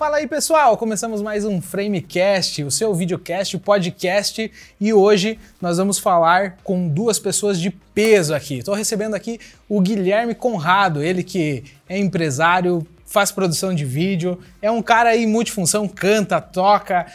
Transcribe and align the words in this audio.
Fala 0.00 0.16
aí 0.16 0.26
pessoal, 0.26 0.78
começamos 0.78 1.20
mais 1.20 1.44
um 1.44 1.60
Framecast, 1.60 2.64
o 2.64 2.70
seu 2.70 2.94
videocast, 2.94 3.58
podcast, 3.58 4.50
e 4.80 4.94
hoje 4.94 5.38
nós 5.60 5.76
vamos 5.76 5.98
falar 5.98 6.56
com 6.64 6.88
duas 6.88 7.18
pessoas 7.18 7.60
de 7.60 7.68
peso 7.70 8.34
aqui. 8.34 8.60
Estou 8.60 8.74
recebendo 8.74 9.12
aqui 9.12 9.38
o 9.68 9.78
Guilherme 9.78 10.34
Conrado, 10.34 11.02
ele 11.02 11.22
que 11.22 11.64
é 11.86 11.98
empresário, 11.98 12.86
faz 13.04 13.30
produção 13.30 13.74
de 13.74 13.84
vídeo, 13.84 14.40
é 14.62 14.70
um 14.70 14.80
cara 14.80 15.10
aí 15.10 15.26
multifunção, 15.26 15.86
canta, 15.86 16.40
toca, 16.40 17.06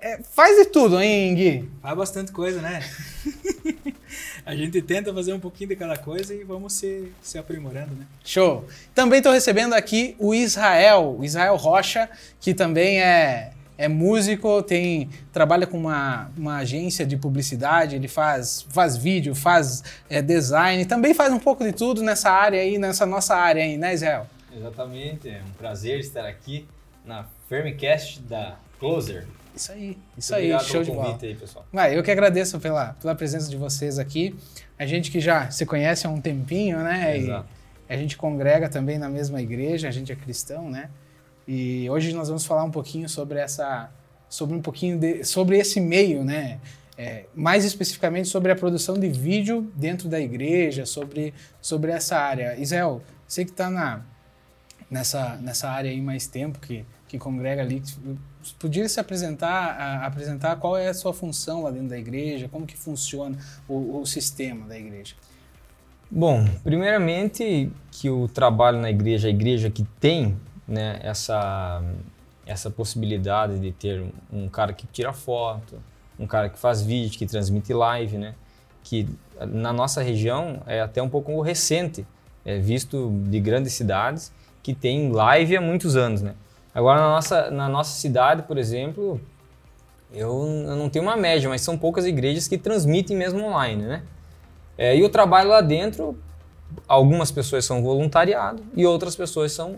é, 0.00 0.20
faz 0.22 0.56
de 0.56 0.64
tudo, 0.70 0.98
hein, 1.02 1.34
Gui? 1.34 1.68
Faz 1.82 1.94
bastante 1.94 2.32
coisa, 2.32 2.62
né? 2.62 2.82
a 4.46 4.54
gente 4.54 4.80
tenta 4.82 5.12
fazer 5.12 5.32
um 5.32 5.40
pouquinho 5.40 5.70
de 5.70 5.76
cada 5.76 5.96
coisa 5.96 6.34
e 6.34 6.44
vamos 6.44 6.74
se, 6.74 7.10
se 7.22 7.38
aprimorando, 7.38 7.94
né? 7.94 8.06
Show! 8.22 8.66
Também 8.94 9.18
estou 9.18 9.32
recebendo 9.32 9.72
aqui 9.72 10.14
o 10.18 10.34
Israel, 10.34 11.16
o 11.18 11.24
Israel 11.24 11.56
Rocha, 11.56 12.10
que 12.40 12.52
também 12.52 13.00
é, 13.00 13.52
é 13.78 13.88
músico, 13.88 14.62
tem 14.62 15.08
trabalha 15.32 15.66
com 15.66 15.78
uma, 15.78 16.30
uma 16.36 16.58
agência 16.58 17.06
de 17.06 17.16
publicidade, 17.16 17.96
ele 17.96 18.08
faz, 18.08 18.66
faz 18.70 18.96
vídeo, 18.96 19.34
faz 19.34 19.82
é, 20.10 20.20
design, 20.20 20.84
também 20.84 21.14
faz 21.14 21.32
um 21.32 21.38
pouco 21.38 21.64
de 21.64 21.72
tudo 21.72 22.02
nessa 22.02 22.30
área 22.30 22.60
aí, 22.60 22.76
nessa 22.76 23.06
nossa 23.06 23.34
área 23.34 23.62
aí, 23.62 23.78
né, 23.78 23.94
Israel? 23.94 24.26
Exatamente, 24.54 25.28
é 25.28 25.40
um 25.40 25.52
prazer 25.58 25.98
estar 26.00 26.26
aqui 26.26 26.66
na 27.04 27.26
Firmcast 27.48 28.20
da 28.20 28.56
Closer. 28.78 29.26
Isso 29.54 29.72
aí, 29.72 29.96
isso 30.18 30.32
Muito 30.32 30.34
aí, 30.34 30.52
obrigado 30.52 30.64
show 30.64 30.82
de 30.82 30.90
bola. 30.90 31.04
convite 31.04 31.26
aí, 31.26 31.34
pessoal. 31.36 31.66
Eu 31.92 32.02
que 32.02 32.10
agradeço 32.10 32.58
pela, 32.58 32.94
pela 32.94 33.14
presença 33.14 33.48
de 33.48 33.56
vocês 33.56 33.98
aqui. 33.98 34.34
A 34.78 34.84
gente 34.84 35.10
que 35.10 35.20
já 35.20 35.50
se 35.50 35.64
conhece 35.64 36.06
há 36.06 36.10
um 36.10 36.20
tempinho, 36.20 36.78
né? 36.78 37.16
Exato. 37.18 37.48
E 37.88 37.92
a 37.92 37.96
gente 37.96 38.16
congrega 38.16 38.68
também 38.68 38.98
na 38.98 39.08
mesma 39.08 39.40
igreja, 39.40 39.88
a 39.88 39.90
gente 39.90 40.10
é 40.10 40.16
cristão, 40.16 40.70
né? 40.70 40.90
E 41.46 41.88
hoje 41.90 42.12
nós 42.12 42.28
vamos 42.28 42.44
falar 42.44 42.64
um 42.64 42.70
pouquinho 42.70 43.08
sobre 43.08 43.38
essa, 43.38 43.90
sobre 44.28 44.56
um 44.56 44.62
pouquinho 44.62 44.98
de, 44.98 45.22
sobre 45.24 45.58
esse 45.58 45.80
meio, 45.80 46.24
né? 46.24 46.58
É, 46.96 47.24
mais 47.34 47.64
especificamente 47.64 48.28
sobre 48.28 48.52
a 48.52 48.56
produção 48.56 48.98
de 48.98 49.08
vídeo 49.08 49.70
dentro 49.74 50.08
da 50.08 50.20
igreja, 50.20 50.86
sobre, 50.86 51.34
sobre 51.60 51.92
essa 51.92 52.16
área. 52.16 52.56
Israel, 52.56 53.02
você 53.26 53.44
que 53.44 53.50
está 53.50 53.68
na, 53.68 54.02
nessa, 54.90 55.36
nessa 55.36 55.68
área 55.68 55.90
aí 55.90 56.00
mais 56.00 56.26
tempo, 56.26 56.58
que, 56.60 56.84
que 57.08 57.18
congrega 57.18 57.62
ali, 57.62 57.82
podia 58.58 58.88
se 58.88 59.00
apresentar, 59.00 59.76
a- 59.78 60.06
apresentar 60.06 60.56
qual 60.56 60.76
é 60.76 60.88
a 60.88 60.94
sua 60.94 61.12
função 61.12 61.62
lá 61.62 61.70
dentro 61.70 61.88
da 61.88 61.98
igreja, 61.98 62.48
como 62.48 62.66
que 62.66 62.76
funciona 62.76 63.36
o, 63.68 64.00
o 64.00 64.06
sistema 64.06 64.66
da 64.66 64.78
igreja. 64.78 65.14
Bom, 66.10 66.44
primeiramente 66.62 67.70
que 67.90 68.08
o 68.10 68.28
trabalho 68.28 68.78
na 68.78 68.90
igreja, 68.90 69.28
a 69.28 69.30
igreja 69.30 69.70
que 69.70 69.84
tem 69.98 70.36
né, 70.68 71.00
essa, 71.02 71.82
essa 72.46 72.70
possibilidade 72.70 73.58
de 73.58 73.72
ter 73.72 74.04
um 74.32 74.48
cara 74.48 74.72
que 74.72 74.86
tira 74.86 75.12
foto, 75.12 75.82
um 76.18 76.26
cara 76.26 76.48
que 76.48 76.58
faz 76.58 76.82
vídeo, 76.82 77.18
que 77.18 77.26
transmite 77.26 77.72
live, 77.72 78.16
né? 78.18 78.34
Que 78.84 79.08
na 79.48 79.72
nossa 79.72 80.02
região 80.02 80.62
é 80.66 80.80
até 80.80 81.02
um 81.02 81.08
pouco 81.08 81.40
recente, 81.40 82.06
é 82.44 82.58
visto 82.58 83.10
de 83.26 83.40
grandes 83.40 83.72
cidades 83.72 84.30
que 84.62 84.72
tem 84.74 85.10
live 85.10 85.56
há 85.56 85.60
muitos 85.60 85.96
anos, 85.96 86.22
né? 86.22 86.34
Agora 86.74 87.00
na 87.00 87.08
nossa, 87.10 87.50
na 87.50 87.68
nossa 87.68 87.98
cidade, 88.00 88.42
por 88.42 88.58
exemplo, 88.58 89.20
eu, 90.12 90.28
eu 90.28 90.76
não 90.76 90.88
tenho 90.90 91.04
uma 91.04 91.16
média, 91.16 91.48
mas 91.48 91.60
são 91.60 91.78
poucas 91.78 92.04
igrejas 92.04 92.48
que 92.48 92.58
transmitem 92.58 93.16
mesmo 93.16 93.44
online, 93.44 93.82
né? 93.84 94.02
É, 94.76 94.96
e 94.96 95.02
o 95.04 95.08
trabalho 95.08 95.50
lá 95.50 95.60
dentro, 95.60 96.18
algumas 96.88 97.30
pessoas 97.30 97.64
são 97.64 97.82
voluntariado 97.82 98.62
e 98.74 98.84
outras 98.84 99.14
pessoas 99.14 99.52
são 99.52 99.76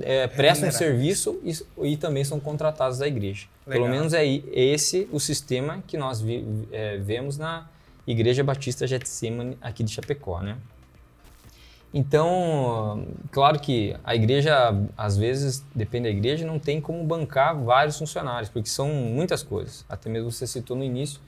é, 0.00 0.28
prestam 0.28 0.70
serviço 0.70 1.40
e, 1.42 1.90
e 1.92 1.96
também 1.96 2.22
são 2.22 2.38
contratadas 2.38 2.98
da 2.98 3.08
igreja. 3.08 3.46
Legal. 3.66 3.82
Pelo 3.84 3.96
menos 3.98 4.14
é 4.14 4.24
i- 4.24 4.44
esse 4.52 5.08
o 5.10 5.18
sistema 5.18 5.82
que 5.88 5.96
nós 5.98 6.20
vi- 6.20 6.46
é, 6.70 6.96
vemos 6.98 7.36
na 7.36 7.66
Igreja 8.06 8.44
Batista 8.44 8.86
Getsemane 8.86 9.58
aqui 9.60 9.82
de 9.82 9.90
Chapecó, 9.92 10.40
né? 10.40 10.56
Então, 11.92 13.06
claro 13.30 13.58
que 13.58 13.96
a 14.04 14.14
igreja, 14.14 14.74
às 14.96 15.16
vezes, 15.16 15.64
depende 15.74 16.04
da 16.04 16.10
igreja, 16.10 16.46
não 16.46 16.58
tem 16.58 16.80
como 16.80 17.02
bancar 17.02 17.56
vários 17.56 17.98
funcionários, 17.98 18.50
porque 18.50 18.68
são 18.68 18.88
muitas 18.88 19.42
coisas. 19.42 19.84
Até 19.88 20.10
mesmo 20.10 20.30
você 20.30 20.46
citou 20.46 20.76
no 20.76 20.84
início 20.84 21.20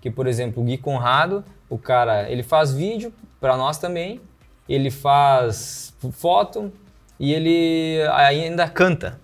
que, 0.00 0.10
por 0.10 0.26
exemplo, 0.26 0.62
o 0.62 0.66
Gui 0.66 0.78
Conrado, 0.78 1.44
o 1.68 1.78
cara, 1.78 2.28
ele 2.30 2.42
faz 2.42 2.72
vídeo 2.72 3.12
para 3.40 3.56
nós 3.56 3.78
também, 3.78 4.20
ele 4.68 4.90
faz 4.90 5.94
foto 6.12 6.72
e 7.18 7.32
ele 7.32 8.02
ainda 8.12 8.68
canta 8.68 9.20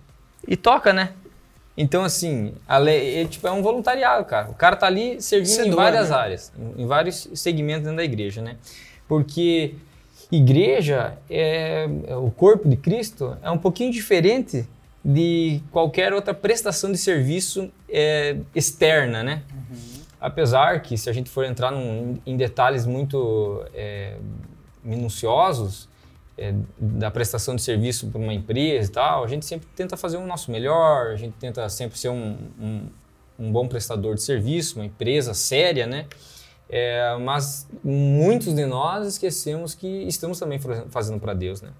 e 0.46 0.56
toca, 0.56 0.92
né? 0.92 1.12
Então, 1.76 2.04
assim, 2.04 2.54
ele 2.88 3.28
tipo, 3.28 3.46
é 3.46 3.50
um 3.50 3.62
voluntariado, 3.62 4.24
cara. 4.24 4.48
O 4.50 4.54
cara 4.54 4.76
tá 4.76 4.86
ali 4.86 5.20
servindo 5.20 5.60
é 5.60 5.66
em 5.66 5.70
várias 5.70 6.10
né? 6.10 6.16
áreas, 6.16 6.52
em, 6.58 6.82
em 6.82 6.86
vários 6.86 7.28
segmentos 7.34 7.82
dentro 7.82 7.96
da 7.96 8.04
igreja, 8.04 8.40
né? 8.40 8.56
Porque 9.06 9.74
igreja, 10.30 11.16
é, 11.30 11.88
é 12.06 12.16
o 12.16 12.30
corpo 12.30 12.68
de 12.68 12.76
Cristo, 12.76 13.36
é 13.42 13.50
um 13.50 13.58
pouquinho 13.58 13.92
diferente 13.92 14.66
de 15.04 15.60
qualquer 15.70 16.12
outra 16.12 16.34
prestação 16.34 16.90
de 16.90 16.98
serviço 16.98 17.70
é, 17.88 18.36
externa, 18.54 19.22
né? 19.22 19.42
Apesar 20.20 20.80
que, 20.82 20.96
se 20.98 21.08
a 21.08 21.12
gente 21.12 21.30
for 21.30 21.44
entrar 21.44 21.70
num- 21.70 22.18
em 22.26 22.36
detalhes 22.36 22.84
muito 22.86 23.62
é, 23.72 24.16
minuciosos 24.82 25.88
é, 26.36 26.54
da 26.78 27.10
prestação 27.10 27.54
de 27.54 27.62
serviço 27.62 28.08
para 28.08 28.20
uma 28.20 28.34
empresa 28.34 28.90
e 28.90 28.92
tal, 28.92 29.22
a 29.24 29.28
gente 29.28 29.46
sempre 29.46 29.68
tenta 29.76 29.96
fazer 29.96 30.16
o 30.16 30.26
nosso 30.26 30.50
melhor, 30.50 31.08
a 31.12 31.16
gente 31.16 31.34
tenta 31.34 31.68
sempre 31.68 31.98
ser 31.98 32.08
um, 32.08 32.36
um, 32.60 32.86
um 33.38 33.52
bom 33.52 33.68
prestador 33.68 34.14
de 34.16 34.22
serviço, 34.22 34.78
uma 34.78 34.86
empresa 34.86 35.34
séria, 35.34 35.86
né? 35.86 36.06
É, 36.68 37.16
mas 37.20 37.68
muitos 37.84 38.54
de 38.54 38.66
nós 38.66 39.06
esquecemos 39.06 39.74
que 39.74 39.86
estamos 40.08 40.38
também 40.38 40.58
fazendo 40.90 41.20
para 41.20 41.32
Deus, 41.32 41.62
né? 41.62 41.70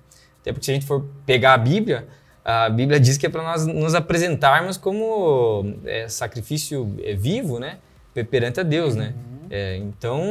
Até 0.41 0.53
porque 0.53 0.65
se 0.65 0.71
a 0.71 0.75
gente 0.75 0.87
for 0.87 1.05
pegar 1.25 1.55
a 1.55 1.59
Bíblia, 1.59 2.07
a 2.45 2.69
Bíblia 2.71 3.01
diz 3.01 3.19
que 3.19 3.27
é 3.27 3.29
para 3.29 3.43
nós 3.43 3.67
nos 3.67 3.97
apresentarmos 3.97 4.77
como 4.77 5.75
é, 5.85 6.09
sacrifício 6.09 6.95
é, 7.03 7.15
vivo, 7.15 7.59
né? 7.59 7.79
Pe- 8.15 8.23
Perante 8.23 8.61
a 8.61 8.63
Deus, 8.63 8.95
né? 8.95 9.13
É, 9.51 9.77
então, 9.77 10.23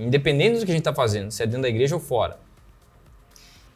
independente 0.00 0.60
do 0.60 0.64
que 0.64 0.70
a 0.70 0.74
gente 0.74 0.82
está 0.82 0.94
fazendo, 0.94 1.30
se 1.32 1.42
é 1.42 1.46
dentro 1.46 1.62
da 1.62 1.68
igreja 1.68 1.94
ou 1.96 2.00
fora. 2.00 2.38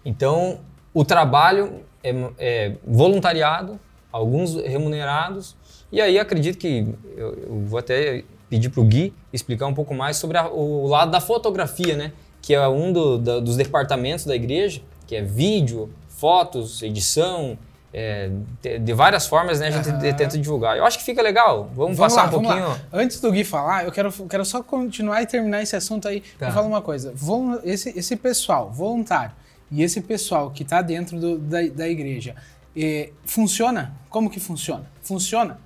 Então, 0.04 0.60
o 0.94 1.04
trabalho 1.04 1.82
é, 2.02 2.14
é 2.38 2.72
voluntariado, 2.86 3.78
alguns 4.12 4.54
remunerados, 4.54 5.56
e 5.92 6.00
aí 6.00 6.18
acredito 6.18 6.56
que 6.58 6.86
eu, 7.16 7.34
eu 7.34 7.60
vou 7.66 7.78
até 7.78 8.24
pedir 8.50 8.68
para 8.68 8.80
o 8.80 8.84
Gui 8.84 9.14
explicar 9.32 9.66
um 9.68 9.72
pouco 9.74 9.94
mais 9.94 10.16
sobre 10.18 10.36
a- 10.36 10.48
o 10.48 10.86
lado 10.88 11.10
da 11.10 11.20
fotografia, 11.20 11.96
né? 11.96 12.12
Que 12.42 12.52
é 12.54 12.68
um 12.68 12.92
do- 12.92 13.16
da- 13.18 13.38
dos 13.40 13.56
departamentos 13.56 14.24
da 14.26 14.34
igreja, 14.34 14.82
que 15.06 15.14
é 15.16 15.22
vídeo, 15.22 15.88
fotos, 16.08 16.82
edição, 16.82 17.56
é, 17.92 18.30
de, 18.62 18.78
de 18.78 18.92
várias 18.92 19.26
formas, 19.26 19.60
né? 19.60 19.68
A 19.68 19.70
gente 19.70 19.88
Aham. 19.88 19.98
tenta 20.14 20.36
divulgar. 20.38 20.76
Eu 20.76 20.84
acho 20.84 20.98
que 20.98 21.04
fica 21.04 21.22
legal. 21.22 21.70
Vamos, 21.74 21.96
passar 21.98 22.22
lá, 22.22 22.28
um 22.28 22.30
vamos 22.32 22.46
pouquinho. 22.48 22.68
lá. 22.68 22.78
Antes 22.92 23.20
do 23.20 23.32
Gui 23.32 23.42
falar, 23.44 23.84
eu 23.84 23.92
quero, 23.92 24.12
quero 24.28 24.44
só 24.44 24.62
continuar 24.62 25.22
e 25.22 25.26
terminar 25.26 25.62
esse 25.62 25.74
assunto 25.74 26.06
aí. 26.06 26.22
Tá. 26.38 26.46
Me 26.48 26.52
fala 26.52 26.66
uma 26.66 26.82
coisa. 26.82 27.12
Volu- 27.14 27.60
esse, 27.64 27.96
esse 27.98 28.16
pessoal 28.16 28.70
voluntário 28.70 29.32
e 29.70 29.82
esse 29.82 30.00
pessoal 30.00 30.50
que 30.50 30.62
está 30.62 30.82
dentro 30.82 31.18
do- 31.18 31.38
da, 31.38 31.62
da 31.68 31.88
igreja, 31.88 32.34
eh, 32.76 33.10
funciona? 33.24 33.94
Como 34.08 34.28
que 34.30 34.38
funciona? 34.40 34.84
Funciona? 35.02 35.58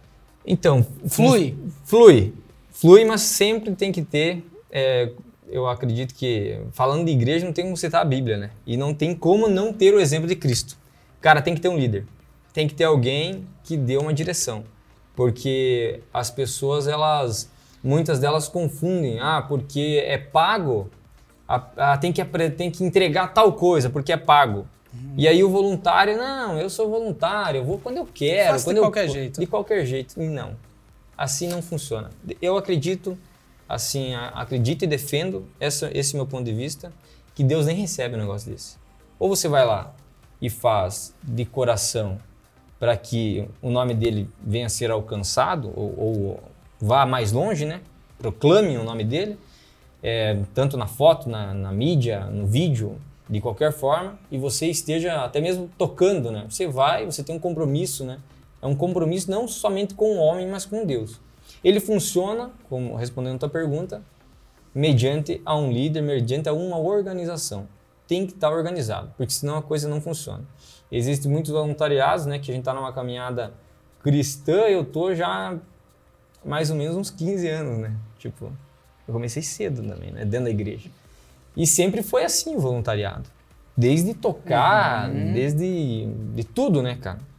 Então, 0.46 0.86
Flui? 1.06 1.56
Flui. 1.84 2.34
Flui, 2.74 3.04
mas 3.04 3.20
sempre 3.22 3.74
tem 3.74 3.90
que 3.92 4.02
ter. 4.02 4.44
é, 4.70 5.10
eu 5.48 5.66
acredito 5.68 6.14
que, 6.14 6.58
falando 6.72 7.04
de 7.04 7.12
igreja, 7.12 7.46
não 7.46 7.52
tem 7.52 7.64
como 7.64 7.76
citar 7.76 8.02
a 8.02 8.04
Bíblia, 8.04 8.36
né? 8.36 8.50
E 8.66 8.76
não 8.76 8.92
tem 8.92 9.14
como 9.14 9.46
não 9.46 9.72
ter 9.72 9.94
o 9.94 10.00
exemplo 10.00 10.26
de 10.26 10.34
Cristo. 10.34 10.76
Cara, 11.20 11.40
tem 11.40 11.54
que 11.54 11.60
ter 11.60 11.68
um 11.68 11.76
líder. 11.78 12.04
Tem 12.52 12.66
que 12.66 12.74
ter 12.74 12.84
alguém 12.84 13.46
que 13.62 13.76
dê 13.76 13.96
uma 13.96 14.12
direção. 14.12 14.64
Porque 15.14 16.00
as 16.12 16.30
pessoas, 16.30 16.86
elas. 16.88 17.50
Muitas 17.82 18.18
delas 18.18 18.48
confundem. 18.48 19.20
Ah, 19.20 19.42
porque 19.46 20.02
é 20.06 20.16
pago, 20.18 20.90
a- 21.46 21.66
ah, 21.76 21.98
tem, 21.98 22.10
que, 22.12 22.24
tem 22.56 22.70
que 22.70 22.82
entregar 22.82 23.28
tal 23.34 23.52
coisa, 23.52 23.90
porque 23.90 24.12
é 24.12 24.16
pago. 24.16 24.66
E 25.16 25.28
aí 25.28 25.42
o 25.44 25.50
voluntário, 25.50 26.16
não, 26.16 26.58
eu 26.58 26.70
sou 26.70 26.88
voluntário, 26.88 27.58
eu 27.58 27.64
vou 27.64 27.78
quando 27.78 27.98
eu 27.98 28.06
quero. 28.12 28.52
Faço 28.52 28.60
de 28.60 28.70
quando 28.70 28.76
eu- 28.78 28.82
qualquer 28.84 29.08
jeito. 29.08 29.40
De 29.40 29.46
qualquer 29.46 29.84
jeito. 29.84 30.18
Não. 30.20 30.56
Assim 31.16 31.48
não 31.48 31.62
funciona. 31.62 32.10
Eu 32.40 32.56
acredito, 32.56 33.16
assim, 33.68 34.14
acredito 34.14 34.84
e 34.84 34.86
defendo 34.86 35.46
essa, 35.60 35.90
esse 35.96 36.16
meu 36.16 36.26
ponto 36.26 36.44
de 36.44 36.52
vista, 36.52 36.92
que 37.34 37.42
Deus 37.42 37.66
nem 37.66 37.76
recebe 37.76 38.14
um 38.16 38.18
negócio 38.18 38.50
desse. 38.50 38.76
Ou 39.18 39.28
você 39.28 39.48
vai 39.48 39.64
lá 39.64 39.94
e 40.40 40.50
faz 40.50 41.14
de 41.22 41.44
coração 41.44 42.18
para 42.78 42.96
que 42.96 43.48
o 43.62 43.70
nome 43.70 43.94
dele 43.94 44.28
venha 44.42 44.66
a 44.66 44.68
ser 44.68 44.90
alcançado, 44.90 45.72
ou, 45.74 45.94
ou 45.98 46.42
vá 46.80 47.06
mais 47.06 47.32
longe, 47.32 47.64
né? 47.64 47.80
Proclame 48.18 48.76
o 48.76 48.84
nome 48.84 49.04
dele, 49.04 49.38
é, 50.02 50.38
tanto 50.52 50.76
na 50.76 50.86
foto, 50.86 51.28
na, 51.28 51.54
na 51.54 51.72
mídia, 51.72 52.26
no 52.26 52.46
vídeo, 52.46 52.98
de 53.28 53.40
qualquer 53.40 53.72
forma, 53.72 54.18
e 54.30 54.36
você 54.36 54.66
esteja 54.66 55.24
até 55.24 55.40
mesmo 55.40 55.70
tocando, 55.78 56.30
né? 56.30 56.44
Você 56.48 56.66
vai, 56.66 57.06
você 57.06 57.22
tem 57.22 57.34
um 57.34 57.38
compromisso, 57.38 58.04
né? 58.04 58.18
É 58.64 58.66
um 58.66 58.74
compromisso 58.74 59.30
não 59.30 59.46
somente 59.46 59.92
com 59.92 60.16
o 60.16 60.16
homem, 60.16 60.48
mas 60.48 60.64
com 60.64 60.86
Deus. 60.86 61.20
Ele 61.62 61.80
funciona, 61.80 62.50
como 62.66 62.96
respondendo 62.96 63.34
a 63.36 63.38
tua 63.40 63.50
pergunta, 63.50 64.00
mediante 64.74 65.42
a 65.44 65.54
um 65.54 65.70
líder, 65.70 66.00
mediante 66.00 66.48
a 66.48 66.54
uma 66.54 66.78
organização. 66.78 67.68
Tem 68.08 68.26
que 68.26 68.32
estar 68.32 68.50
organizado, 68.50 69.12
porque 69.18 69.34
senão 69.34 69.58
a 69.58 69.62
coisa 69.62 69.86
não 69.86 70.00
funciona. 70.00 70.44
Existem 70.90 71.30
muitos 71.30 71.50
voluntariados, 71.50 72.24
né, 72.24 72.38
que 72.38 72.50
a 72.50 72.54
gente 72.54 72.62
está 72.62 72.72
numa 72.72 72.90
caminhada 72.90 73.52
cristã, 74.02 74.62
eu 74.62 74.82
tô 74.82 75.14
já 75.14 75.58
mais 76.42 76.70
ou 76.70 76.76
menos 76.76 76.96
uns 76.96 77.10
15 77.10 77.46
anos, 77.46 77.78
né? 77.78 77.94
Tipo, 78.18 78.50
eu 79.06 79.12
comecei 79.12 79.42
cedo 79.42 79.86
também, 79.86 80.10
né, 80.10 80.24
dentro 80.24 80.46
da 80.46 80.50
igreja. 80.50 80.88
E 81.54 81.66
sempre 81.66 82.02
foi 82.02 82.24
assim 82.24 82.56
o 82.56 82.60
voluntariado. 82.60 83.28
Desde 83.76 84.14
tocar, 84.14 85.10
uhum. 85.10 85.34
desde 85.34 86.06
de 86.34 86.44
tudo, 86.44 86.80
né, 86.82 86.96
cara? 86.96 87.33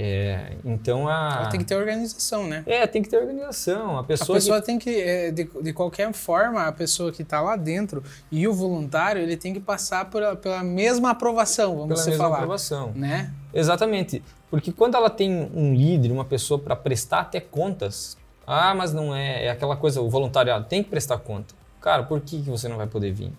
É, 0.00 0.52
então 0.64 1.08
a. 1.08 1.48
Tem 1.50 1.58
que 1.58 1.66
ter 1.66 1.74
organização, 1.74 2.46
né? 2.46 2.62
É, 2.66 2.86
tem 2.86 3.02
que 3.02 3.08
ter 3.08 3.16
organização. 3.16 3.98
A 3.98 4.04
pessoa, 4.04 4.36
a 4.36 4.40
pessoa 4.40 4.60
que... 4.60 4.66
tem 4.66 4.78
que, 4.78 4.90
é, 4.90 5.32
de, 5.32 5.50
de 5.60 5.72
qualquer 5.72 6.12
forma, 6.12 6.62
a 6.68 6.70
pessoa 6.70 7.10
que 7.10 7.22
está 7.22 7.40
lá 7.40 7.56
dentro 7.56 8.04
e 8.30 8.46
o 8.46 8.54
voluntário, 8.54 9.20
ele 9.20 9.36
tem 9.36 9.52
que 9.52 9.58
passar 9.58 10.08
por, 10.08 10.22
pela 10.36 10.62
mesma 10.62 11.10
aprovação, 11.10 11.76
vamos 11.78 12.00
pela 12.00 12.06
mesma 12.10 12.24
falar. 12.24 12.36
aprovação. 12.36 12.92
Né? 12.94 13.34
Exatamente. 13.52 14.22
Porque 14.48 14.70
quando 14.70 14.94
ela 14.94 15.10
tem 15.10 15.50
um 15.52 15.74
líder, 15.74 16.12
uma 16.12 16.24
pessoa 16.24 16.60
para 16.60 16.76
prestar 16.76 17.20
até 17.22 17.40
contas, 17.40 18.16
ah, 18.46 18.72
mas 18.76 18.94
não 18.94 19.12
é, 19.12 19.46
é 19.46 19.50
aquela 19.50 19.76
coisa, 19.76 20.00
o 20.00 20.08
voluntariado 20.08 20.66
tem 20.66 20.80
que 20.80 20.90
prestar 20.90 21.18
conta. 21.18 21.56
Cara, 21.80 22.04
por 22.04 22.20
que, 22.20 22.40
que 22.40 22.48
você 22.48 22.68
não 22.68 22.76
vai 22.76 22.86
poder 22.86 23.10
vir? 23.12 23.32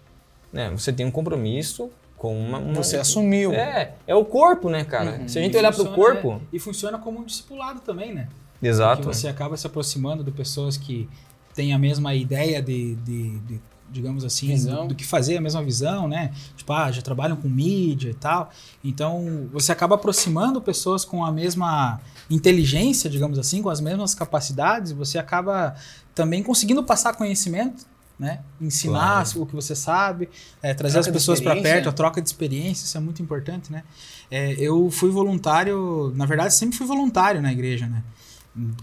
Né? 0.52 0.70
Você 0.72 0.92
tem 0.92 1.06
um 1.06 1.12
compromisso 1.12 1.90
com 2.20 2.38
uma, 2.38 2.60
uma, 2.60 2.74
Você 2.76 2.98
assumiu. 2.98 3.54
É, 3.54 3.94
é 4.06 4.14
o 4.14 4.26
corpo, 4.26 4.70
né, 4.70 4.84
cara? 4.84 5.22
Uhum. 5.22 5.28
Se 5.28 5.40
a 5.40 5.42
gente 5.42 5.54
e 5.54 5.58
olhar 5.58 5.74
para 5.74 5.82
o 5.82 5.96
corpo. 5.96 6.34
É, 6.34 6.40
e 6.52 6.60
funciona 6.60 7.00
como 7.00 7.20
um 7.20 7.24
discipulado 7.24 7.80
também, 7.80 8.14
né? 8.14 8.28
Exato. 8.62 9.04
Porque 9.04 9.16
você 9.16 9.30
acaba 9.30 9.56
se 9.56 9.66
aproximando 9.66 10.22
de 10.22 10.30
pessoas 10.30 10.76
que 10.76 11.10
têm 11.56 11.74
a 11.74 11.80
mesma 11.80 12.14
ideia 12.14 12.62
de, 12.62 12.96
de, 12.96 13.40
de 13.40 13.62
digamos 13.90 14.26
assim, 14.26 14.54
do, 14.66 14.90
do, 14.90 14.96
que 14.96 15.06
fazer, 15.06 15.38
a 15.38 15.42
mesma 15.42 15.64
visão, 15.64 16.10
né? 16.10 16.34
Tipo, 16.58 16.74
ah, 16.74 16.92
já 16.92 17.02
trabalham 17.02 17.38
com 17.38 17.48
mídia 17.48 18.10
e 18.10 18.14
tal. 18.14 18.52
Então, 18.84 19.48
você 19.54 19.72
acaba 19.72 19.96
aproximando 19.96 20.62
pessoas 20.62 21.06
com 21.06 21.24
a 21.24 21.32
mesma 21.32 22.02
inteligência, 22.30 23.10
digamos 23.10 23.40
assim, 23.40 23.62
com 23.62 23.70
as 23.70 23.80
mesmas 23.80 24.14
capacidades, 24.14 24.92
você 24.92 25.18
acaba 25.18 25.74
também 26.14 26.44
conseguindo 26.44 26.84
passar 26.84 27.14
conhecimento 27.14 27.86
né? 28.20 28.42
Ensinar 28.60 29.24
claro. 29.24 29.42
o 29.42 29.46
que 29.46 29.56
você 29.56 29.74
sabe, 29.74 30.30
é, 30.62 30.74
trazer 30.74 30.96
troca 30.96 31.10
as 31.10 31.14
pessoas 31.14 31.40
para 31.40 31.60
perto, 31.62 31.88
a 31.88 31.92
troca 31.94 32.22
de 32.22 32.28
experiência, 32.28 32.84
isso 32.84 32.98
é 32.98 33.00
muito 33.00 33.22
importante, 33.22 33.72
né? 33.72 33.84
É, 34.30 34.54
eu 34.60 34.92
fui 34.92 35.10
voluntário, 35.10 36.12
na 36.16 36.26
verdade, 36.26 36.54
sempre 36.54 36.78
fui 36.78 36.86
voluntário 36.86 37.42
na 37.42 37.52
igreja, 37.52 37.88
né? 37.88 38.04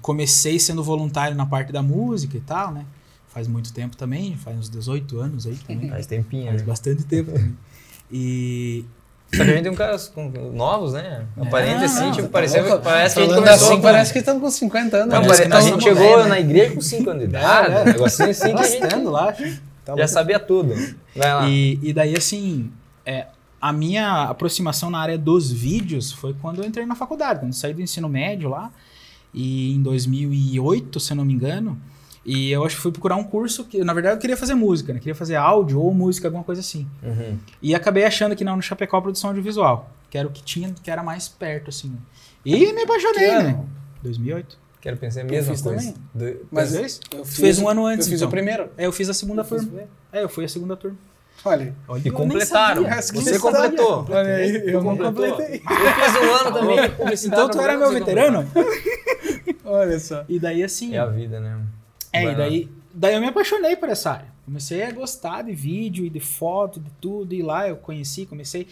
Comecei 0.00 0.58
sendo 0.58 0.82
voluntário 0.82 1.36
na 1.36 1.44
parte 1.44 1.70
da 1.70 1.82
música 1.82 2.36
e 2.36 2.40
tal, 2.40 2.72
né? 2.72 2.86
Faz 3.28 3.46
muito 3.46 3.72
tempo 3.74 3.94
também, 3.94 4.34
faz 4.36 4.58
uns 4.58 4.70
18 4.70 5.20
anos 5.20 5.46
aí 5.46 5.56
também. 5.56 5.90
faz 5.90 6.06
tempinho, 6.06 6.46
Faz 6.46 6.62
né? 6.62 6.66
bastante 6.66 7.04
tempo 7.04 7.32
também. 7.32 7.56
E, 8.08 8.84
só 9.34 9.44
que 9.44 9.50
a 9.50 9.54
gente 9.54 9.62
tem 9.64 9.72
um 9.72 9.74
caras 9.74 10.12
novos, 10.52 10.92
né? 10.92 11.24
Aparente 11.36 11.82
é, 11.82 11.84
assim, 11.86 12.10
tipo, 12.12 12.28
parece, 12.28 12.60
tá 12.60 12.78
parece 12.78 13.14
que 13.16 13.20
a 13.20 13.24
gente 13.24 13.34
começou. 13.34 13.72
Assim, 13.72 13.80
parece 13.82 14.12
que 14.12 14.18
estamos 14.20 14.42
com 14.42 14.50
50 14.50 14.96
anos. 14.96 15.14
Não, 15.14 15.20
né? 15.20 15.28
parece, 15.28 15.52
a 15.52 15.60
gente 15.60 15.82
chegou 15.82 16.22
né? 16.22 16.28
na 16.28 16.40
igreja 16.40 16.74
com 16.74 16.80
5 16.80 17.10
anos 17.10 17.22
de 17.22 17.28
idade, 17.28 17.72
é, 17.72 17.76
é. 17.76 17.82
um 17.82 17.84
negocinho 17.84 18.30
assim 18.30 18.54
que 18.54 18.62
a 18.62 18.88
gente 18.88 19.04
lá, 19.04 19.34
tá 19.84 19.96
já 19.96 20.06
sabia 20.06 20.38
tudo. 20.38 20.74
Vai 21.14 21.34
lá. 21.34 21.48
E, 21.48 21.78
e 21.82 21.92
daí, 21.92 22.16
assim, 22.16 22.70
é, 23.04 23.26
a 23.60 23.72
minha 23.72 24.24
aproximação 24.24 24.90
na 24.90 24.98
área 25.00 25.18
dos 25.18 25.50
vídeos 25.50 26.12
foi 26.12 26.34
quando 26.40 26.62
eu 26.62 26.64
entrei 26.66 26.86
na 26.86 26.94
faculdade, 26.94 27.40
quando 27.40 27.52
saí 27.52 27.74
do 27.74 27.82
ensino 27.82 28.08
médio 28.08 28.48
lá. 28.48 28.70
E 29.34 29.74
em 29.74 29.82
2008, 29.82 31.00
se 31.00 31.12
eu 31.12 31.16
não 31.16 31.24
me 31.24 31.34
engano, 31.34 31.78
e 32.26 32.50
eu 32.50 32.64
acho 32.64 32.74
que 32.74 32.82
fui 32.82 32.90
procurar 32.90 33.14
um 33.14 33.22
curso 33.22 33.64
que, 33.64 33.84
na 33.84 33.94
verdade, 33.94 34.16
eu 34.16 34.20
queria 34.20 34.36
fazer 34.36 34.54
música, 34.54 34.92
né? 34.92 34.98
Queria 34.98 35.14
fazer 35.14 35.36
áudio 35.36 35.80
ou 35.80 35.94
música, 35.94 36.26
alguma 36.26 36.42
coisa 36.42 36.60
assim. 36.60 36.84
Uhum. 37.00 37.38
E 37.62 37.72
acabei 37.72 38.04
achando 38.04 38.34
que 38.34 38.42
não, 38.42 38.56
no 38.56 38.62
Chapecó 38.62 39.00
produção 39.00 39.30
audiovisual, 39.30 39.88
que 40.10 40.18
era 40.18 40.26
o 40.26 40.32
que 40.32 40.42
tinha, 40.42 40.74
que 40.82 40.90
era 40.90 41.04
mais 41.04 41.28
perto, 41.28 41.68
assim. 41.68 41.96
E 42.44 42.72
me 42.72 42.82
apaixonei, 42.82 43.30
né? 43.30 43.64
2008. 44.02 44.58
Quero 44.80 44.96
pensar 44.96 45.20
a 45.20 45.24
mesma 45.24 45.54
eu 45.54 45.62
coisa. 45.62 45.94
Do, 46.12 46.46
Mas 46.50 46.74
eu 46.74 46.82
fiz, 47.24 47.36
fez 47.36 47.58
um 47.60 47.68
ano 47.68 47.86
antes. 47.86 48.06
Eu 48.06 48.10
fiz 48.10 48.20
então. 48.20 48.28
o 48.28 48.30
primeiro. 48.30 48.70
É, 48.76 48.86
eu 48.86 48.92
fiz 48.92 49.08
a 49.08 49.14
segunda 49.14 49.42
eu 49.42 49.46
turma. 49.46 49.82
É, 50.12 50.22
eu 50.24 50.28
fui 50.28 50.44
a 50.44 50.48
segunda 50.48 50.76
turma. 50.76 50.98
Olha, 51.44 51.74
Olha 51.86 52.02
e 52.04 52.10
completaram. 52.10 52.84
Você 53.12 53.38
completou. 53.38 54.04
Olha 54.08 54.34
aí, 54.34 54.68
eu 54.68 54.82
não 54.82 54.96
completei. 54.96 55.62
Eu 55.62 55.92
fiz 55.94 56.16
um 56.16 56.34
ano 56.34 56.52
também. 56.52 57.16
Então 57.26 57.48
tu 57.50 57.60
era 57.60 57.76
meu 57.76 57.92
veterano? 57.92 58.50
Olha 59.64 59.98
só. 60.00 60.24
E 60.28 60.40
daí 60.40 60.64
assim. 60.64 60.94
É 60.94 60.98
a 60.98 61.06
vida, 61.06 61.38
né? 61.38 61.56
É, 62.16 62.32
e 62.32 62.34
daí 62.34 62.70
daí 62.96 63.14
eu 63.14 63.20
me 63.20 63.26
apaixonei 63.26 63.76
por 63.76 63.88
essa 63.88 64.12
área. 64.12 64.36
Comecei 64.44 64.82
a 64.82 64.90
gostar 64.90 65.42
de 65.42 65.52
vídeo 65.52 66.06
e 66.06 66.10
de 66.10 66.20
foto, 66.20 66.80
de 66.80 66.90
tudo, 67.00 67.34
e 67.34 67.42
lá 67.42 67.68
eu 67.68 67.76
conheci, 67.76 68.24
comecei. 68.24 68.66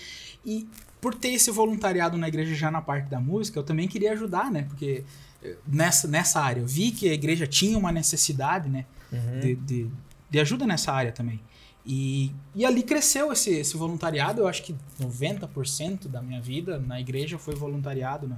E 0.45 0.67
por 1.01 1.15
ter 1.15 1.31
esse 1.31 1.51
voluntariado 1.51 2.17
na 2.17 2.27
igreja 2.27 2.55
já 2.55 2.71
na 2.71 2.81
parte 2.81 3.11
da 3.11 3.21
música, 3.21 3.59
eu 3.59 3.63
também 3.63 3.87
queria 3.87 4.13
ajudar, 4.13 4.51
né? 4.51 4.63
Porque 4.69 5.05
eh, 5.43 5.57
nessa, 5.67 6.09
nessa 6.09 6.41
área 6.41 6.61
eu 6.61 6.67
vi 6.67 6.91
que 6.91 7.09
a 7.09 7.13
igreja 7.13 7.47
tinha 7.47 7.77
uma 7.77 7.93
necessidade, 7.93 8.69
né? 8.71 8.87
Uhum. 9.13 9.41
De, 9.41 9.55
de, 9.57 9.91
de, 10.31 10.41
ajuda 10.41 10.67
nessa 10.67 10.93
área 10.93 11.13
também. 11.13 11.41
E, 11.87 12.33
e 12.55 12.65
ali 12.65 12.83
cresceu 12.83 13.31
esse, 13.31 13.51
esse 13.51 13.77
voluntariado. 13.77 14.41
Eu 14.41 14.49
acho 14.49 14.63
que 14.63 14.75
90% 14.99 16.09
da 16.09 16.23
minha 16.23 16.41
vida 16.41 16.79
na 16.79 16.99
igreja 16.99 17.39
foi 17.39 17.55
voluntariado. 17.55 18.27
Né? 18.27 18.37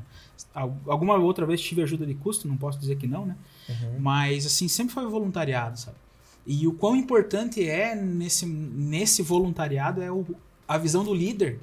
Alguma 0.54 1.14
outra 1.14 1.46
vez 1.46 1.60
tive 1.60 1.82
ajuda 1.82 2.04
de 2.04 2.14
custo, 2.14 2.48
não 2.48 2.56
posso 2.56 2.78
dizer 2.78 2.96
que 2.96 3.06
não, 3.06 3.24
né? 3.24 3.36
Uhum. 3.68 4.00
Mas, 4.00 4.46
assim, 4.46 4.66
sempre 4.66 4.94
foi 4.94 5.06
voluntariado, 5.06 5.78
sabe? 5.78 5.96
E 6.44 6.66
o 6.66 6.72
quão 6.72 6.96
importante 6.96 7.66
é 7.68 7.94
nesse, 7.94 8.46
nesse 8.46 9.22
voluntariado 9.22 10.02
é 10.02 10.10
o, 10.10 10.24
a 10.66 10.76
visão 10.78 11.04
do 11.04 11.14
líder, 11.14 11.60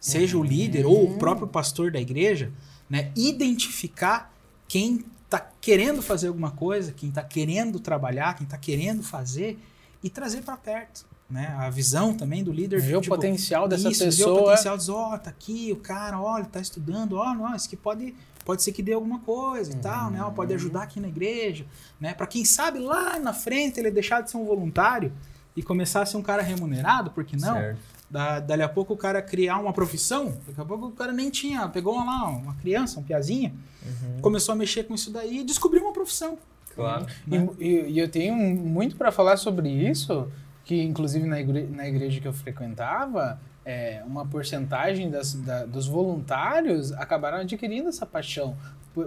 seja 0.00 0.36
uhum. 0.36 0.42
o 0.42 0.46
líder 0.46 0.86
ou 0.86 1.04
o 1.04 1.18
próprio 1.18 1.46
pastor 1.46 1.90
da 1.90 2.00
igreja, 2.00 2.50
né? 2.88 3.12
Identificar 3.14 4.32
quem 4.68 5.04
está 5.24 5.50
querendo 5.60 6.00
fazer 6.00 6.28
alguma 6.28 6.50
coisa, 6.50 6.92
quem 6.92 7.08
está 7.08 7.22
querendo 7.22 7.78
trabalhar, 7.80 8.34
quem 8.34 8.44
está 8.44 8.56
querendo 8.56 9.02
fazer 9.02 9.58
e 10.02 10.08
trazer 10.08 10.42
para 10.42 10.56
perto. 10.56 11.04
Né? 11.28 11.54
A 11.58 11.68
visão 11.70 12.14
também 12.14 12.44
do 12.44 12.52
líder. 12.52 12.80
Ver 12.80 13.00
tipo, 13.00 13.14
o 13.14 13.16
potencial 13.16 13.66
dessa 13.66 13.90
isso, 13.90 14.04
pessoa. 14.04 14.34
Ver 14.34 14.40
o 14.40 14.44
potencial, 14.44 14.76
diz, 14.76 14.88
ó, 14.88 15.14
oh, 15.14 15.18
tá 15.18 15.30
aqui, 15.30 15.72
o 15.72 15.76
cara, 15.76 16.20
olha, 16.20 16.44
tá 16.44 16.60
estudando, 16.60 17.16
ó, 17.16 17.30
oh, 17.30 17.34
não, 17.34 17.54
isso 17.54 17.68
que 17.68 17.76
pode 17.76 18.14
pode 18.44 18.62
ser 18.62 18.70
que 18.70 18.80
dê 18.80 18.92
alguma 18.92 19.18
coisa 19.18 19.72
uhum. 19.72 19.78
e 19.78 19.80
tal, 19.80 20.10
né? 20.10 20.32
Pode 20.34 20.54
ajudar 20.54 20.84
aqui 20.84 21.00
na 21.00 21.08
igreja, 21.08 21.66
né? 22.00 22.14
Para 22.14 22.28
quem 22.28 22.44
sabe 22.44 22.78
lá 22.78 23.18
na 23.18 23.34
frente 23.34 23.80
ele 23.80 23.90
deixar 23.90 24.20
de 24.20 24.30
ser 24.30 24.36
um 24.36 24.44
voluntário 24.44 25.12
e 25.56 25.62
começar 25.62 26.02
a 26.02 26.06
ser 26.06 26.16
um 26.16 26.22
cara 26.22 26.42
remunerado, 26.42 27.10
por 27.10 27.24
que 27.24 27.36
não? 27.36 27.54
Certo. 27.54 27.80
Da, 28.08 28.38
dali 28.38 28.62
a 28.62 28.68
pouco 28.68 28.94
o 28.94 28.96
cara 28.96 29.20
criar 29.20 29.58
uma 29.58 29.72
profissão, 29.72 30.38
daqui 30.46 30.60
a 30.60 30.64
pouco 30.64 30.86
o 30.86 30.92
cara 30.92 31.12
nem 31.12 31.28
tinha, 31.28 31.68
pegou 31.68 31.96
lá 31.96 32.28
uma 32.28 32.54
criança, 32.54 33.00
um 33.00 33.02
piazinha, 33.02 33.52
uhum. 33.84 34.20
começou 34.20 34.52
a 34.52 34.56
mexer 34.56 34.84
com 34.84 34.94
isso 34.94 35.10
daí 35.10 35.40
e 35.40 35.44
descobriu 35.44 35.82
uma 35.82 35.92
profissão. 35.92 36.38
Claro. 36.72 37.06
Né? 37.26 37.48
E, 37.58 37.66
e, 37.66 37.90
e, 37.94 37.98
eu 37.98 38.08
tenho 38.08 38.36
muito 38.36 38.94
para 38.94 39.10
falar 39.10 39.38
sobre 39.38 39.68
isso, 39.68 40.30
que 40.66 40.82
inclusive 40.82 41.26
na 41.26 41.40
igreja, 41.40 41.68
na 41.70 41.88
igreja 41.88 42.20
que 42.20 42.26
eu 42.26 42.32
frequentava, 42.32 43.40
é, 43.64 44.02
uma 44.04 44.26
porcentagem 44.26 45.08
das, 45.08 45.32
da, 45.32 45.64
dos 45.64 45.86
voluntários 45.86 46.92
acabaram 46.92 47.38
adquirindo 47.38 47.88
essa 47.88 48.04
paixão 48.04 48.56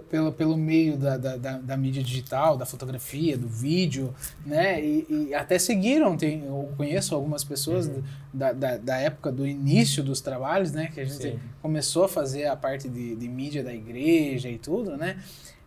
pelo, 0.10 0.32
pelo 0.32 0.56
meio 0.56 0.96
da, 0.96 1.18
da, 1.18 1.36
da, 1.36 1.58
da 1.58 1.78
mídia 1.78 2.02
digital, 2.02 2.56
da 2.56 2.66
fotografia, 2.66 3.38
do 3.38 3.48
vídeo, 3.48 4.14
né? 4.46 4.82
E, 4.82 5.06
e 5.10 5.34
até 5.34 5.60
seguiram, 5.60 6.16
tem, 6.16 6.46
eu 6.46 6.72
conheço 6.78 7.14
algumas 7.14 7.44
pessoas 7.44 7.88
uhum. 7.88 8.04
da, 8.34 8.54
da, 8.54 8.78
da, 8.78 8.98
época 8.98 9.30
do 9.30 9.46
início 9.46 10.02
dos 10.02 10.22
trabalhos, 10.22 10.72
né? 10.72 10.90
Que 10.94 11.02
a 11.02 11.06
gente 11.06 11.22
Sim. 11.22 11.40
começou 11.62 12.06
a 12.06 12.08
fazer 12.08 12.46
a 12.46 12.56
parte 12.56 12.88
de, 12.88 13.16
de 13.16 13.28
mídia 13.28 13.64
da 13.64 13.74
igreja 13.74 14.48
e 14.48 14.58
tudo, 14.58 14.96
né? 14.96 15.18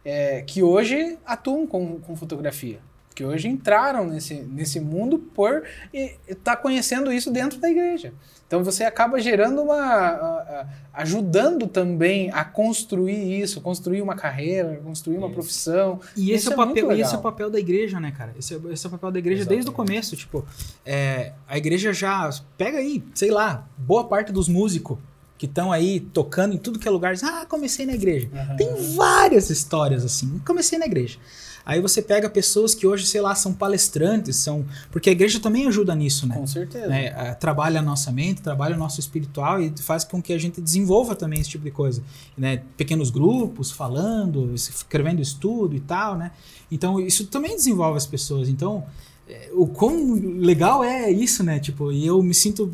É, 0.04 0.40
que 0.42 0.62
hoje 0.62 1.18
atuam 1.26 1.66
com, 1.66 2.00
com 2.00 2.16
fotografia 2.16 2.80
que 3.12 3.24
hoje 3.24 3.48
entraram 3.48 4.06
nesse, 4.06 4.34
nesse 4.34 4.80
mundo 4.80 5.18
por 5.18 5.62
estar 5.92 6.56
tá 6.56 6.56
conhecendo 6.56 7.12
isso 7.12 7.30
dentro 7.30 7.58
da 7.58 7.70
igreja. 7.70 8.12
Então 8.46 8.62
você 8.62 8.84
acaba 8.84 9.18
gerando 9.18 9.62
uma. 9.62 10.66
ajudando 10.92 11.66
também 11.66 12.30
a 12.32 12.44
construir 12.44 13.40
isso, 13.40 13.62
construir 13.62 14.02
uma 14.02 14.14
carreira, 14.14 14.78
construir 14.84 15.16
uma 15.16 15.30
profissão. 15.30 15.98
E 16.14 16.32
esse, 16.32 16.48
é, 16.48 16.50
o 16.50 16.52
é 16.52 16.56
papel, 16.56 16.92
e 16.92 17.00
esse 17.00 17.14
é 17.14 17.18
o 17.18 17.22
papel 17.22 17.48
da 17.48 17.58
igreja, 17.58 17.98
né, 17.98 18.10
cara? 18.10 18.34
Esse 18.38 18.54
é, 18.54 18.60
esse 18.70 18.84
é 18.84 18.88
o 18.88 18.92
papel 18.92 19.10
da 19.10 19.18
igreja 19.18 19.40
Exatamente. 19.40 19.56
desde 19.56 19.70
o 19.70 19.72
começo. 19.72 20.16
Tipo, 20.16 20.44
é, 20.84 21.32
a 21.48 21.56
igreja 21.56 21.94
já. 21.94 22.28
Pega 22.58 22.76
aí, 22.76 23.02
sei 23.14 23.30
lá, 23.30 23.66
boa 23.78 24.04
parte 24.06 24.30
dos 24.30 24.48
músicos 24.50 24.98
que 25.42 25.46
estão 25.46 25.72
aí 25.72 25.98
tocando 25.98 26.54
em 26.54 26.56
tudo 26.56 26.78
que 26.78 26.86
é 26.86 26.90
lugar. 26.90 27.14
dizem, 27.14 27.28
Ah, 27.28 27.44
comecei 27.44 27.84
na 27.84 27.94
igreja. 27.94 28.28
Aham. 28.32 28.54
Tem 28.56 28.94
várias 28.94 29.50
histórias 29.50 30.04
assim. 30.04 30.40
Comecei 30.46 30.78
na 30.78 30.86
igreja. 30.86 31.18
Aí 31.66 31.80
você 31.80 32.00
pega 32.00 32.30
pessoas 32.30 32.76
que 32.76 32.86
hoje, 32.86 33.04
sei 33.08 33.20
lá, 33.20 33.34
são 33.34 33.52
palestrantes, 33.52 34.36
são. 34.36 34.64
Porque 34.92 35.08
a 35.08 35.12
igreja 35.12 35.40
também 35.40 35.66
ajuda 35.66 35.96
nisso, 35.96 36.28
né? 36.28 36.36
Com 36.36 36.46
certeza. 36.46 36.86
ah, 37.08 37.34
trabalha 37.34 37.80
a 37.80 37.82
nossa 37.82 38.12
mente, 38.12 38.40
trabalha 38.40 38.76
o 38.76 38.78
nosso 38.78 39.00
espiritual 39.00 39.60
e 39.60 39.72
faz 39.82 40.04
com 40.04 40.22
que 40.22 40.32
a 40.32 40.38
gente 40.38 40.60
desenvolva 40.60 41.16
também 41.16 41.40
esse 41.40 41.50
tipo 41.50 41.64
de 41.64 41.72
coisa. 41.72 42.04
Né? 42.38 42.62
Pequenos 42.76 43.10
grupos, 43.10 43.72
falando, 43.72 44.54
escrevendo 44.54 45.20
estudo 45.20 45.74
e 45.74 45.80
tal, 45.80 46.16
né? 46.16 46.30
Então, 46.70 47.00
isso 47.00 47.26
também 47.26 47.56
desenvolve 47.56 47.96
as 47.96 48.06
pessoas. 48.06 48.48
Então, 48.48 48.84
é, 49.28 49.50
o 49.52 49.66
quão 49.66 50.14
legal 50.38 50.84
é 50.84 51.10
isso, 51.10 51.42
né? 51.42 51.58
Tipo, 51.58 51.90
e 51.90 52.06
eu 52.06 52.22
me 52.22 52.34
sinto 52.34 52.72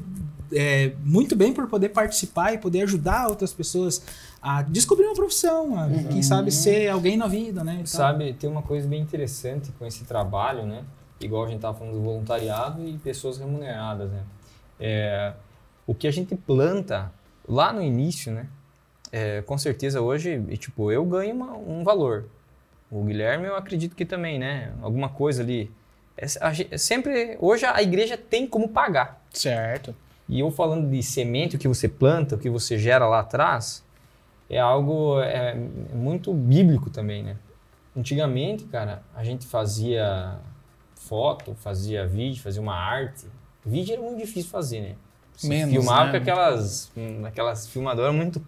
é, 0.52 0.92
muito 1.04 1.34
bem 1.36 1.52
por 1.52 1.66
poder 1.68 1.90
participar 1.90 2.52
e 2.54 2.58
poder 2.58 2.82
ajudar 2.82 3.28
outras 3.28 3.52
pessoas 3.52 4.02
a 4.40 4.62
descobrir 4.62 5.04
uma 5.06 5.14
profissão, 5.14 5.78
a, 5.78 5.88
quem 6.10 6.22
sabe 6.22 6.50
ser 6.50 6.88
alguém 6.88 7.16
na 7.16 7.26
vida, 7.26 7.62
né? 7.64 7.74
e 7.74 7.76
tal. 7.78 7.86
Sabe, 7.86 8.32
tem 8.34 8.48
uma 8.48 8.62
coisa 8.62 8.86
bem 8.86 9.00
interessante 9.02 9.70
com 9.78 9.84
esse 9.86 10.04
trabalho, 10.04 10.64
né? 10.64 10.84
Igual 11.20 11.44
a 11.44 11.46
gente 11.46 11.56
estava 11.56 11.76
falando 11.76 11.94
do 11.94 12.00
voluntariado 12.02 12.86
e 12.86 12.96
pessoas 12.98 13.38
remuneradas, 13.38 14.10
né? 14.10 14.22
É, 14.78 15.32
o 15.86 15.94
que 15.94 16.06
a 16.06 16.10
gente 16.12 16.36
planta 16.36 17.10
lá 17.48 17.72
no 17.72 17.82
início, 17.82 18.32
né? 18.32 18.46
É, 19.10 19.42
com 19.42 19.56
certeza 19.58 20.00
hoje, 20.00 20.40
tipo, 20.58 20.92
eu 20.92 21.04
ganho 21.04 21.34
uma- 21.34 21.56
um 21.56 21.82
valor. 21.82 22.26
O 22.90 23.02
Guilherme, 23.04 23.46
eu 23.46 23.56
acredito 23.56 23.96
que 23.96 24.04
também, 24.04 24.38
né? 24.38 24.72
Alguma 24.82 25.08
coisa 25.08 25.42
ali. 25.42 25.70
É, 26.16 26.26
a 26.40 26.52
gente- 26.52 26.78
sempre, 26.78 27.36
hoje 27.40 27.64
a 27.66 27.82
igreja 27.82 28.16
tem 28.16 28.46
como 28.46 28.68
pagar. 28.68 29.20
Certo. 29.32 29.94
E 30.28 30.40
eu 30.40 30.50
falando 30.50 30.90
de 30.90 31.02
semente, 31.02 31.56
o 31.56 31.58
que 31.58 31.66
você 31.66 31.88
planta, 31.88 32.34
o 32.34 32.38
que 32.38 32.50
você 32.50 32.76
gera 32.76 33.06
lá 33.06 33.20
atrás, 33.20 33.82
é 34.50 34.58
algo 34.58 35.20
é, 35.20 35.54
muito 35.94 36.32
bíblico 36.32 36.90
também, 36.90 37.22
né? 37.22 37.36
Antigamente, 37.96 38.64
cara, 38.64 39.02
a 39.14 39.24
gente 39.24 39.46
fazia 39.46 40.38
foto, 40.94 41.54
fazia 41.54 42.06
vídeo, 42.06 42.42
fazia 42.42 42.60
uma 42.60 42.74
arte. 42.74 43.26
Vídeo 43.64 43.94
era 43.94 44.02
muito 44.02 44.18
difícil 44.18 44.50
fazer, 44.50 44.80
né? 44.80 44.94
Você 45.34 45.48
Menos, 45.48 45.72
filmava 45.72 46.06
né? 46.06 46.10
com 46.12 46.16
aquelas, 46.18 46.90
hum, 46.96 47.24
aquelas 47.24 47.68
filmadoras 47.68 48.14
muito 48.14 48.44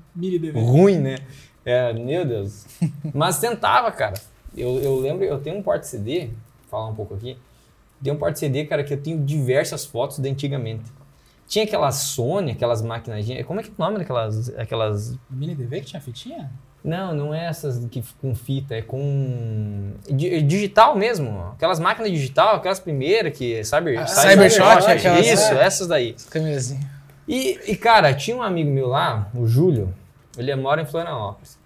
ruim, 0.54 0.99
né? 0.99 1.16
É, 1.64 1.92
meu 1.92 2.25
Deus. 2.25 2.66
Mas 3.14 3.38
tentava, 3.38 3.90
cara. 3.92 4.14
Eu, 4.56 4.80
eu 4.80 4.99
lembro, 4.99 5.25
eu 5.25 5.38
tenho 5.40 5.58
um 5.58 5.62
porta-CD, 5.62 6.26
vou 6.26 6.34
falar 6.68 6.88
um 6.88 6.94
pouco 6.94 7.14
aqui. 7.14 7.37
Tem 8.02 8.12
um 8.12 8.16
porta-CD, 8.16 8.64
cara, 8.64 8.82
que 8.82 8.92
eu 8.92 9.00
tenho 9.00 9.22
diversas 9.25 9.84
fotos 9.84 10.18
de 10.18 10.28
antigamente. 10.28 10.90
Tinha 11.50 11.64
aquelas 11.64 11.97
Sony, 11.97 12.52
aquelas 12.52 12.80
máquinas. 12.80 13.26
Como 13.45 13.59
é 13.59 13.62
que 13.64 13.71
é 13.71 13.73
o 13.76 13.83
nome 13.85 13.99
daquelas. 13.99 14.49
Aquelas. 14.57 15.19
Mini 15.28 15.52
DV 15.57 15.80
que 15.80 15.87
tinha 15.87 16.00
fitinha? 16.00 16.49
Não, 16.83 17.12
não 17.12 17.35
é 17.35 17.45
essas 17.47 17.85
que 17.87 18.04
com 18.21 18.33
fita, 18.37 18.76
é 18.76 18.83
com. 18.83 19.92
di- 20.09 20.40
digital 20.42 20.95
mesmo. 20.97 21.40
Aquelas 21.57 21.80
máquinas 21.80 22.12
digital, 22.12 22.54
aquelas 22.54 22.78
primeiras 22.78 23.37
que. 23.37 23.64
Sabe, 23.64 23.97
Ah, 23.97 24.07
Cybershot, 24.07 24.62
aquelas- 24.88 25.26
Isso, 25.26 25.52
é. 25.52 25.64
essas 25.64 25.88
daí. 25.88 26.14
Camisinha. 26.30 26.88
E, 27.26 27.59
e, 27.73 27.76
cara, 27.76 28.14
tinha 28.14 28.37
um 28.37 28.42
amigo 28.42 28.71
meu 28.71 28.87
lá, 28.87 29.28
o 29.35 29.45
Júlio, 29.47 29.92
ele 30.38 30.54
mora 30.54 30.83
em 30.83 30.87
Florianópolis. 30.87 31.59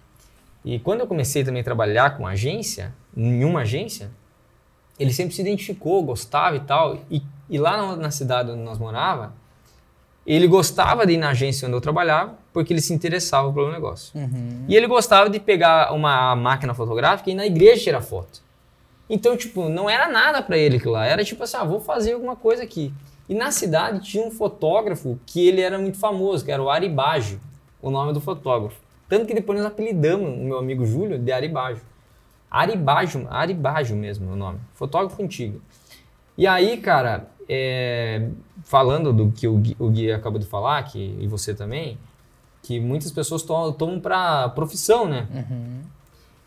E 0.65 0.79
quando 0.79 1.01
eu 1.01 1.07
comecei 1.07 1.43
também 1.43 1.61
a 1.61 1.63
trabalhar 1.63 2.17
com 2.17 2.25
agência, 2.25 2.91
em 3.15 3.43
uma 3.45 3.61
agência, 3.61 4.09
ele 4.99 5.13
sempre 5.13 5.35
se 5.35 5.41
identificou, 5.41 6.01
gostava 6.03 6.55
e 6.55 6.59
tal. 6.61 6.97
E, 7.09 7.21
e 7.47 7.57
lá 7.59 7.77
na, 7.77 7.95
na 7.95 8.11
cidade 8.11 8.49
onde 8.49 8.61
nós 8.63 8.79
morava, 8.79 9.31
ele 10.25 10.47
gostava 10.47 11.05
de 11.05 11.13
ir 11.13 11.17
na 11.17 11.29
agência 11.29 11.67
onde 11.67 11.77
eu 11.77 11.81
trabalhava, 11.81 12.35
porque 12.51 12.73
ele 12.73 12.81
se 12.81 12.93
interessava 12.93 13.51
pelo 13.53 13.71
negócio. 13.71 14.17
Uhum. 14.19 14.65
E 14.67 14.75
ele 14.75 14.87
gostava 14.87 15.29
de 15.29 15.39
pegar 15.39 15.93
uma 15.93 16.35
máquina 16.35 16.73
fotográfica 16.73 17.29
e 17.29 17.33
ir 17.33 17.35
na 17.35 17.45
igreja 17.45 17.83
tirar 17.83 18.01
foto. 18.01 18.41
Então, 19.07 19.37
tipo, 19.37 19.69
não 19.69 19.87
era 19.87 20.07
nada 20.07 20.41
pra 20.41 20.57
ele 20.57 20.77
aquilo 20.77 20.93
lá. 20.93 21.05
Era 21.05 21.23
tipo 21.23 21.43
assim, 21.43 21.57
ah, 21.57 21.63
vou 21.63 21.79
fazer 21.79 22.13
alguma 22.13 22.35
coisa 22.35 22.63
aqui. 22.63 22.91
E 23.29 23.35
na 23.35 23.51
cidade 23.51 23.99
tinha 23.99 24.25
um 24.25 24.31
fotógrafo 24.31 25.19
que 25.27 25.47
ele 25.47 25.61
era 25.61 25.77
muito 25.77 25.97
famoso, 25.97 26.43
que 26.43 26.51
era 26.51 26.61
o 26.61 26.69
Ari 26.69 26.89
Baggio, 26.89 27.39
o 27.81 27.91
nome 27.91 28.13
do 28.13 28.21
fotógrafo. 28.21 28.79
Tanto 29.07 29.27
que 29.27 29.33
depois 29.33 29.59
nós 29.59 29.67
apelidamos 29.67 30.27
o 30.27 30.43
meu 30.43 30.57
amigo 30.57 30.85
Júlio 30.85 31.19
de 31.19 31.31
Ari 31.31 31.47
Baggio. 31.47 31.83
Ari 32.49 32.75
Baggio, 32.75 33.27
Ari 33.29 33.53
Baggio 33.53 33.95
mesmo 33.95 34.29
é 34.29 34.33
o 34.33 34.35
nome. 34.35 34.59
Fotógrafo 34.73 35.21
antigo. 35.21 35.61
E 36.37 36.47
aí, 36.47 36.77
cara, 36.77 37.27
é, 37.47 38.27
falando 38.65 39.13
do 39.13 39.31
que 39.31 39.47
o 39.47 39.57
Gui, 39.57 39.77
o 39.79 39.89
Gui 39.89 40.11
acabou 40.11 40.39
de 40.39 40.45
falar, 40.45 40.83
que, 40.83 41.15
e 41.19 41.27
você 41.27 41.53
também, 41.53 41.97
que 42.61 42.79
muitas 42.79 43.11
pessoas 43.11 43.43
tomam, 43.43 43.99
pra 43.99 44.49
profissão, 44.49 45.07
né? 45.07 45.27
Uhum. 45.33 45.81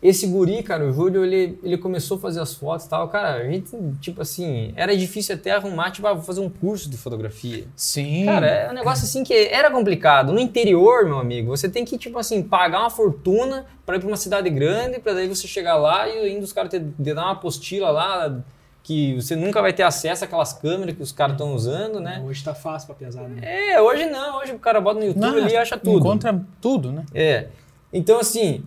Esse 0.01 0.27
guri, 0.27 0.63
cara, 0.63 0.85
o 0.85 0.93
Júlio, 0.93 1.25
ele, 1.25 1.59
ele 1.61 1.77
começou 1.77 2.15
a 2.15 2.19
fazer 2.21 2.39
as 2.39 2.53
fotos 2.53 2.85
e 2.85 2.89
tal. 2.89 3.09
Cara, 3.09 3.33
a 3.33 3.43
gente, 3.51 3.75
tipo 3.99 4.21
assim, 4.21 4.71
era 4.77 4.95
difícil 4.95 5.35
até 5.35 5.51
arrumar, 5.51 5.91
tipo, 5.91 6.07
ah, 6.07 6.13
vou 6.13 6.23
fazer 6.23 6.39
um 6.39 6.49
curso 6.49 6.89
de 6.89 6.95
fotografia. 6.95 7.65
Sim. 7.75 8.23
Cara, 8.23 8.47
é 8.47 8.71
um 8.71 8.73
negócio 8.73 9.03
assim 9.03 9.25
que 9.25 9.33
era 9.33 9.69
complicado. 9.69 10.31
No 10.31 10.39
interior, 10.39 11.03
meu 11.03 11.19
amigo, 11.19 11.49
você 11.49 11.67
tem 11.67 11.83
que, 11.83 11.97
tipo 11.97 12.17
assim, 12.17 12.41
pagar 12.41 12.79
uma 12.79 12.89
fortuna 12.89 13.65
pra 13.85 13.97
ir 13.97 13.99
pra 13.99 14.07
uma 14.07 14.15
cidade 14.15 14.49
grande, 14.49 14.99
pra 14.99 15.11
daí 15.11 15.27
você 15.27 15.49
chegar 15.49 15.75
lá 15.75 16.07
e 16.07 16.17
ainda 16.17 16.45
os 16.45 16.53
caras 16.53 16.69
te, 16.69 16.79
te 16.79 17.13
dar 17.13 17.23
uma 17.23 17.31
apostila 17.31 17.89
lá 17.89 18.41
que 18.83 19.15
você 19.15 19.35
nunca 19.35 19.61
vai 19.61 19.73
ter 19.73 19.83
acesso 19.83 20.23
àquelas 20.23 20.53
câmeras 20.53 20.95
que 20.95 21.03
os 21.03 21.11
caras 21.11 21.33
estão 21.33 21.53
usando, 21.53 21.99
né? 21.99 22.23
Hoje 22.25 22.43
tá 22.43 22.55
fácil 22.55 22.87
pra 22.87 22.95
pesar, 22.95 23.27
né? 23.27 23.39
É, 23.73 23.81
hoje 23.81 24.05
não. 24.05 24.39
Hoje 24.39 24.53
o 24.53 24.59
cara 24.59 24.79
bota 24.81 24.99
no 24.99 25.05
YouTube 25.05 25.21
Não, 25.21 25.43
ali 25.43 25.53
e 25.53 25.57
acha 25.57 25.77
tudo. 25.77 25.99
Encontra 25.99 26.41
tudo, 26.61 26.91
né? 26.91 27.05
É. 27.13 27.47
Então, 27.93 28.19
assim, 28.19 28.63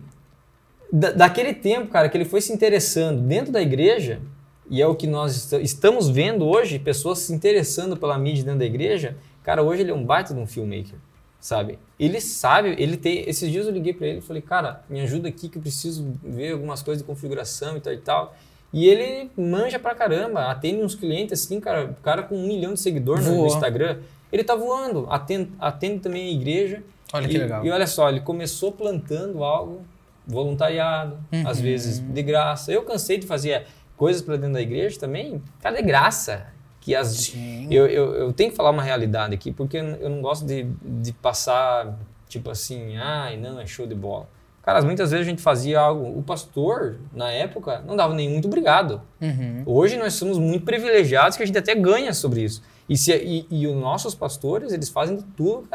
da- 0.91 1.11
daquele 1.11 1.53
tempo, 1.53 1.87
cara, 1.87 2.07
que 2.09 2.15
ele 2.17 2.25
foi 2.25 2.41
se 2.41 2.53
interessando 2.53 3.21
dentro 3.21 3.51
da 3.51 3.61
igreja, 3.61 4.21
e 4.69 4.81
é 4.81 4.87
o 4.87 4.95
que 4.95 5.07
nós 5.07 5.35
est- 5.35 5.61
estamos 5.63 6.07
vendo 6.09 6.45
hoje, 6.47 6.79
pessoas 6.79 7.19
se 7.19 7.33
interessando 7.33 7.97
pela 7.97 8.17
mídia 8.17 8.43
dentro 8.43 8.59
da 8.59 8.65
igreja, 8.65 9.17
cara, 9.43 9.61
hoje 9.63 9.81
ele 9.81 9.91
é 9.91 9.93
um 9.93 10.05
baita 10.05 10.33
de 10.33 10.39
um 10.39 10.47
filmmaker, 10.47 10.95
sabe? 11.39 11.77
Ele 11.99 12.21
sabe, 12.21 12.75
ele 12.77 12.95
tem. 12.97 13.27
Esses 13.27 13.51
dias 13.51 13.65
eu 13.65 13.73
liguei 13.73 13.93
pra 13.93 14.07
ele 14.07 14.19
e 14.19 14.21
falei, 14.21 14.41
cara, 14.41 14.83
me 14.89 15.01
ajuda 15.01 15.27
aqui 15.27 15.49
que 15.49 15.57
eu 15.57 15.61
preciso 15.61 16.13
ver 16.23 16.53
algumas 16.53 16.81
coisas 16.81 17.01
de 17.01 17.07
configuração 17.07 17.75
e 17.77 17.81
tal 17.81 17.93
e 17.93 17.97
tal. 17.97 18.35
E 18.73 18.87
ele 18.87 19.29
manja 19.37 19.77
pra 19.77 19.93
caramba, 19.93 20.49
atende 20.49 20.81
uns 20.83 20.95
clientes 20.95 21.43
assim, 21.43 21.59
cara, 21.59 21.85
o 21.85 21.93
cara 22.01 22.23
com 22.23 22.35
um 22.35 22.47
milhão 22.47 22.73
de 22.73 22.79
seguidores 22.79 23.27
no- 23.27 23.37
no. 23.41 23.45
Instagram. 23.47 23.99
Ele 24.31 24.43
tá 24.43 24.55
voando, 24.55 25.05
atende, 25.11 25.51
atende 25.59 25.99
também 25.99 26.27
a 26.27 26.31
igreja. 26.31 26.81
Olha 27.13 27.27
que 27.27 27.35
E- 27.35 27.37
legal. 27.37 27.63
E 27.63 27.69
olha 27.69 27.85
só, 27.85 28.09
ele 28.09 28.21
começou 28.21 28.71
plantando 28.71 29.43
algo 29.43 29.81
voluntariado, 30.25 31.17
Uhum. 31.31 31.47
às 31.47 31.59
vezes 31.59 31.99
de 31.99 32.21
graça. 32.23 32.71
Eu 32.71 32.81
cansei 32.83 33.17
de 33.19 33.27
fazer 33.27 33.65
coisas 33.95 34.21
para 34.21 34.35
dentro 34.37 34.53
da 34.53 34.61
igreja 34.61 34.99
também, 34.99 35.41
cara, 35.61 35.75
de 35.75 35.83
graça. 35.83 36.47
Que 36.81 36.93
as, 36.95 37.31
eu, 37.71 37.87
eu, 37.87 38.13
eu 38.15 38.33
tenho 38.33 38.49
que 38.49 38.57
falar 38.57 38.71
uma 38.71 38.83
realidade 38.83 39.33
aqui, 39.33 39.53
porque 39.53 39.77
eu 39.77 40.09
não- 40.09 40.21
gosto 40.21 40.45
de, 40.45 40.63
de 40.81 41.13
passar, 41.13 41.97
tipo 42.27 42.49
assim, 42.49 42.97
ai, 42.97 43.37
não, 43.37 43.57
é 43.57 43.65
show 43.65 43.87
de 43.87 43.95
bola. 43.95 44.27
Cara, 44.63 44.81
muitas 44.81 45.11
vezes 45.11 45.27
a 45.27 45.29
gente 45.29 45.41
fazia 45.41 45.77
algo, 45.79 46.17
o 46.17 46.23
pastor, 46.23 46.95
na 47.13 47.29
época, 47.29 47.83
não 47.85 47.97
dava 47.97 48.13
nem 48.13 48.29
muito 48.29 48.47
obrigado. 48.47 49.01
Uhum. 49.21 49.61
Hoje 49.65 49.97
nós 49.97 50.13
somos 50.13 50.37
muito 50.39 50.63
privilegiados 50.63 51.35
que 51.35 51.43
a 51.43 51.45
gente 51.45 51.57
até 51.57 51.75
ganha 51.75 52.13
sobre 52.13 52.41
isso. 52.41 52.63
E, 52.87 52.97
se, 52.97 53.13
e, 53.13 53.45
e 53.51 53.67
os 53.67 53.75
nossos 53.75 54.15
pastores, 54.15 54.71
eles 54.71 54.87
fazem 54.87 55.17
de 55.17 55.23
tudo 55.35 55.67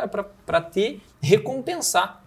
para 0.47 0.61
te 0.63 1.01
recompensar. 1.21 2.23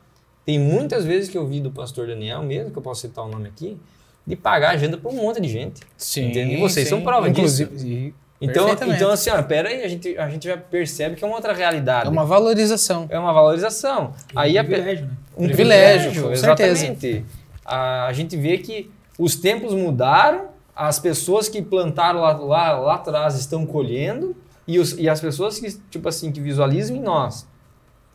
Tem 0.46 0.60
muitas 0.60 1.04
vezes 1.04 1.30
que 1.30 1.38
eu 1.38 1.48
vi 1.48 1.60
do 1.60 1.72
pastor 1.72 2.06
Daniel 2.08 2.44
mesmo, 2.44 2.72
que 2.72 2.78
eu 2.78 2.82
posso 2.82 3.02
citar 3.02 3.26
o 3.26 3.28
nome 3.28 3.48
aqui, 3.48 3.78
de 4.26 4.36
pagar 4.36 4.72
agenda 4.72 4.98
para 4.98 5.10
um 5.12 5.16
monte 5.16 5.42
de 5.42 5.48
gente. 5.48 5.82
Sim. 5.98 6.28
Entende? 6.30 6.56
E 6.56 6.60
vocês 6.60 6.88
sim. 6.88 6.96
são 6.96 7.02
prova 7.02 7.30
disso. 7.30 7.64
Inclusive, 7.64 7.88
e- 7.90 8.14
Então, 8.44 8.68
então 8.70 9.12
assim, 9.12 9.30
ó, 9.30 9.42
pera 9.44 9.70
aí, 9.70 9.84
a 9.84 9.88
gente, 9.88 10.18
a 10.18 10.28
gente 10.30 10.48
já 10.48 10.58
percebe 10.58 11.16
que 11.16 11.24
é 11.24 11.28
uma 11.28 11.36
outra 11.36 11.54
realidade. 11.54 12.08
É 12.08 12.10
uma 12.10 12.26
valorização. 12.26 13.06
É 13.10 13.18
uma 13.20 13.32
valorização. 13.34 14.14
Aí 14.36 14.58
a, 14.58 14.64
pe- 14.64 14.72
privilégio, 14.72 15.06
né? 15.06 15.12
Um 15.38 15.46
Privilégio, 15.46 16.14
certeza. 16.14 16.34
exatamente. 16.34 17.26
A, 17.66 18.08
a 18.08 18.14
gente 18.14 18.36
vê 18.36 18.58
que 18.58 18.92
os 19.18 19.36
tempos 19.36 19.74
mudaram, 19.74 20.50
as 20.76 21.00
pessoas 21.00 21.48
que 21.48 21.62
plantaram 21.62 22.22
lá, 22.22 22.34
lá, 22.34 22.80
lá 22.80 22.96
atrás 22.96 23.36
estão 23.36 23.66
colhendo, 23.66 24.36
e, 24.68 24.80
os, 24.80 24.98
e 24.98 25.10
as 25.10 25.20
pessoas 25.20 25.60
que, 25.60 25.72
tipo 25.90 26.08
assim, 26.08 26.32
que 26.32 26.40
visualizam 26.40 26.96
em 26.96 27.02
nós. 27.02 27.48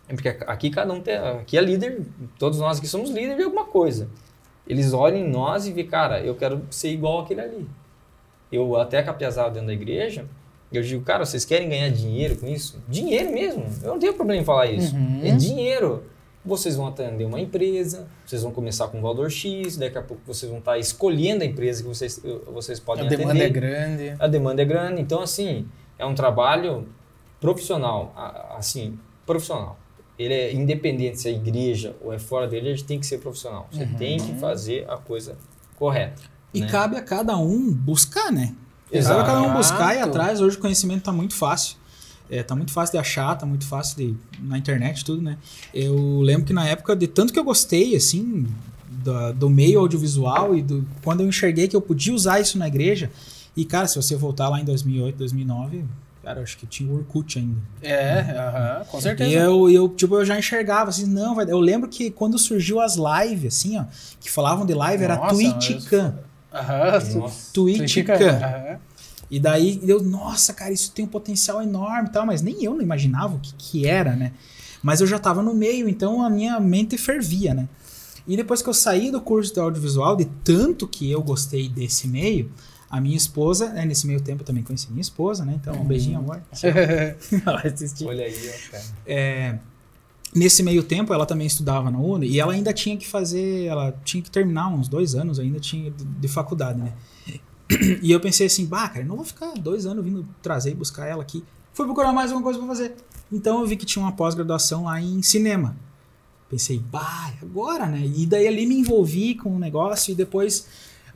É 0.09 0.15
Porque 0.15 0.29
aqui 0.29 0.71
cada 0.71 0.93
um 0.93 1.01
tem, 1.01 1.17
aqui 1.17 1.59
é 1.59 1.61
líder, 1.61 2.03
todos 2.39 2.59
nós 2.59 2.79
aqui 2.79 2.87
somos 2.87 3.11
líderes 3.11 3.37
de 3.37 3.43
alguma 3.43 3.65
coisa. 3.65 4.09
Eles 4.67 4.93
olham 4.93 5.19
em 5.19 5.29
nós 5.29 5.67
e 5.67 5.73
veem, 5.73 5.87
cara, 5.87 6.21
eu 6.21 6.35
quero 6.35 6.63
ser 6.71 6.91
igual 6.91 7.21
aquele 7.21 7.41
ali. 7.41 7.69
Eu 8.51 8.77
até 8.77 9.03
capiazava 9.03 9.51
dentro 9.51 9.67
da 9.67 9.73
igreja, 9.73 10.27
eu 10.73 10.83
digo, 10.83 11.05
cara, 11.05 11.25
vocês 11.25 11.45
querem 11.45 11.69
ganhar 11.69 11.89
dinheiro 11.91 12.37
com 12.37 12.47
isso? 12.47 12.83
Dinheiro 12.89 13.33
mesmo. 13.33 13.65
Eu 13.83 13.91
não 13.93 13.99
tenho 13.99 14.15
problema 14.15 14.43
em 14.43 14.45
falar 14.45 14.67
isso. 14.67 14.95
Uhum. 14.95 15.21
É 15.25 15.31
dinheiro. 15.33 16.05
Vocês 16.47 16.77
vão 16.77 16.87
atender 16.87 17.25
uma 17.25 17.41
empresa, 17.41 18.07
vocês 18.25 18.43
vão 18.43 18.53
começar 18.53 18.87
com 18.89 18.99
um 18.99 19.03
valor 19.03 19.31
X, 19.31 19.77
daqui 19.77 19.99
a 19.99 20.03
pouco 20.03 20.23
vocês 20.27 20.49
vão 20.49 20.61
estar 20.61 20.79
escolhendo 20.79 21.43
a 21.43 21.47
empresa 21.47 21.83
que 21.83 21.89
vocês, 21.89 22.23
vocês 22.53 22.79
A 22.79 22.83
podem 22.83 23.09
demanda 23.09 23.31
atender. 23.33 23.45
é 23.45 23.49
grande. 23.51 24.17
A 24.19 24.27
demanda 24.29 24.63
é 24.63 24.65
grande. 24.65 25.01
Então, 25.03 25.21
assim, 25.21 25.67
é 25.99 26.07
um 26.07 26.15
trabalho 26.15 26.87
profissional. 27.41 28.13
a- 28.17 28.57
Assim, 28.59 28.99
profissional. 29.27 29.79
ele 30.19 30.33
é 30.33 30.55
independente 30.55 31.21
se 31.21 31.29
é 31.29 31.33
igreja 31.33 31.95
ou 32.01 32.11
é 32.13 32.19
fora 32.19 32.47
dele, 32.49 32.69
a 32.69 32.71
gente 32.71 32.85
tem 32.85 32.99
que 32.99 33.05
ser 33.07 33.19
profissional. 33.19 33.69
Você 33.71 33.85
tem 33.99 34.19
que 34.19 34.35
fazer 34.37 34.87
a 34.89 34.97
coisa 34.97 35.37
correta. 35.77 36.23
E 36.55 36.61
né? 36.63 36.69
cabe 36.69 36.97
a 36.97 37.03
cada 37.03 37.37
um 37.37 37.71
buscar, 37.73 38.33
né? 38.33 38.55
Exato. 38.91 39.17
Cabe 39.17 39.31
a 39.31 39.35
cada 39.35 39.47
um 39.49 39.55
buscar 39.55 39.95
e 39.97 39.99
atrás. 40.01 40.41
Hoje 40.41 40.57
o 40.57 40.61
conhecimento 40.61 41.03
tá 41.03 41.13
muito 41.13 41.35
fácil. 41.35 41.77
É, 42.29 42.43
tá 42.43 42.57
muito 42.57 42.73
fácil 42.73 42.93
de 42.93 42.99
achar, 42.99 43.35
tá 43.37 43.47
muito 43.47 43.65
fácil 43.67 43.97
de 43.99 44.15
na 44.43 44.59
internet 44.59 45.05
tudo, 45.05 45.23
né? 45.23 45.37
Eu 45.73 46.21
lembro 46.21 46.45
que 46.45 46.53
na 46.53 46.67
época 46.67 46.97
de 46.97 47.07
tanto 47.07 47.33
que 47.33 47.39
eu 47.39 47.45
gostei 47.45 47.95
assim 47.95 48.47
da- 49.05 49.31
do 49.33 49.49
meio 49.49 49.79
audiovisual 49.81 50.57
e 50.57 50.63
do 50.63 50.85
quando 51.05 51.21
eu 51.23 51.29
enxerguei 51.29 51.69
que 51.69 51.77
eu 51.77 51.81
podia 51.81 52.13
usar 52.15 52.41
isso 52.41 52.59
na 52.59 52.67
igreja. 52.67 53.11
E 53.57 53.65
cara, 53.65 53.87
se 53.87 53.97
você 53.97 54.17
voltar 54.17 54.49
lá 54.49 54.61
em 54.61 54.65
2008, 54.65 55.17
2009, 55.17 55.85
cara, 56.23 56.43
acho 56.43 56.59
que 56.59 56.67
tinha 56.67 56.91
o 56.91 56.97
Orkut 56.97 57.39
ainda. 57.39 57.57
É, 57.81 58.21
aham, 58.37 58.85
com 58.91 59.01
certeza. 59.01 59.31
E 59.31 59.35
eu, 59.35 59.71
eu, 59.71 59.89
tipo, 59.89 60.17
eu 60.17 60.25
já 60.25 60.37
enxergava, 60.39 60.91
assim, 60.91 61.07
não, 61.07 61.35
vai. 61.35 61.49
Eu 61.49 61.61
lembro 61.61 61.89
que 61.89 62.11
quando 62.11 62.37
surgiu 62.39 62.81
as 62.81 62.97
lives, 62.97 63.55
assim, 63.55 63.79
ó, 63.79 63.85
que 64.21 64.29
falavam 64.31 64.67
de 64.67 64.75
live, 64.75 65.05
era 65.05 65.17
Nossa, 65.17 65.35
Twitchcam. 65.35 66.19
Aham. 66.53 67.31
Twitchcam. 67.53 68.17
Aham. 68.19 68.79
E 69.31 69.41
daí 69.41 69.81
eu, 69.87 70.03
nossa, 70.03 70.53
cara, 70.53 70.73
isso 70.73 70.93
tem 70.93 71.05
um 71.05 71.09
potencial 71.09 71.63
enorme 71.63 72.09
e 72.09 72.13
tal, 72.13 72.25
mas 72.25 72.43
nem 72.43 72.63
eu 72.63 72.75
não 72.75 72.83
imaginava 72.83 73.35
o 73.35 73.41
que, 73.41 73.55
que 73.55 73.87
era, 73.87 74.15
né? 74.15 74.33
Mas 74.83 75.01
eu 75.01 75.07
já 75.07 75.19
tava 75.19 75.43
no 75.43 75.55
meio, 75.55 75.89
então 75.89 76.23
a 76.23 76.31
minha 76.31 76.61
mente 76.61 76.97
fervia, 76.97 77.55
né? 77.55 77.69
E 78.27 78.37
depois 78.37 78.63
que 78.63 78.69
eu 78.69 78.75
saí 78.75 79.11
do 79.11 79.21
curso 79.21 79.53
de 79.53 79.61
audiovisual, 79.61 80.17
de 80.17 80.25
tanto 80.45 80.87
que 80.87 81.11
eu 81.11 81.23
gostei 81.23 81.69
desse 81.69 82.09
meio, 82.09 82.51
a 82.91 83.01
minha 83.01 83.17
esposa, 83.17 83.73
né, 83.73 83.85
nesse 83.85 84.07
meio 84.07 84.21
tempo 84.21 84.43
eu 84.43 84.47
também 84.47 84.63
conheci 84.63 84.89
minha 84.91 85.01
esposa, 85.01 85.45
né? 85.45 85.55
Então, 85.61 85.75
um 85.75 85.85
beijinho, 85.85 86.19
amor. 86.19 86.41
Ela 86.63 87.61
vai 87.61 87.67
assistir. 87.67 88.07
Olha 88.07 88.25
aí, 88.25 88.35
ó, 88.35 88.71
cara. 88.71 88.85
É, 89.07 89.59
nesse 90.35 90.63
meio 90.63 90.83
tempo, 90.83 91.13
ela 91.13 91.27
também 91.27 91.47
estudava 91.47 91.91
na 91.91 91.99
Uni 91.99 92.29
e 92.29 92.39
ela 92.39 92.53
ainda 92.53 92.73
tinha 92.73 92.97
que 92.97 93.07
fazer, 93.07 93.65
ela 93.65 93.93
tinha 94.05 94.23
que 94.23 94.31
terminar 94.31 94.69
uns 94.69 94.89
dois 94.89 95.15
anos 95.15 95.39
ainda 95.39 95.59
tinha 95.59 95.91
de, 95.91 96.05
de 96.05 96.29
faculdade, 96.29 96.79
né? 96.79 96.93
E 98.03 98.13
eu 98.13 98.21
pensei 98.21 98.47
assim, 98.47 98.67
bah, 98.67 98.89
cara, 98.89 99.05
não 99.05 99.17
vou 99.17 99.25
ficar 99.25 99.53
dois 99.55 99.87
anos 99.87 100.05
vindo 100.05 100.27
trazer 100.43 100.71
e 100.71 100.75
buscar 100.75 101.07
ela 101.07 101.23
aqui. 101.23 101.45
Fui 101.73 101.85
procurar 101.85 102.13
mais 102.13 102.31
alguma 102.31 102.45
coisa 102.45 102.59
pra 102.59 102.69
fazer. 102.69 102.95
Então 103.31 103.61
eu 103.61 103.67
vi 103.67 103.77
que 103.77 103.85
tinha 103.85 104.03
uma 104.03 104.13
pós-graduação 104.13 104.85
lá 104.85 105.01
em 105.01 105.21
cinema. 105.23 105.77
Pensei, 106.49 106.79
bah, 106.79 107.33
agora, 107.43 107.87
né? 107.87 108.01
E 108.05 108.25
daí 108.25 108.47
ali 108.47 108.67
me 108.67 108.77
envolvi 108.79 109.35
com 109.35 109.57
o 109.57 109.59
negócio 109.59 110.13
e 110.13 110.15
depois, 110.15 110.67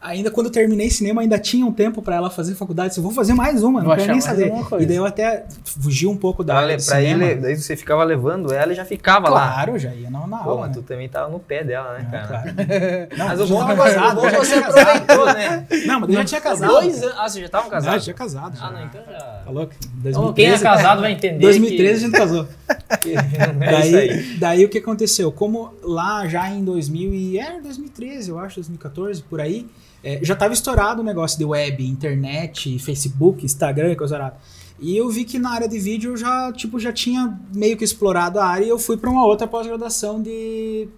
ainda 0.01 0.31
quando 0.31 0.47
eu 0.47 0.53
terminei 0.53 0.89
cinema, 0.91 1.21
ainda 1.21 1.39
tinha 1.39 1.65
um 1.67 1.73
tempo 1.73 2.01
pra 2.01 2.17
ela 2.17 2.31
fazer 2.31 2.55
faculdade. 2.55 2.97
Eu 2.97 3.03
vou 3.03 3.13
fazer 3.13 3.35
mais 3.35 3.63
uma, 3.63 3.81
Vou 3.81 3.91
não 3.91 3.97
quero 3.97 4.13
nem 4.13 4.21
saber. 4.21 4.53
E 4.81 4.87
daí 4.87 4.97
eu 4.97 5.05
até 5.05 5.45
fugi 5.65 6.07
um 6.07 6.17
pouco 6.17 6.43
da 6.43 6.57
área 6.57 6.77
pra 6.85 7.03
ele, 7.03 7.35
daí 7.37 7.57
você 7.57 7.77
ficava 7.77 8.03
levando 8.03 8.53
ela 8.53 8.73
e 8.73 8.75
já 8.77 8.85
ficava 8.85 9.29
lá. 9.29 9.53
Claro, 9.53 9.79
já 9.79 9.93
ia 9.95 10.09
na, 10.11 10.27
na 10.27 10.39
Pô, 10.39 10.51
aula. 10.51 10.61
mas 10.63 10.77
né? 10.77 10.83
tu 10.83 10.83
também 10.83 11.09
tava 11.09 11.31
no 11.31 11.39
pé 11.39 11.63
dela, 11.65 11.99
né, 11.99 12.07
Ah, 12.09 12.11
cara? 12.11 12.27
claro. 12.29 12.51
Não, 13.17 13.27
Mas 13.29 13.41
o 13.41 13.47
bom, 13.47 13.59
tava 13.67 13.73
é 13.73 13.75
que- 13.77 13.81
o 13.81 13.85
casado, 13.85 14.15
bom 14.17 14.23
já 14.23 14.31
que 14.31 14.37
você 14.39 14.53
tinha 14.53 14.63
casado. 14.63 14.89
aproveitou, 15.03 15.27
né? 15.35 15.67
Não, 15.87 16.01
mas 16.01 16.09
eu 16.09 16.15
já 16.17 16.25
tinha 16.25 16.41
casado. 16.41 16.71
Dois 16.73 17.03
anos. 17.03 17.15
Ah, 17.19 17.29
você 17.29 17.41
já 17.41 17.47
estavam 17.47 17.67
Já, 17.67 17.73
casados? 17.73 18.05
já 18.05 18.15
casado. 18.15 18.57
Já. 18.57 18.65
Ah, 18.67 18.71
não, 18.71 18.85
então 18.85 19.01
já. 19.11 19.19
Tá 19.19 19.51
louco? 19.51 19.73
Então, 20.05 20.33
quem 20.33 20.47
é 20.47 20.49
2013, 20.51 20.63
casado 20.63 21.01
vai 21.03 21.13
entender. 21.13 21.39
2013 21.41 21.93
a 22.05 22.09
gente 22.09 22.17
casou. 22.19 22.45
que, 23.03 23.11
que 23.11 23.17
é 23.37 23.71
daí, 23.71 24.37
daí 24.39 24.65
o 24.65 24.69
que 24.69 24.79
aconteceu? 24.79 25.31
Como 25.31 25.73
lá 25.83 26.27
já 26.27 26.49
em 26.51 26.65
2000 26.65 27.13
e 27.15 27.39
é 27.39 27.61
2013, 27.61 28.31
eu 28.31 28.39
acho, 28.39 28.57
2014, 28.57 29.23
por 29.23 29.41
aí, 29.41 29.67
é, 30.03 30.21
já 30.23 30.35
tava 30.35 30.53
estourado 30.53 31.03
o 31.03 31.05
negócio 31.05 31.39
de 31.39 31.45
web, 31.45 31.87
internet, 31.87 32.79
Facebook, 32.79 33.45
Instagram 33.45 33.93
e 33.93 33.97
coisa 33.97 34.17
arada. 34.17 34.37
E 34.79 34.97
eu 34.97 35.11
vi 35.11 35.25
que 35.25 35.39
na 35.39 35.51
área 35.51 35.69
de 35.69 35.79
vídeo 35.79 36.13
eu 36.13 36.17
já, 36.17 36.53
tipo, 36.53 36.79
já 36.81 36.93
tinha 36.93 37.39
meio 37.55 37.77
que 37.77 37.85
explorado 37.85 38.39
a 38.41 38.47
área 38.47 38.65
e 38.65 38.69
eu 38.69 38.79
fui 38.79 38.97
para 38.97 39.11
uma 39.11 39.27
outra 39.27 39.47
pós-graduação 39.47 40.23
de 40.23 40.89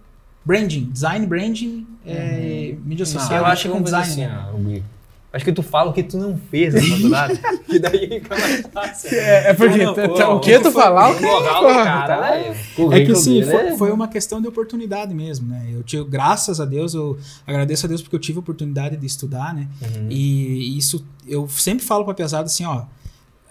branding, 0.45 0.85
design 0.93 1.27
branding, 1.27 1.87
é, 2.07 2.77
mídia 2.85 3.05
social. 3.05 3.41
Eu 3.41 3.47
acho 3.47 3.63
que 3.63 3.69
vamos 3.69 3.85
design. 3.85 4.25
assim, 4.25 4.63
Gui. 4.63 4.85
Acho 5.33 5.47
que 5.47 5.53
tu 5.53 5.63
fala 5.63 5.89
o 5.91 5.93
que 5.95 6.03
tu 6.03 6.19
não 6.19 6.37
fez 6.51 6.75
na 6.75 6.83
faculdade, 6.83 7.41
que 7.67 7.79
daí 7.79 8.21
fica 8.21 8.37
mais 8.39 8.61
fácil. 8.71 9.09
É, 9.19 9.49
é 9.51 9.55
porque 9.55 9.79
Não, 9.79 9.85
não, 9.87 9.95
t- 9.95 10.09
pô, 10.09 10.15
t- 10.15 10.23
o 10.25 10.41
que 10.41 10.59
tu 10.59 10.71
falar, 10.71 11.11
o 11.11 11.17
que 11.17 11.23
cara, 11.23 12.07
tá? 12.07 12.21
né? 12.33 12.57
O 12.77 12.93
É 12.93 13.03
que 13.05 13.13
assim, 13.13 13.41
dele 13.41 13.51
foi, 13.51 13.67
é- 13.69 13.77
foi 13.79 13.91
uma 13.93 14.09
questão 14.09 14.43
de 14.43 14.49
oportunidade 14.49 15.15
mesmo, 15.15 15.49
né? 15.49 15.71
Eu 15.73 15.83
tive, 15.83 16.05
graças 16.05 16.61
a 16.61 16.67
Deus, 16.67 16.93
eu 16.93 17.19
agradeço 17.47 17.87
a 17.87 17.89
Deus 17.89 18.03
porque 18.03 18.15
eu 18.15 18.21
tive 18.21 18.37
a 18.37 18.41
oportunidade 18.41 18.95
de 18.99 19.07
estudar, 19.07 19.55
né? 19.55 19.69
Uhum. 19.81 20.09
E 20.11 20.77
isso, 20.77 21.03
eu 21.27 21.49
sempre 21.49 21.83
falo 21.83 22.05
pra 22.05 22.13
pesada 22.13 22.45
assim, 22.45 22.67
ó, 22.67 22.83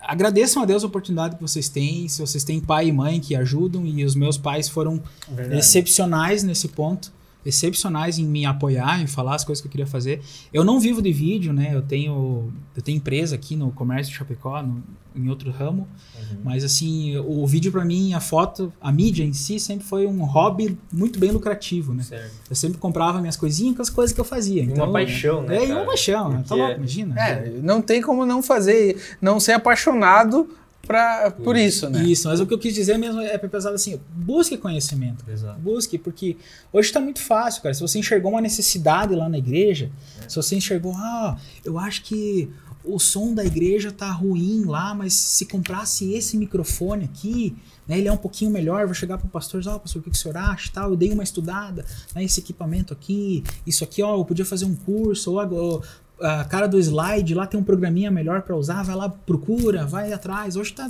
agradeçam 0.02 0.62
a 0.62 0.66
Deus 0.66 0.84
a 0.84 0.88
oportunidade 0.88 1.36
que 1.36 1.42
vocês 1.42 1.68
têm, 1.70 2.08
se 2.08 2.22
vocês 2.22 2.44
têm 2.44 2.60
pai 2.60 2.88
e 2.88 2.92
mãe 2.92 3.20
que 3.20 3.36
ajudam, 3.36 3.86
e 3.86 4.04
os 4.06 4.16
meus 4.16 4.38
pais 4.38 4.70
foram 4.70 5.02
Verdade. 5.30 5.60
excepcionais 5.60 6.44
nesse 6.44 6.68
ponto, 6.68 7.12
excepcionais 7.46 8.18
em 8.20 8.26
me 8.26 8.46
apoiar, 8.46 9.02
em 9.02 9.08
falar 9.08 9.36
as 9.36 9.44
coisas 9.44 9.62
que 9.62 9.68
eu 9.68 9.72
queria 9.72 9.88
fazer. 9.88 10.22
Eu 10.54 10.64
não 10.64 10.80
vivo 10.80 11.02
de 11.02 11.12
vídeo, 11.12 11.52
né? 11.54 11.72
Eu 11.74 11.82
tenho, 11.82 12.52
eu 12.76 12.82
tenho 12.82 12.98
empresa 12.98 13.36
aqui 13.36 13.56
no 13.56 13.72
comércio 13.72 14.12
de 14.12 14.18
Chapecó, 14.18 14.62
no- 14.62 14.84
em 15.14 15.28
outro 15.28 15.52
ramo, 15.52 15.90
Uhum. 16.18 16.38
mas 16.42 16.64
assim, 16.64 17.18
o 17.18 17.46
vídeo 17.46 17.70
pra 17.70 17.84
mim, 17.84 18.14
a 18.14 18.22
foto, 18.22 18.72
a 18.80 18.94
mídia 18.94 19.26
em 19.26 19.34
si 19.34 19.60
sempre 19.60 19.86
foi 19.86 20.08
um 20.08 20.24
hobby 20.24 20.78
muito 20.90 21.20
bem 21.20 21.32
lucrativo, 21.32 21.94
né? 21.94 22.02
Certo. 22.04 22.32
Eu 22.50 22.56
sempre 22.56 22.78
comprava 22.78 23.20
minhas 23.20 23.36
coisinhas 23.36 23.76
com 23.76 23.82
as 23.82 23.90
coisas 23.90 24.14
que 24.16 24.22
eu 24.22 24.26
fazia. 24.26 24.64
Então, 24.64 24.86
uma 24.86 24.94
paixão, 24.94 25.42
né? 25.44 25.58
É, 25.58 25.64
e 25.66 25.68
cara? 25.68 25.80
uma 25.82 25.86
paixão, 25.86 26.30
né? 26.30 26.36
tá 26.38 26.44
Porque- 26.48 26.62
louco, 26.62 26.78
imagina. 26.78 27.20
É, 27.20 27.50
não 27.62 27.82
tem 27.82 28.02
como 28.02 28.26
não 28.26 28.42
fazer, 28.42 28.96
não 29.22 29.38
ser 29.38 29.52
apaixonado 29.52 30.48
pra, 30.86 31.32
por 31.32 31.56
isso, 31.56 31.90
né? 31.90 32.04
Isso, 32.04 32.28
mas 32.28 32.40
o 32.40 32.46
que 32.46 32.54
eu 32.54 32.60
quis 32.60 32.74
dizer 32.74 32.98
mesmo 32.98 33.22
é 33.22 33.38
pesado 33.38 33.76
assim, 33.76 34.00
busque 34.16 34.58
conhecimento. 34.58 35.24
Exato. 35.30 35.60
Busque, 35.60 35.98
porque 35.98 36.38
hoje 36.74 36.88
está 36.88 37.00
muito 37.00 37.22
fácil, 37.22 37.62
cara. 37.62 37.74
Se 37.74 37.82
você 37.82 38.00
enxergou 38.00 38.32
uma 38.32 38.42
necessidade 38.42 39.16
lá 39.16 39.30
na 39.30 39.38
igreja, 39.38 39.92
É. 40.24 40.30
se 40.30 40.36
você 40.36 40.56
enxergou, 40.56 40.94
ah, 40.98 41.38
eu 41.64 41.78
acho 41.80 42.04
que 42.04 42.50
o 42.84 42.98
som 42.98 43.32
da 43.34 43.46
igreja 43.46 43.92
tá 43.92 44.10
ruim 44.12 44.66
lá, 44.66 44.94
mas 44.96 45.14
se 45.14 45.46
comprasse 45.46 46.14
esse 46.14 46.36
microfone 46.36 47.06
aqui, 47.06 47.56
né, 47.88 48.00
ele 48.00 48.08
é 48.08 48.12
um 48.12 48.18
pouquinho 48.18 48.50
melhor, 48.50 48.86
vou 48.88 48.96
chegar 48.96 49.20
pro 49.20 49.28
pastor 49.28 49.60
e 49.60 49.64
dizer, 49.64 49.76
ó, 49.76 49.78
pastor, 49.78 50.00
o 50.00 50.04
que, 50.04 50.10
que 50.10 50.18
o 50.18 50.20
senhor 50.20 50.36
acha? 50.38 50.72
Tal, 50.74 50.90
eu 50.90 50.96
dei 50.96 51.12
uma 51.14 51.22
estudada, 51.22 51.86
né, 52.16 52.24
esse 52.24 52.40
equipamento 52.40 52.92
aqui, 52.92 53.44
isso 53.68 53.84
aqui, 53.84 54.02
ó, 54.02 54.18
eu 54.18 54.26
podia 54.26 54.44
fazer 54.46 54.66
um 54.66 54.76
curso, 54.76 55.30
ou 55.32 55.40
agora, 55.40 55.84
a 56.22 56.46
cara 56.46 56.68
do 56.68 56.78
slide, 56.80 57.34
lá 57.34 57.46
tem 57.48 57.60
um 57.60 57.64
programinha 57.64 58.10
melhor 58.12 58.42
para 58.42 58.56
usar, 58.56 58.84
vai 58.84 58.96
lá, 58.96 59.10
procura, 59.10 59.86
vai 59.86 60.12
atrás. 60.14 60.56
Hoje 60.56 60.74
tá, 60.74 60.90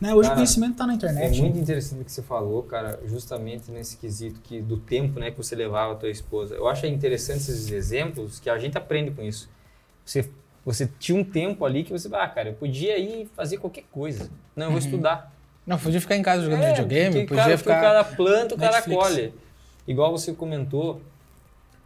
né, 0.00 0.14
hoje 0.14 0.22
Cara, 0.28 0.32
o 0.32 0.36
conhecimento 0.36 0.76
tá 0.76 0.86
na 0.86 0.92
É 0.92 0.96
internet. 0.96 1.40
muito 1.40 1.56
né? 1.56 1.60
interessante 1.62 2.02
o 2.02 2.04
que 2.04 2.12
você 2.12 2.22
falou, 2.22 2.62
cara, 2.62 3.00
justamente 3.06 3.70
nesse 3.70 3.96
quesito 3.96 4.40
que 4.40 4.60
do 4.60 4.76
tempo, 4.76 5.18
né, 5.18 5.30
que 5.30 5.36
você 5.36 5.54
levava 5.56 5.92
a 5.92 5.96
tua 5.96 6.10
esposa. 6.10 6.54
Eu 6.54 6.68
acho 6.68 6.86
interessante 6.86 7.38
esses 7.38 7.70
exemplos 7.70 8.38
que 8.40 8.48
a 8.48 8.58
gente 8.58 8.76
aprende 8.78 9.10
com 9.10 9.22
isso. 9.22 9.48
Você 10.04 10.28
você 10.64 10.86
tinha 10.98 11.18
um 11.18 11.24
tempo 11.24 11.64
ali 11.64 11.82
que 11.82 11.90
você, 11.90 12.08
ah, 12.12 12.28
cara, 12.28 12.50
eu 12.50 12.54
podia 12.54 12.98
ir 12.98 13.26
fazer 13.34 13.56
qualquer 13.56 13.84
coisa. 13.90 14.28
Não, 14.54 14.66
eu 14.66 14.70
vou 14.72 14.78
estudar. 14.78 15.32
Não, 15.66 15.78
podia 15.78 15.98
ficar 15.98 16.14
em 16.16 16.22
casa 16.22 16.42
jogando 16.44 16.62
É, 16.62 16.70
videogame, 16.72 17.10
porque, 17.20 17.26
podia 17.28 17.42
cara, 17.44 17.58
ficar. 17.58 17.78
O 17.78 17.80
cara 17.80 18.04
planta, 18.04 18.54
o 18.54 18.58
cara 18.58 18.72
Netflix. 18.72 19.02
colhe. 19.02 19.34
Igual 19.86 20.12
você 20.12 20.34
comentou, 20.34 21.00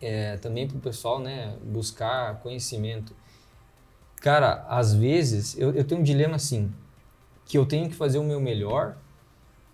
é, 0.02 0.36
também 0.36 0.66
pro 0.68 0.78
pessoal, 0.78 1.18
né, 1.20 1.56
buscar 1.64 2.38
conhecimento. 2.40 3.14
Cara, 4.20 4.64
às 4.68 4.92
vezes, 4.94 5.56
eu, 5.58 5.72
eu 5.72 5.84
tenho 5.84 6.00
um 6.00 6.04
dilema 6.04 6.36
assim, 6.36 6.72
que 7.46 7.56
eu 7.56 7.64
tenho 7.66 7.88
que 7.88 7.94
fazer 7.94 8.18
o 8.18 8.24
meu 8.24 8.40
melhor 8.40 8.96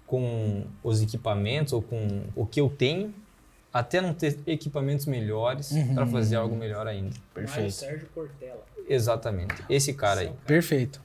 com 0.06 0.64
os 0.82 1.02
equipamentos 1.02 1.72
ou 1.72 1.82
com 1.82 2.22
o 2.34 2.46
que 2.46 2.60
eu 2.60 2.68
tenho, 2.70 3.12
até 3.72 4.00
não 4.00 4.14
ter 4.14 4.38
equipamentos 4.46 5.04
melhores 5.04 5.70
Uhum. 5.72 5.94
para 5.94 6.06
fazer 6.06 6.36
algo 6.36 6.56
melhor 6.56 6.86
ainda. 6.86 7.14
Perfeito. 7.34 7.72
Sérgio 7.72 8.08
Portela. 8.14 8.64
Exatamente. 8.88 9.54
Esse 9.68 9.92
cara 9.92 10.20
aí. 10.22 10.32
Perfeito. 10.46 11.00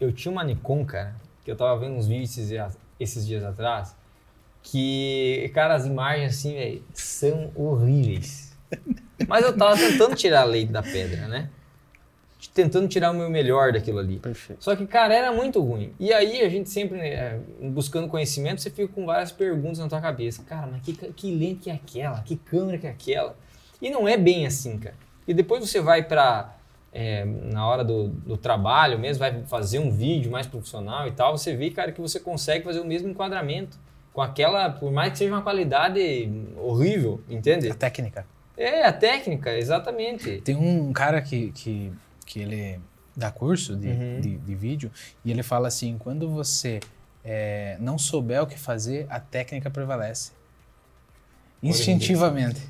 Eu 0.00 0.10
tinha 0.12 0.32
uma 0.32 0.42
Nikon, 0.42 0.84
cara, 0.86 1.14
que 1.44 1.50
eu 1.50 1.56
tava 1.56 1.78
vendo 1.78 1.94
uns 1.96 2.06
vídeos 2.06 2.30
esses 2.30 2.48
dias, 2.48 2.78
esses 2.98 3.26
dias 3.26 3.44
atrás, 3.44 3.94
que, 4.62 5.50
cara, 5.54 5.74
as 5.74 5.84
imagens 5.86 6.30
assim, 6.34 6.54
velho, 6.54 6.82
são 6.94 7.52
horríveis. 7.54 8.45
Mas 9.28 9.44
eu 9.44 9.56
tava 9.56 9.76
tentando 9.76 10.14
tirar 10.14 10.42
a 10.42 10.44
leite 10.44 10.72
da 10.72 10.82
pedra, 10.82 11.26
né? 11.28 11.50
Tentando 12.54 12.86
tirar 12.86 13.10
o 13.10 13.14
meu 13.14 13.28
melhor 13.28 13.72
daquilo 13.72 13.98
ali. 13.98 14.18
Perfeito. 14.18 14.62
Só 14.62 14.76
que, 14.76 14.86
cara, 14.86 15.14
era 15.14 15.32
muito 15.32 15.60
ruim. 15.60 15.92
E 15.98 16.12
aí 16.12 16.42
a 16.42 16.48
gente 16.48 16.70
sempre, 16.70 16.98
né, 16.98 17.40
buscando 17.60 18.08
conhecimento, 18.08 18.60
você 18.60 18.70
fica 18.70 18.88
com 18.88 19.04
várias 19.04 19.32
perguntas 19.32 19.78
na 19.78 19.88
tua 19.88 20.00
cabeça. 20.00 20.42
Cara, 20.44 20.66
mas 20.66 20.82
que, 20.82 20.92
que 20.92 21.34
lente 21.34 21.60
que 21.62 21.70
é 21.70 21.74
aquela? 21.74 22.20
Que 22.20 22.36
câmera 22.36 22.78
que 22.78 22.86
é 22.86 22.90
aquela? 22.90 23.36
E 23.80 23.90
não 23.90 24.06
é 24.06 24.16
bem 24.16 24.46
assim, 24.46 24.78
cara. 24.78 24.94
E 25.26 25.34
depois 25.34 25.60
você 25.68 25.80
vai 25.80 26.02
pra. 26.04 26.54
é, 26.92 27.24
na 27.24 27.66
hora 27.66 27.82
do, 27.84 28.08
do 28.08 28.36
trabalho 28.36 28.98
mesmo, 28.98 29.18
vai 29.18 29.42
fazer 29.46 29.78
um 29.78 29.90
vídeo 29.90 30.30
mais 30.30 30.46
profissional 30.46 31.06
e 31.08 31.12
tal, 31.12 31.36
você 31.36 31.54
vê, 31.56 31.70
cara, 31.70 31.90
que 31.90 32.00
você 32.00 32.20
consegue 32.20 32.64
fazer 32.64 32.80
o 32.80 32.84
mesmo 32.84 33.08
enquadramento. 33.08 33.78
Com 34.12 34.22
aquela, 34.22 34.70
por 34.70 34.90
mais 34.90 35.12
que 35.12 35.18
seja 35.18 35.30
uma 35.30 35.42
qualidade 35.42 36.00
horrível, 36.56 37.20
entende? 37.28 37.70
A 37.70 37.74
técnica. 37.74 38.24
É, 38.56 38.84
a 38.86 38.92
técnica, 38.92 39.56
exatamente. 39.56 40.40
Tem 40.40 40.56
um 40.56 40.92
cara 40.92 41.20
que, 41.20 41.52
que, 41.52 41.92
que 42.24 42.40
ele 42.40 42.80
dá 43.14 43.30
curso 43.30 43.76
de, 43.76 43.88
Uhum. 43.88 44.20
de, 44.20 44.36
de 44.38 44.54
vídeo 44.54 44.90
e 45.24 45.30
ele 45.30 45.42
fala 45.42 45.68
assim, 45.68 45.96
quando 45.98 46.28
você 46.30 46.80
é, 47.24 47.76
não 47.80 47.98
souber 47.98 48.42
o 48.42 48.46
que 48.46 48.58
fazer, 48.58 49.06
a 49.10 49.20
técnica 49.20 49.70
prevalece. 49.70 50.32
Instintivamente. 51.62 52.60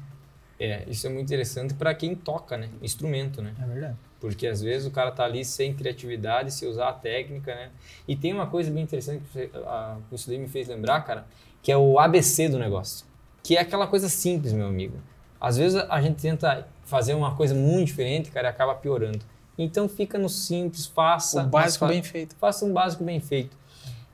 É, 0.58 0.84
isso 0.88 1.06
é 1.06 1.10
muito 1.10 1.26
interessante 1.26 1.74
para 1.74 1.94
quem 1.94 2.14
toca, 2.14 2.56
né? 2.56 2.70
Instrumento, 2.80 3.42
né? 3.42 3.54
É 3.60 3.66
verdade. 3.66 3.96
Porque 4.18 4.46
às 4.46 4.62
vezes 4.62 4.86
o 4.88 4.90
cara 4.90 5.10
tá 5.10 5.24
ali 5.24 5.44
sem 5.44 5.74
criatividade, 5.74 6.50
se 6.50 6.64
usar 6.66 6.88
a 6.88 6.92
técnica, 6.92 7.54
né? 7.54 7.70
E 8.08 8.16
tem 8.16 8.32
uma 8.32 8.46
coisa 8.46 8.70
bem 8.70 8.82
interessante 8.82 9.22
que 9.22 9.32
você, 9.32 9.50
a, 9.66 9.98
isso 10.10 10.28
daí 10.28 10.38
me 10.38 10.48
fez 10.48 10.68
lembrar, 10.68 11.02
cara, 11.02 11.26
que 11.62 11.70
é 11.70 11.76
o 11.76 11.98
ABC 11.98 12.48
do 12.48 12.58
negócio. 12.58 13.04
Que 13.42 13.56
é 13.56 13.60
aquela 13.60 13.86
coisa 13.86 14.08
simples, 14.08 14.52
meu 14.52 14.66
amigo. 14.66 14.96
Às 15.40 15.56
vezes 15.56 15.76
a 15.88 16.00
gente 16.00 16.20
tenta 16.20 16.66
fazer 16.84 17.14
uma 17.14 17.34
coisa 17.34 17.54
muito 17.54 17.86
diferente, 17.86 18.30
cara, 18.30 18.48
e 18.48 18.50
acaba 18.50 18.74
piorando. 18.74 19.18
Então 19.58 19.88
fica 19.88 20.18
no 20.18 20.28
simples, 20.28 20.86
faça. 20.86 21.42
O 21.42 21.46
básico 21.46 21.52
mas 21.52 21.76
fa- 21.76 21.86
bem 21.88 22.02
feito. 22.02 22.34
Faça 22.36 22.64
um 22.64 22.72
básico 22.72 23.02
bem 23.04 23.20
feito. 23.20 23.56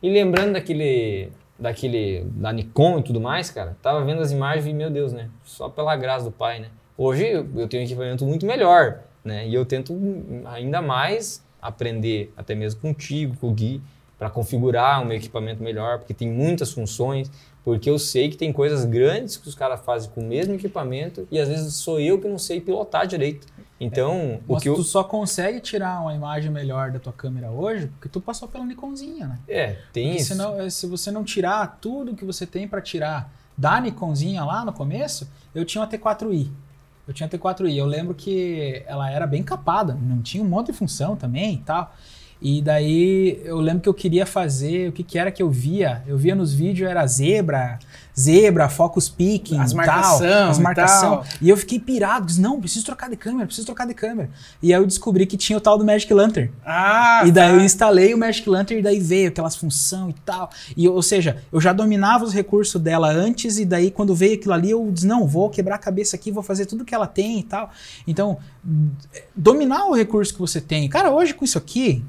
E 0.02 0.10
lembrando 0.10 0.52
daquele, 0.54 1.30
daquele, 1.58 2.24
da 2.36 2.52
Nikon 2.52 2.98
e 2.98 3.02
tudo 3.02 3.20
mais, 3.20 3.50
cara, 3.50 3.76
tava 3.82 4.04
vendo 4.04 4.20
as 4.20 4.30
imagens 4.32 4.66
e, 4.66 4.72
meu 4.72 4.90
Deus, 4.90 5.12
né? 5.12 5.28
Só 5.44 5.68
pela 5.68 5.94
graça 5.96 6.24
do 6.24 6.30
pai, 6.32 6.60
né? 6.60 6.68
Hoje 6.96 7.26
eu 7.26 7.46
eu 7.56 7.68
tenho 7.68 7.82
um 7.82 7.86
equipamento 7.86 8.24
muito 8.24 8.46
melhor, 8.46 9.00
né? 9.24 9.46
E 9.48 9.54
eu 9.54 9.64
tento 9.64 9.96
ainda 10.46 10.80
mais 10.82 11.44
aprender, 11.60 12.32
até 12.36 12.54
mesmo 12.54 12.80
contigo, 12.80 13.36
com 13.40 13.48
o 13.48 13.52
Gui, 13.52 13.80
para 14.22 14.30
configurar 14.30 15.04
um 15.04 15.10
equipamento 15.10 15.60
melhor, 15.60 15.98
porque 15.98 16.14
tem 16.14 16.30
muitas 16.30 16.70
funções, 16.70 17.28
porque 17.64 17.90
eu 17.90 17.98
sei 17.98 18.30
que 18.30 18.36
tem 18.36 18.52
coisas 18.52 18.84
grandes 18.84 19.36
que 19.36 19.48
os 19.48 19.54
caras 19.56 19.80
fazem 19.84 20.08
com 20.12 20.20
o 20.20 20.24
mesmo 20.24 20.54
equipamento 20.54 21.26
e 21.28 21.40
às 21.40 21.48
vezes 21.48 21.74
sou 21.74 21.98
eu 21.98 22.20
que 22.20 22.28
não 22.28 22.38
sei 22.38 22.60
pilotar 22.60 23.04
direito. 23.04 23.48
Então, 23.80 24.38
o 24.46 24.52
Mas 24.52 24.62
que 24.62 24.68
eu... 24.68 24.76
tu 24.76 24.84
só 24.84 25.02
consegue 25.02 25.58
tirar 25.58 26.00
uma 26.00 26.14
imagem 26.14 26.52
melhor 26.52 26.92
da 26.92 27.00
tua 27.00 27.12
câmera 27.12 27.50
hoje 27.50 27.88
porque 27.88 28.08
tu 28.08 28.20
passou 28.20 28.46
pela 28.46 28.64
Nikonzinha, 28.64 29.26
né? 29.26 29.38
É, 29.48 29.76
tem 29.92 30.10
Porque 30.10 30.20
isso. 30.20 30.28
senão, 30.28 30.60
eh, 30.60 30.70
se 30.70 30.86
você 30.86 31.10
não 31.10 31.24
tirar 31.24 31.78
tudo 31.80 32.14
que 32.14 32.24
você 32.24 32.46
tem 32.46 32.68
para 32.68 32.80
tirar 32.80 33.28
da 33.58 33.80
Nikonzinha 33.80 34.44
lá 34.44 34.64
no 34.64 34.72
começo, 34.72 35.28
eu 35.52 35.64
tinha 35.64 35.82
uma 35.82 35.90
T4i. 35.90 36.48
Eu 37.08 37.12
tinha 37.12 37.26
a 37.26 37.28
T4i. 37.28 37.74
Eu 37.74 37.86
lembro 37.86 38.14
que 38.14 38.84
ela 38.86 39.10
era 39.10 39.26
bem 39.26 39.42
capada, 39.42 39.98
não 40.00 40.22
tinha 40.22 40.44
um 40.44 40.46
monte 40.46 40.68
de 40.68 40.74
função 40.74 41.16
também 41.16 41.54
e 41.54 41.58
tal. 41.58 41.92
E 42.44 42.60
daí 42.60 43.40
eu 43.44 43.60
lembro 43.60 43.82
que 43.82 43.88
eu 43.88 43.94
queria 43.94 44.26
fazer, 44.26 44.88
o 44.88 44.92
que, 44.92 45.04
que 45.04 45.16
era 45.16 45.30
que 45.30 45.40
eu 45.40 45.48
via? 45.48 46.02
Eu 46.08 46.18
via 46.18 46.34
nos 46.34 46.52
vídeos, 46.52 46.90
era 46.90 47.06
zebra, 47.06 47.78
zebra, 48.18 48.68
focus 48.68 49.08
picking, 49.08 49.60
As 49.60 49.70
e 49.70 49.76
marcação 49.76 50.18
tal, 50.18 50.50
as 50.50 50.58
e 50.58 50.60
marcação. 50.60 51.10
tal. 51.18 51.26
E 51.40 51.48
eu 51.48 51.56
fiquei 51.56 51.78
pirado, 51.78 52.26
disse, 52.26 52.40
não, 52.40 52.60
preciso 52.60 52.84
trocar 52.84 53.08
de 53.08 53.16
câmera, 53.16 53.46
preciso 53.46 53.64
trocar 53.66 53.86
de 53.86 53.94
câmera. 53.94 54.28
E 54.60 54.74
aí 54.74 54.80
eu 54.80 54.84
descobri 54.84 55.24
que 55.24 55.36
tinha 55.36 55.56
o 55.56 55.60
tal 55.60 55.78
do 55.78 55.84
Magic 55.84 56.12
Lantern. 56.12 56.50
Ah, 56.66 57.22
E 57.24 57.30
daí 57.30 57.48
tá. 57.50 57.54
eu 57.54 57.60
instalei 57.60 58.12
o 58.12 58.18
Magic 58.18 58.48
Lantern 58.50 58.80
e 58.80 58.82
daí 58.82 58.98
veio 58.98 59.28
aquelas 59.28 59.54
funções 59.54 60.10
e 60.16 60.20
tal. 60.24 60.50
E, 60.76 60.88
ou 60.88 61.00
seja, 61.00 61.36
eu 61.52 61.60
já 61.60 61.72
dominava 61.72 62.24
os 62.24 62.34
recursos 62.34 62.80
dela 62.82 63.08
antes 63.08 63.56
e 63.56 63.64
daí 63.64 63.88
quando 63.88 64.16
veio 64.16 64.34
aquilo 64.34 64.52
ali 64.52 64.70
eu 64.72 64.90
disse, 64.92 65.06
não, 65.06 65.28
vou 65.28 65.48
quebrar 65.48 65.76
a 65.76 65.78
cabeça 65.78 66.16
aqui, 66.16 66.32
vou 66.32 66.42
fazer 66.42 66.66
tudo 66.66 66.84
que 66.84 66.92
ela 66.94 67.06
tem 67.06 67.38
e 67.38 67.42
tal. 67.44 67.70
Então, 68.04 68.36
dominar 69.36 69.86
o 69.86 69.94
recurso 69.94 70.32
que 70.32 70.40
você 70.40 70.60
tem. 70.60 70.88
Cara, 70.88 71.10
hoje 71.12 71.34
com 71.34 71.44
isso 71.44 71.56
aqui, 71.56 72.04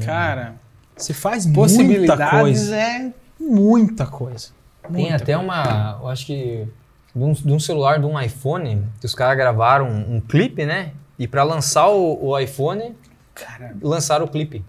Cara, 0.00 0.54
você 0.96 1.12
faz 1.12 1.44
muita 1.44 1.60
possibilidades 1.60 2.40
coisa. 2.40 2.76
é. 2.76 3.12
Muita 3.38 4.06
coisa. 4.06 4.48
Tem 4.82 5.02
Muita 5.02 5.16
até 5.16 5.36
uma, 5.36 5.98
eu 6.00 6.08
acho 6.08 6.26
que 6.26 6.68
de 7.14 7.22
um, 7.22 7.32
de 7.32 7.52
um 7.52 7.60
celular, 7.60 7.98
de 7.98 8.06
um 8.06 8.20
iPhone, 8.20 8.84
que 9.00 9.06
os 9.06 9.14
caras 9.14 9.36
gravaram 9.36 9.88
um, 9.88 10.16
um 10.16 10.20
clipe, 10.20 10.66
né? 10.66 10.92
E 11.18 11.28
para 11.28 11.42
lançar 11.44 11.88
o, 11.88 12.26
o 12.26 12.38
iPhone, 12.38 12.94
Cara, 13.34 13.76
lançaram 13.80 14.26
o 14.26 14.28
clipe. 14.28 14.64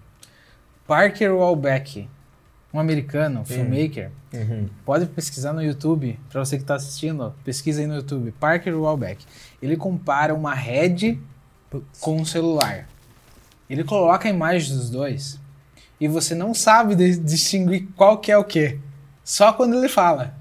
Parker 0.86 1.34
Wallbeck, 1.34 2.08
um 2.72 2.78
americano, 2.78 3.44
filmmaker. 3.44 4.10
Uhum. 4.32 4.68
Pode 4.84 5.06
pesquisar 5.06 5.52
no 5.52 5.62
YouTube, 5.62 6.18
para 6.30 6.44
você 6.44 6.56
que 6.56 6.62
está 6.62 6.76
assistindo, 6.76 7.34
pesquisa 7.44 7.80
aí 7.80 7.86
no 7.86 7.96
YouTube, 7.96 8.32
Parker 8.32 8.78
Wallbeck. 8.78 9.24
Ele 9.60 9.76
compara 9.76 10.34
uma 10.34 10.54
Red 10.54 11.18
com 12.00 12.16
um 12.16 12.24
celular. 12.24 12.86
Ele 13.68 13.84
coloca 13.84 14.28
a 14.28 14.30
imagem 14.30 14.76
dos 14.76 14.90
dois 14.90 15.40
e 16.00 16.06
você 16.06 16.34
não 16.34 16.54
sabe 16.54 16.94
distinguir 17.16 17.88
qual 17.96 18.18
que 18.18 18.30
é 18.30 18.36
o 18.36 18.44
que. 18.44 18.78
Só 19.24 19.52
quando 19.52 19.74
ele 19.74 19.88
fala. 19.88 20.34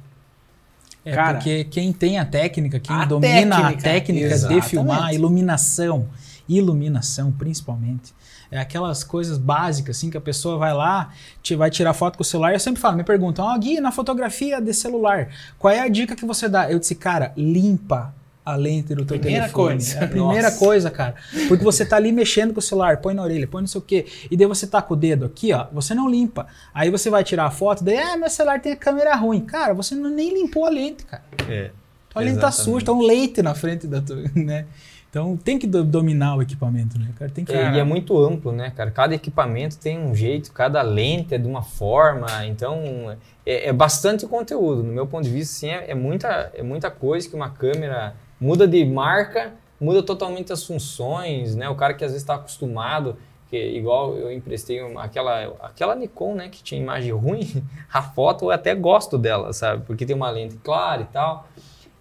É 1.04 1.14
Cara, 1.14 1.36
porque 1.36 1.64
quem 1.66 1.94
tem 1.94 2.18
a 2.18 2.26
técnica, 2.26 2.80
quem 2.80 2.96
a 2.96 3.06
domina 3.06 3.56
a 3.56 3.62
técnica, 3.62 3.84
técnica 3.84 4.28
de 4.28 4.34
exatamente. 4.34 4.68
filmar, 4.68 5.14
iluminação, 5.14 6.10
iluminação 6.50 7.32
principalmente, 7.32 8.14
é 8.50 8.60
aquelas 8.60 9.04
coisas 9.04 9.38
básicas 9.38 9.98
assim 9.98 10.10
que 10.10 10.18
a 10.18 10.22
pessoa 10.22 10.58
vai 10.58 10.74
lá, 10.74 11.12
te, 11.44 11.56
vai 11.56 11.70
tirar 11.70 11.94
foto 11.94 12.18
com 12.18 12.24
o 12.24 12.26
celular. 12.26 12.54
Eu 12.54 12.60
sempre 12.60 12.82
falo, 12.82 12.98
me 12.98 13.04
perguntam, 13.04 13.46
ó, 13.46 13.58
Gui, 13.58 13.80
na 13.80 13.92
fotografia 13.92 14.60
de 14.60 14.74
celular, 14.74 15.30
qual 15.60 15.72
é 15.72 15.80
a 15.80 15.88
dica 15.88 16.16
que 16.16 16.26
você 16.26 16.50
dá? 16.50 16.72
Eu 16.72 16.80
disse, 16.80 16.96
cara, 16.96 17.34
limpa 17.38 18.14
a 18.46 18.56
lente 18.56 18.94
do 18.94 19.04
teu 19.04 19.18
Primeira 19.18 19.46
telefone. 19.48 19.68
coisa. 19.76 19.98
É 20.00 20.04
a 20.04 20.08
primeira 20.08 20.44
Nossa. 20.50 20.60
coisa, 20.60 20.92
cara. 20.92 21.16
Porque 21.48 21.64
você 21.64 21.84
tá 21.86 21.96
ali 21.96 22.12
mexendo 22.12 22.54
com 22.54 22.60
o 22.60 22.62
celular, 22.62 22.98
põe 22.98 23.14
na 23.16 23.24
orelha, 23.24 23.48
põe 23.48 23.62
não 23.62 23.68
sei 23.68 23.80
o 23.80 23.84
quê, 23.84 24.06
e 24.30 24.38
daí 24.38 24.46
você 24.46 24.68
tá 24.68 24.82
com 24.82 24.94
o 24.94 24.98
dedo 24.98 25.26
aqui, 25.26 25.52
ó, 25.52 25.66
você 25.74 25.96
não 25.96 26.08
limpa. 26.10 26.46
Aí 26.74 26.92
você 26.92 27.10
vai 27.10 27.24
tirar 27.24 27.46
a 27.46 27.52
foto, 27.52 27.84
daí, 27.84 27.98
ah, 27.98 28.16
meu 28.18 28.30
celular 28.30 28.60
tem 28.62 28.74
a 28.74 28.76
câmera 28.76 29.16
ruim. 29.16 29.42
Cara, 29.42 29.74
você 29.74 29.96
não, 29.96 30.10
nem 30.10 30.34
limpou 30.34 30.66
a 30.66 30.70
lente, 30.70 31.04
cara. 31.06 31.24
É. 31.50 31.72
Tua 32.10 32.22
lente 32.22 32.40
tá 32.40 32.52
suja, 32.52 32.86
tá 32.86 32.92
um 32.94 33.02
leite 33.02 33.42
na 33.42 33.56
frente 33.56 33.88
da 33.88 34.00
tua, 34.00 34.18
né? 34.36 34.66
Então 35.10 35.38
tem 35.38 35.58
que 35.58 35.66
do- 35.66 35.84
dominar 35.84 36.36
o 36.36 36.42
equipamento, 36.42 37.00
né? 37.00 37.08
Cara, 37.18 37.32
tem 37.32 37.46
que. 37.46 37.54
É, 37.54 37.74
e 37.76 37.80
é 37.80 37.84
muito 37.86 38.18
amplo, 38.22 38.52
né, 38.52 38.70
cara? 38.76 38.92
Cada 38.92 39.16
equipamento 39.16 39.78
tem 39.78 39.98
um 39.98 40.14
jeito, 40.14 40.52
cada 40.52 40.82
lente 40.82 41.34
é 41.34 41.38
de 41.38 41.48
uma 41.48 41.62
forma, 41.64 42.28
então 42.46 43.16
é, 43.46 43.70
é 43.70 43.74
bastante 43.74 44.26
conteúdo. 44.28 44.84
No 44.84 44.92
meu 44.92 45.08
ponto 45.08 45.24
de 45.24 45.30
vista, 45.30 45.56
sim, 45.56 45.70
é, 45.70 45.92
é 45.92 45.96
muita, 45.96 46.52
é 46.54 46.62
muita 46.62 46.92
coisa 46.92 47.30
que 47.30 47.36
uma 47.36 47.50
câmera 47.50 48.14
muda 48.40 48.68
de 48.68 48.84
marca, 48.86 49.54
muda 49.80 50.02
totalmente 50.04 50.52
as 50.54 50.64
funções, 50.64 51.56
né? 51.56 51.70
O 51.70 51.76
cara 51.76 51.94
que 51.94 52.04
às 52.04 52.12
vezes 52.12 52.24
está 52.24 52.36
acostumado, 52.36 53.16
que 53.50 53.58
igual 53.58 54.16
eu 54.16 54.32
emprestei 54.32 54.82
uma- 54.82 55.04
aquela, 55.04 55.54
aquela 55.62 55.96
Nikon, 55.96 56.36
né, 56.36 56.50
que 56.50 56.64
tinha 56.64 56.82
imagem 56.82 57.12
ruim, 57.12 57.64
a 57.94 58.02
foto 58.02 58.46
eu 58.46 58.52
até 58.52 58.74
gosto 58.74 59.18
dela, 59.18 59.54
sabe? 59.54 59.84
Porque 59.86 60.06
tem 60.06 60.16
uma 60.16 60.30
lente 60.30 60.56
clara 60.58 61.02
e 61.02 61.06
tal. 61.06 61.48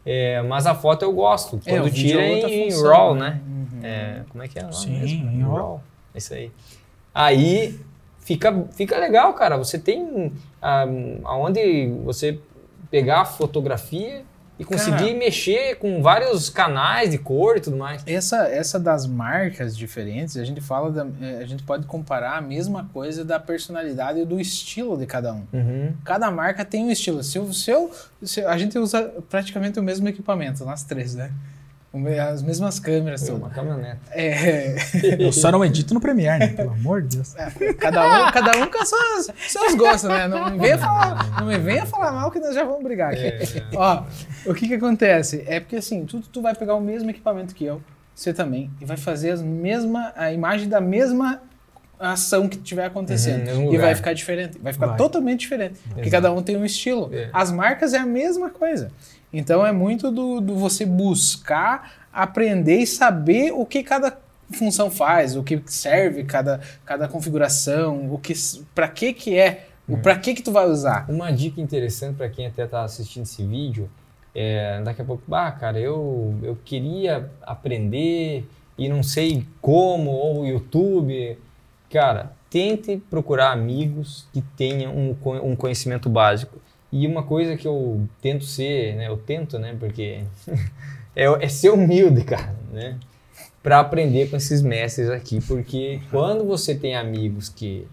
É, 0.07 0.43
mas 0.43 0.67
a 0.67 0.75
foto 0.75 1.03
eu 1.03 1.13
gosto. 1.13 1.59
É, 1.65 1.79
Quando 1.79 1.91
tira 1.91 2.23
é 2.23 2.31
outra 2.31 2.51
em 2.51 2.71
função, 2.71 2.91
RAW, 2.91 3.15
né? 3.15 3.41
né? 3.81 3.89
É, 3.89 4.23
como 4.29 4.43
é 4.45 4.49
que 4.49 4.59
é 4.59 4.63
o 4.63 4.65
nome 4.67 4.77
Sim, 4.77 4.99
mesmo? 5.01 5.31
em 5.31 5.43
RAW. 5.43 5.81
É 6.15 6.19
Isso 6.19 6.35
aí. 6.35 6.51
Aí 7.15 7.81
fica, 8.19 8.67
fica 8.73 8.99
legal, 8.99 9.33
cara. 9.35 9.57
Você 9.57 9.79
tem 9.79 10.33
ah, 10.61 10.85
aonde 11.25 11.87
você 12.05 12.39
pegar 12.91 13.23
a 13.23 13.25
fotografia 13.25 14.25
e 14.59 14.65
conseguir 14.65 14.99
Cara. 15.07 15.15
mexer 15.19 15.77
com 15.79 16.01
vários 16.01 16.49
canais 16.49 17.11
de 17.11 17.19
cor 17.19 17.57
e 17.57 17.61
tudo 17.61 17.77
mais. 17.77 18.03
Essa, 18.07 18.47
essa 18.47 18.79
das 18.79 19.05
marcas 19.07 19.77
diferentes, 19.77 20.37
a 20.37 20.45
gente 20.45 20.61
fala, 20.61 20.91
da, 20.93 21.07
eh, 21.21 21.39
a 21.43 21.45
gente 21.47 21.65
pode 21.65 21.87
comparar 21.87 22.37
a 22.39 22.41
mesma 22.41 22.89
coisa 22.93 23.25
da 23.25 23.41
personalidade 23.41 24.21
e 24.21 24.25
do 24.25 24.39
estilo 24.41 24.97
de 24.97 25.07
cada 25.07 25.33
um. 25.33 25.43
Uhum. 25.53 25.93
Cada 26.05 26.31
marca 26.31 26.65
tem 26.65 26.85
um 26.85 26.91
estilo. 26.91 27.23
Se 27.25 27.37
o 27.39 27.53
seu, 27.53 27.91
se- 28.23 28.45
a 28.45 28.57
gente 28.57 28.79
usa 28.79 29.13
praticamente 29.29 29.81
o 29.81 29.83
mesmo 29.83 30.07
equipamento, 30.09 30.65
nós 30.65 30.85
três, 30.85 31.15
né? 31.17 31.33
As 32.31 32.43
mesmas 32.43 32.81
câmeras, 32.81 33.23
tudo. 33.23 33.37
Uma 33.39 33.51
caminhonete. 33.51 34.01
É, 34.11 34.75
Eu 35.19 35.33
só 35.33 35.53
não 35.53 35.65
edito 35.65 35.95
no 35.95 36.01
Premiere, 36.01 36.39
né? 36.39 36.47
Pelo 36.49 36.73
amor 36.73 37.03
de 37.03 37.17
Deus. 37.17 37.35
cada 37.79 38.29
um, 38.29 38.33
cada 38.33 38.59
um 38.59 38.71
com 38.71 38.85
seus, 38.85 39.31
seus 39.49 39.75
gostos, 39.75 40.11
né? 40.11 40.27
Não 40.27 40.51
me, 40.51 40.59
venha 40.59 40.79
falar, 40.79 41.41
não 41.41 41.47
me 41.47 41.59
venha 41.59 41.87
falar 41.87 42.13
mal 42.13 42.31
que 42.31 42.41
nós 42.41 42.55
já 42.55 42.65
vamos 42.65 42.83
brigar 42.83 43.13
aqui. 43.13 43.27
É. 43.27 43.47
Ó, 43.75 44.03
o 44.47 44.55
que 44.55 44.67
que 44.67 44.75
acontece? 44.75 45.45
É 45.47 45.61
porque 45.61 45.77
assim, 45.77 46.05
tu, 46.05 46.21
tu 46.21 46.43
vai 46.43 46.55
pegar 46.55 46.75
o 46.75 46.81
mesmo 46.81 47.11
equipamento 47.11 47.55
que 47.55 47.65
eu, 47.65 47.81
você 48.15 48.33
também, 48.33 48.71
e 48.81 48.85
vai 48.85 48.97
fazer 48.97 49.31
as 49.31 49.43
mesma, 49.43 50.13
a 50.17 50.33
imagem 50.33 50.69
da 50.69 50.81
mesma 50.81 51.41
ação 51.99 52.49
que 52.49 52.57
estiver 52.57 52.85
acontecendo. 52.85 53.49
Uhum, 53.51 53.73
e 53.73 53.79
vai 53.79 53.95
ficar 53.95 54.13
diferente. 54.13 54.59
Vai 54.61 54.73
ficar 54.73 54.89
Vai. 54.89 54.97
totalmente 54.97 55.41
diferente. 55.41 55.79
Porque 55.87 56.01
Exato. 56.09 56.11
cada 56.11 56.33
um 56.33 56.43
tem 56.43 56.57
um 56.57 56.65
estilo. 56.65 57.11
É. 57.13 57.31
As 57.33 57.51
marcas 57.51 57.95
é 57.95 57.99
a 57.99 58.07
mesma 58.07 58.51
coisa. 58.51 58.91
Então 59.37 59.67
é 59.67 59.73
muito 59.73 60.13
do, 60.13 60.41
do 60.41 60.55
você 60.55 60.87
buscar, 60.87 62.07
aprender 62.13 62.79
e 62.79 62.87
saber 62.87 63.53
o 63.53 63.67
que 63.67 63.83
cada 63.83 64.17
função 64.53 64.91
faz, 64.91 65.37
o 65.37 65.43
que 65.43 65.61
serve 65.67 66.23
cada, 66.23 66.61
cada 66.85 67.09
configuração, 67.09 68.13
o 68.13 68.19
que 68.19 68.33
para 68.75 68.87
que 68.87 69.13
que 69.13 69.37
é, 69.37 69.67
o 69.89 69.99
para 69.99 70.17
que 70.17 70.35
que 70.35 70.43
tu 70.43 70.53
vai 70.53 70.67
usar. 70.67 71.11
Uma 71.11 71.33
dica 71.33 71.61
interessante 71.61 72.17
para 72.17 72.29
quem 72.29 72.47
até 72.47 72.65
tá 72.65 72.85
assistindo 72.85 73.25
esse 73.25 73.45
vídeo 73.45 73.91
é 74.35 74.81
daqui 74.83 75.03
a 75.03 75.05
pouco, 75.05 75.23
ah, 75.35 75.51
cara, 75.51 75.79
eu, 75.79 76.35
eu 76.43 76.57
queria 76.65 77.31
aprender 77.43 78.49
e 78.77 78.89
não 78.89 79.03
sei 79.03 79.47
como, 79.61 80.11
ou 80.11 80.47
YouTube. 80.47 81.39
Cara, 81.91 82.33
tente 82.51 82.97
procurar 83.11 83.53
amigos 83.53 84.27
que 84.33 84.43
tenham 84.57 84.93
um, 84.93 85.17
um 85.43 85.57
conhecimento 85.57 86.09
básico. 86.09 86.59
E 86.95 87.09
uma 87.09 87.25
coisa 87.25 87.57
que 87.57 87.67
eu 87.67 88.09
tento 88.23 88.45
ser, 88.45 88.95
né? 88.95 89.09
Eu 89.09 89.17
tento, 89.17 89.59
né? 89.59 89.77
Porque 89.77 90.23
é, 91.17 91.25
é 91.25 91.49
ser 91.49 91.71
humilde, 91.71 92.23
cara, 92.23 92.55
né? 92.73 93.01
Para 93.61 93.81
aprender 93.81 94.31
com 94.31 94.37
esses 94.37 94.63
mestres 94.63 95.11
aqui, 95.11 95.41
porque 95.41 96.01
quando 96.09 96.45
você 96.45 96.73
tem 96.73 96.95
amigos 96.95 97.49
que, 97.49 97.89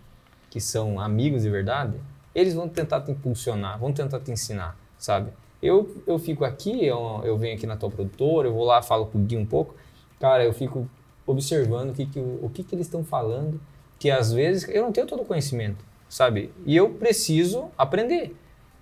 que 0.52 0.62
são 0.62 1.00
amigos 1.00 1.42
de 1.42 1.50
verdade, 1.50 1.94
eles 2.36 2.54
vão 2.54 2.70
tentar 2.70 3.02
te 3.02 3.10
impulsionar, 3.10 3.80
vão 3.80 3.92
tentar 3.92 4.20
te 4.20 4.30
ensinar, 4.30 4.78
sabe? 5.00 5.32
Eu, 5.64 6.04
eu 6.06 6.20
fico 6.20 6.46
aqui, 6.46 6.86
eu, 6.86 7.22
eu 7.24 7.36
venho 7.40 7.56
aqui 7.56 7.66
na 7.66 7.78
tua 7.78 7.90
produtora, 7.90 8.50
eu 8.50 8.54
vou 8.54 8.66
lá, 8.66 8.84
falo 8.84 9.08
com 9.08 9.18
o 9.18 9.22
Gui 9.22 9.36
um 9.36 9.48
pouco, 9.48 9.74
cara, 10.20 10.46
eu 10.46 10.54
fico 10.54 10.88
observando 11.26 11.90
o 11.90 11.94
que, 11.94 12.06
que, 12.06 12.20
o 12.20 12.52
que, 12.54 12.64
que 12.64 12.76
eles 12.76 12.86
estão 12.86 13.04
falando, 13.04 13.60
que 13.98 14.12
às 14.12 14.32
vezes 14.32 14.70
eu 14.70 14.84
não 14.84 14.92
tenho 14.92 15.08
todo 15.08 15.24
o 15.24 15.26
conhecimento, 15.26 15.84
sabe? 16.08 16.52
E 16.68 16.76
eu 16.76 16.92
preciso 16.92 17.72
aprender. 17.76 18.36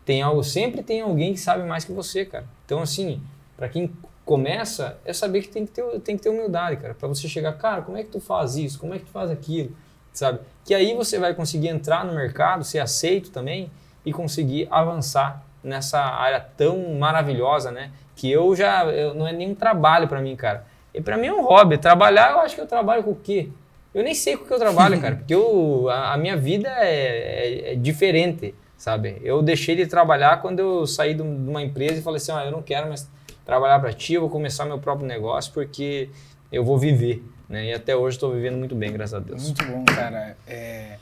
Tem 0.09 0.23
algo, 0.23 0.43
sempre 0.43 0.81
tem 0.81 1.01
alguém 1.01 1.33
que 1.33 1.39
sabe 1.39 1.61
mais 1.67 1.85
que 1.85 1.91
você, 1.91 2.25
cara. 2.25 2.45
Então, 2.65 2.81
assim, 2.81 3.21
para 3.55 3.69
quem 3.69 3.93
começa, 4.25 4.97
é 5.05 5.13
saber 5.13 5.43
que 5.43 5.49
tem 5.49 5.67
que 5.67 5.71
ter, 5.71 5.83
tem 5.99 6.17
que 6.17 6.23
ter 6.23 6.29
humildade, 6.29 6.77
cara. 6.77 6.95
Para 6.95 7.07
você 7.07 7.27
chegar, 7.27 7.53
cara, 7.53 7.83
como 7.83 7.95
é 7.95 8.01
que 8.01 8.09
tu 8.09 8.19
faz 8.19 8.55
isso? 8.55 8.79
Como 8.79 8.91
é 8.91 8.97
que 8.97 9.05
tu 9.05 9.11
faz 9.11 9.29
aquilo? 9.29 9.69
Sabe? 10.11 10.39
Que 10.65 10.73
aí 10.73 10.95
você 10.95 11.19
vai 11.19 11.35
conseguir 11.35 11.67
entrar 11.67 12.03
no 12.03 12.15
mercado, 12.15 12.63
ser 12.63 12.79
aceito 12.79 13.29
também 13.29 13.69
e 14.03 14.11
conseguir 14.11 14.67
avançar 14.71 15.45
nessa 15.63 15.99
área 15.99 16.39
tão 16.57 16.95
maravilhosa, 16.95 17.69
né? 17.69 17.91
Que 18.15 18.31
eu 18.31 18.55
já, 18.55 18.85
eu, 18.85 19.13
não 19.13 19.27
é 19.27 19.31
nenhum 19.31 19.53
trabalho 19.53 20.07
para 20.07 20.19
mim, 20.19 20.35
cara. 20.35 20.65
E 20.91 20.99
para 20.99 21.19
mim 21.19 21.27
é 21.27 21.33
um 21.33 21.43
hobby. 21.43 21.77
Trabalhar, 21.77 22.31
eu 22.31 22.39
acho 22.39 22.55
que 22.55 22.61
eu 22.61 22.65
trabalho 22.65 23.03
com 23.03 23.11
o 23.11 23.15
quê? 23.15 23.49
Eu 23.93 24.03
nem 24.03 24.15
sei 24.15 24.35
com 24.35 24.43
o 24.43 24.47
que 24.47 24.53
eu 24.53 24.57
trabalho, 24.57 24.97
cara, 25.01 25.17
porque 25.17 25.35
eu, 25.35 25.87
a, 25.87 26.13
a 26.13 26.17
minha 26.17 26.35
vida 26.35 26.67
é, 26.79 27.69
é, 27.69 27.73
é, 27.73 27.75
diferente, 27.75 28.55
sabe? 28.79 29.17
Eu 29.21 29.43
deixei 29.43 29.75
de 29.75 29.85
trabalhar 29.85 30.41
quando 30.41 30.59
eu 30.59 30.87
saí 30.87 31.13
de 31.13 31.21
uma 31.21 31.61
empresa 31.61 31.99
e 31.99 32.01
falei 32.01 32.17
assim, 32.17 32.31
ah, 32.31 32.45
eu 32.45 32.51
não 32.51 32.63
quero 32.63 32.87
mais 32.87 33.07
trabalhar 33.45 33.77
para 33.79 33.91
ti, 33.91 34.13
eu 34.13 34.21
vou 34.21 34.29
começar 34.29 34.65
meu 34.65 34.79
próprio 34.79 35.05
negócio 35.05 35.51
porque 35.53 36.09
eu 36.49 36.63
vou 36.63 36.77
viver, 36.77 37.21
né? 37.47 37.65
E 37.65 37.73
até 37.73 37.93
hoje 37.93 38.15
estou 38.15 38.33
vivendo 38.33 38.57
muito 38.57 38.75
bem, 38.75 38.91
graças 38.93 39.13
a 39.13 39.19
Deus. 39.19 39.43
Muito 39.43 39.65
bom, 39.65 39.83
cara. 39.83 40.37
É, 40.47 40.97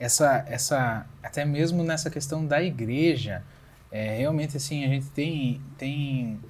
essa, 0.00 0.42
essa, 0.48 1.06
até 1.22 1.44
mesmo 1.44 1.84
nessa 1.84 2.08
questão 2.08 2.46
da 2.46 2.62
igreja, 2.62 3.42
é, 3.92 4.16
realmente 4.16 4.56
assim 4.56 4.84
a 4.84 4.88
gente 4.88 5.06
tem, 5.10 5.60
tem 5.76 6.40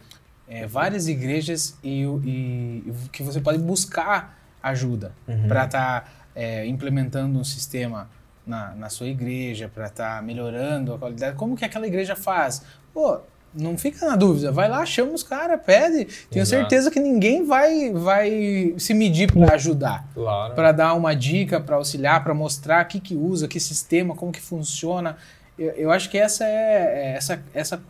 é, 0.46 0.64
várias 0.64 1.08
igrejas 1.08 1.76
e, 1.82 2.04
e, 2.04 2.92
que 3.10 3.24
você 3.24 3.40
pode 3.40 3.58
buscar 3.58 4.38
ajuda 4.62 5.12
uhum. 5.26 5.48
para 5.48 5.64
estar 5.64 6.00
tá, 6.02 6.10
é, 6.36 6.64
implementando 6.66 7.36
um 7.36 7.44
sistema 7.44 8.08
na, 8.48 8.74
na 8.74 8.88
sua 8.88 9.06
igreja, 9.06 9.70
para 9.72 9.86
estar 9.86 10.16
tá 10.16 10.22
melhorando 10.22 10.94
a 10.94 10.98
qualidade. 10.98 11.36
Como 11.36 11.56
que 11.56 11.64
aquela 11.64 11.86
igreja 11.86 12.16
faz? 12.16 12.62
Pô, 12.92 13.20
não 13.54 13.78
fica 13.78 14.06
na 14.06 14.16
dúvida, 14.16 14.52
vai 14.52 14.68
lá, 14.68 14.84
chama 14.84 15.12
os 15.12 15.22
caras, 15.22 15.60
pede. 15.64 16.06
Tenho 16.30 16.42
Exato. 16.42 16.62
certeza 16.62 16.90
que 16.90 17.00
ninguém 17.00 17.44
vai, 17.44 17.92
vai 17.92 18.74
se 18.78 18.94
medir 18.94 19.32
para 19.32 19.54
ajudar. 19.54 20.06
Claro. 20.14 20.54
Para 20.54 20.72
dar 20.72 20.94
uma 20.94 21.14
dica, 21.14 21.60
para 21.60 21.76
auxiliar, 21.76 22.22
para 22.22 22.34
mostrar 22.34 22.84
o 22.84 22.88
que, 22.88 23.00
que 23.00 23.14
usa, 23.14 23.48
que 23.48 23.58
sistema, 23.58 24.14
como 24.14 24.32
que 24.32 24.40
funciona. 24.40 25.16
Eu, 25.58 25.70
eu 25.72 25.90
acho 25.90 26.08
que 26.08 26.16
essa 26.16 26.44
é, 26.44 26.48
é 26.48 27.14
essa, 27.16 27.42
essa, 27.52 27.82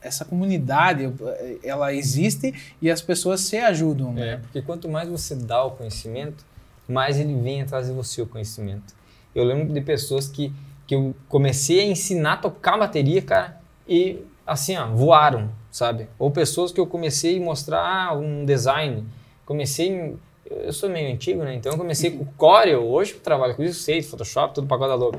essa 0.00 0.24
comunidade, 0.24 1.12
ela 1.64 1.92
existe 1.92 2.54
e 2.80 2.90
as 2.90 3.02
pessoas 3.02 3.40
se 3.40 3.56
ajudam. 3.56 4.12
Né? 4.12 4.34
É, 4.34 4.36
porque 4.36 4.62
quanto 4.62 4.88
mais 4.88 5.08
você 5.08 5.34
dá 5.34 5.64
o 5.64 5.72
conhecimento, 5.72 6.44
mais 6.88 7.18
ele 7.18 7.34
vem 7.34 7.62
atrás 7.62 7.86
de 7.86 7.92
você 7.92 8.22
o 8.22 8.26
conhecimento. 8.26 8.97
Eu 9.34 9.44
lembro 9.44 9.72
de 9.72 9.80
pessoas 9.80 10.28
que, 10.28 10.52
que 10.86 10.94
eu 10.94 11.14
comecei 11.28 11.80
a 11.80 11.84
ensinar 11.84 12.34
a 12.34 12.36
tocar 12.38 12.78
bateria, 12.78 13.22
cara, 13.22 13.60
e 13.86 14.22
assim, 14.46 14.76
ó, 14.76 14.86
voaram, 14.86 15.50
sabe? 15.70 16.08
Ou 16.18 16.30
pessoas 16.30 16.72
que 16.72 16.80
eu 16.80 16.86
comecei 16.86 17.38
a 17.40 17.44
mostrar 17.44 18.16
um 18.16 18.44
design, 18.44 19.04
comecei, 19.44 20.16
eu 20.50 20.72
sou 20.72 20.88
meio 20.88 21.12
antigo, 21.12 21.42
né? 21.42 21.54
Então 21.54 21.72
eu 21.72 21.78
comecei 21.78 22.10
com 22.10 22.24
Corel, 22.36 22.86
hoje 22.86 23.14
eu 23.14 23.20
trabalho 23.20 23.54
com 23.54 23.62
isso, 23.62 23.80
sei, 23.80 24.02
Photoshop, 24.02 24.54
tudo 24.54 24.66
pacote 24.66 24.88
da 24.88 24.94
Adobe. 24.94 25.18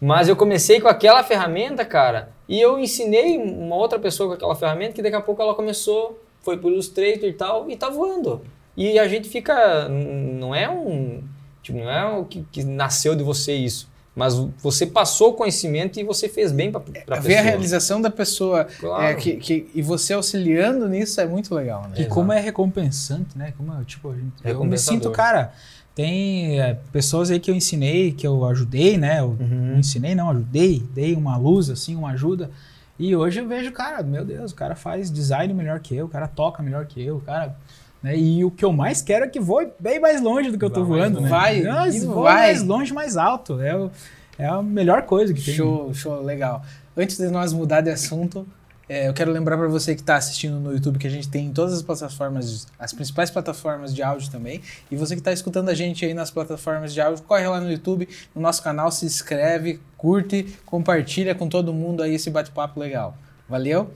Mas 0.00 0.28
eu 0.28 0.36
comecei 0.36 0.80
com 0.80 0.88
aquela 0.88 1.22
ferramenta, 1.22 1.84
cara, 1.84 2.30
e 2.48 2.58
eu 2.60 2.78
ensinei 2.78 3.36
uma 3.36 3.76
outra 3.76 3.98
pessoa 3.98 4.30
com 4.30 4.34
aquela 4.34 4.54
ferramenta 4.54 4.94
que 4.94 5.02
daqui 5.02 5.16
a 5.16 5.20
pouco 5.20 5.42
ela 5.42 5.54
começou, 5.54 6.22
foi 6.42 6.56
pro 6.56 6.70
Illustrator 6.70 7.28
e 7.28 7.32
tal, 7.32 7.70
e 7.70 7.76
tá 7.76 7.90
voando. 7.90 8.40
E 8.76 8.98
a 8.98 9.06
gente 9.06 9.28
fica, 9.28 9.88
não 9.88 10.54
é 10.54 10.70
um, 10.70 11.22
tipo, 11.62 11.78
não 11.78 11.90
é 11.90 12.06
o 12.06 12.24
que, 12.24 12.44
que 12.50 12.64
nasceu 12.64 13.14
de 13.14 13.22
você 13.22 13.54
isso. 13.54 13.90
Mas 14.14 14.34
você 14.58 14.86
passou 14.86 15.30
o 15.30 15.32
conhecimento 15.34 16.00
e 16.00 16.04
você 16.04 16.28
fez 16.28 16.50
bem 16.50 16.70
para 16.70 16.80
a 16.80 16.84
pessoa. 16.84 17.20
Ver 17.20 17.36
a 17.36 17.42
realização 17.42 18.00
da 18.02 18.10
pessoa 18.10 18.64
claro. 18.64 19.04
é, 19.04 19.14
que, 19.14 19.36
que, 19.36 19.70
e 19.72 19.80
você 19.80 20.12
auxiliando 20.12 20.88
nisso 20.88 21.20
é 21.20 21.26
muito 21.26 21.54
legal. 21.54 21.82
Né? 21.82 21.94
E 21.96 22.00
Exato. 22.00 22.14
como 22.14 22.32
é 22.32 22.40
recompensante, 22.40 23.38
né? 23.38 23.54
Como, 23.56 23.84
tipo, 23.84 24.14
eu 24.44 24.64
me 24.64 24.76
sinto, 24.76 25.10
cara. 25.10 25.52
Tem 25.94 26.60
é, 26.60 26.78
pessoas 26.92 27.30
aí 27.30 27.38
que 27.38 27.50
eu 27.50 27.54
ensinei, 27.54 28.12
que 28.12 28.26
eu 28.26 28.44
ajudei, 28.46 28.96
né? 28.96 29.20
Eu 29.20 29.36
uhum. 29.40 29.70
não 29.72 29.78
ensinei, 29.78 30.14
não, 30.14 30.30
ajudei, 30.30 30.82
dei 30.94 31.14
uma 31.14 31.36
luz, 31.36 31.70
assim, 31.70 31.94
uma 31.94 32.10
ajuda. 32.10 32.50
E 32.98 33.14
hoje 33.16 33.40
eu 33.40 33.48
vejo, 33.48 33.72
cara, 33.72 34.02
meu 34.02 34.24
Deus, 34.24 34.52
o 34.52 34.54
cara 34.54 34.74
faz 34.74 35.10
design 35.10 35.52
melhor 35.54 35.80
que 35.80 35.96
eu, 35.96 36.06
o 36.06 36.08
cara 36.08 36.28
toca 36.28 36.62
melhor 36.62 36.84
que 36.84 37.02
eu, 37.02 37.16
o 37.16 37.20
cara 37.20 37.56
né? 38.02 38.16
E 38.16 38.44
o 38.44 38.50
que 38.50 38.64
eu 38.64 38.72
mais 38.72 39.02
quero 39.02 39.24
é 39.24 39.28
que 39.28 39.40
voe 39.40 39.68
bem 39.78 40.00
mais 40.00 40.20
longe 40.20 40.50
do 40.50 40.58
que 40.58 40.64
eu 40.64 40.68
estou 40.68 40.84
voando. 40.84 41.20
Né? 41.20 41.28
Vai, 41.28 41.62
Mas, 41.62 42.04
voe 42.04 42.24
vai. 42.24 42.34
mais 42.34 42.62
longe, 42.62 42.92
mais 42.92 43.16
alto. 43.16 43.60
É, 43.60 43.76
o, 43.76 43.90
é 44.38 44.46
a 44.46 44.62
melhor 44.62 45.02
coisa 45.02 45.34
que 45.34 45.42
tem. 45.42 45.54
Show, 45.54 45.92
show, 45.92 46.22
legal. 46.22 46.62
Antes 46.96 47.18
de 47.18 47.28
nós 47.28 47.52
mudar 47.52 47.82
de 47.82 47.90
assunto, 47.90 48.46
é, 48.88 49.06
eu 49.06 49.14
quero 49.14 49.30
lembrar 49.30 49.56
para 49.56 49.68
você 49.68 49.94
que 49.94 50.00
está 50.00 50.16
assistindo 50.16 50.58
no 50.58 50.72
YouTube 50.72 50.98
que 50.98 51.06
a 51.06 51.10
gente 51.10 51.28
tem 51.28 51.46
em 51.46 51.52
todas 51.52 51.74
as 51.74 51.82
plataformas, 51.82 52.66
as 52.78 52.92
principais 52.92 53.30
plataformas 53.30 53.94
de 53.94 54.02
áudio 54.02 54.30
também. 54.30 54.60
E 54.90 54.96
você 54.96 55.14
que 55.14 55.20
está 55.20 55.32
escutando 55.32 55.68
a 55.68 55.74
gente 55.74 56.04
aí 56.04 56.14
nas 56.14 56.30
plataformas 56.30 56.92
de 56.92 57.00
áudio, 57.00 57.22
corre 57.24 57.46
lá 57.46 57.60
no 57.60 57.70
YouTube, 57.70 58.08
no 58.34 58.42
nosso 58.42 58.62
canal, 58.62 58.90
se 58.90 59.06
inscreve, 59.06 59.78
curte, 59.96 60.58
compartilha 60.66 61.34
com 61.34 61.48
todo 61.48 61.72
mundo 61.72 62.02
aí 62.02 62.14
esse 62.14 62.30
bate-papo 62.30 62.80
legal. 62.80 63.16
Valeu? 63.48 63.90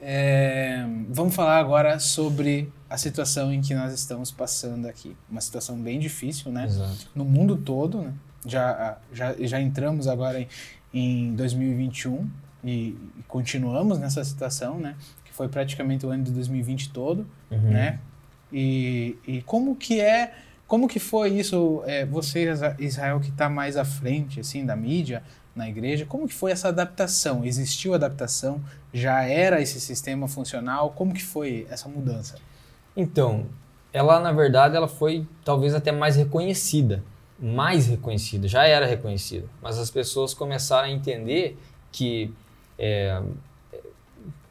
É, 0.00 0.84
vamos 1.08 1.34
falar 1.34 1.58
agora 1.58 1.98
sobre 1.98 2.70
a 2.88 2.96
situação 2.96 3.52
em 3.52 3.60
que 3.60 3.74
nós 3.74 3.92
estamos 3.92 4.30
passando 4.30 4.86
aqui. 4.86 5.16
Uma 5.30 5.40
situação 5.40 5.76
bem 5.78 5.98
difícil, 5.98 6.50
né? 6.50 6.64
Exato. 6.64 7.08
No 7.14 7.24
mundo 7.24 7.56
todo, 7.56 8.02
né? 8.02 8.12
Já, 8.46 8.98
já, 9.12 9.34
já 9.38 9.60
entramos 9.60 10.06
agora 10.06 10.40
em, 10.40 10.48
em 10.94 11.34
2021 11.34 12.28
e, 12.64 12.70
e, 12.70 12.98
continuamos 13.26 13.98
nessa 13.98 14.24
situação, 14.24 14.78
né? 14.78 14.96
Que 15.24 15.32
foi 15.32 15.48
praticamente 15.48 16.06
o 16.06 16.10
ano 16.10 16.24
de 16.24 16.30
2020 16.30 16.90
todo, 16.90 17.26
uhum. 17.50 17.70
né? 17.70 17.98
E, 18.52 19.16
e 19.26 19.42
como 19.42 19.76
que 19.76 20.00
é, 20.00 20.34
como 20.66 20.88
que 20.88 20.98
foi 20.98 21.30
isso? 21.30 21.82
É, 21.86 22.06
você, 22.06 22.48
Israel, 22.78 23.20
que 23.20 23.28
está 23.28 23.50
mais 23.50 23.76
à 23.76 23.84
frente, 23.84 24.40
assim, 24.40 24.64
da 24.64 24.74
mídia, 24.74 25.22
na 25.54 25.68
igreja. 25.68 26.06
Como 26.06 26.26
que 26.26 26.32
foi 26.32 26.52
essa 26.52 26.68
adaptação? 26.68 27.44
Existiu 27.44 27.92
adaptação? 27.92 28.62
Já 28.94 29.22
era 29.24 29.60
esse 29.60 29.80
sistema 29.80 30.28
funcional? 30.28 30.92
Como 30.92 31.12
que 31.12 31.22
foi 31.22 31.66
essa 31.68 31.88
mudança? 31.88 32.36
Então, 32.96 33.46
ela 33.92 34.20
na 34.20 34.32
verdade 34.32 34.76
ela 34.76 34.88
foi 34.88 35.26
talvez 35.44 35.74
até 35.74 35.92
mais 35.92 36.16
reconhecida, 36.16 37.02
mais 37.38 37.86
reconhecida, 37.86 38.48
já 38.48 38.66
era 38.66 38.86
reconhecida, 38.86 39.46
mas 39.62 39.78
as 39.78 39.90
pessoas 39.90 40.34
começaram 40.34 40.88
a 40.88 40.90
entender 40.90 41.56
que, 41.92 42.32
é, 42.78 43.22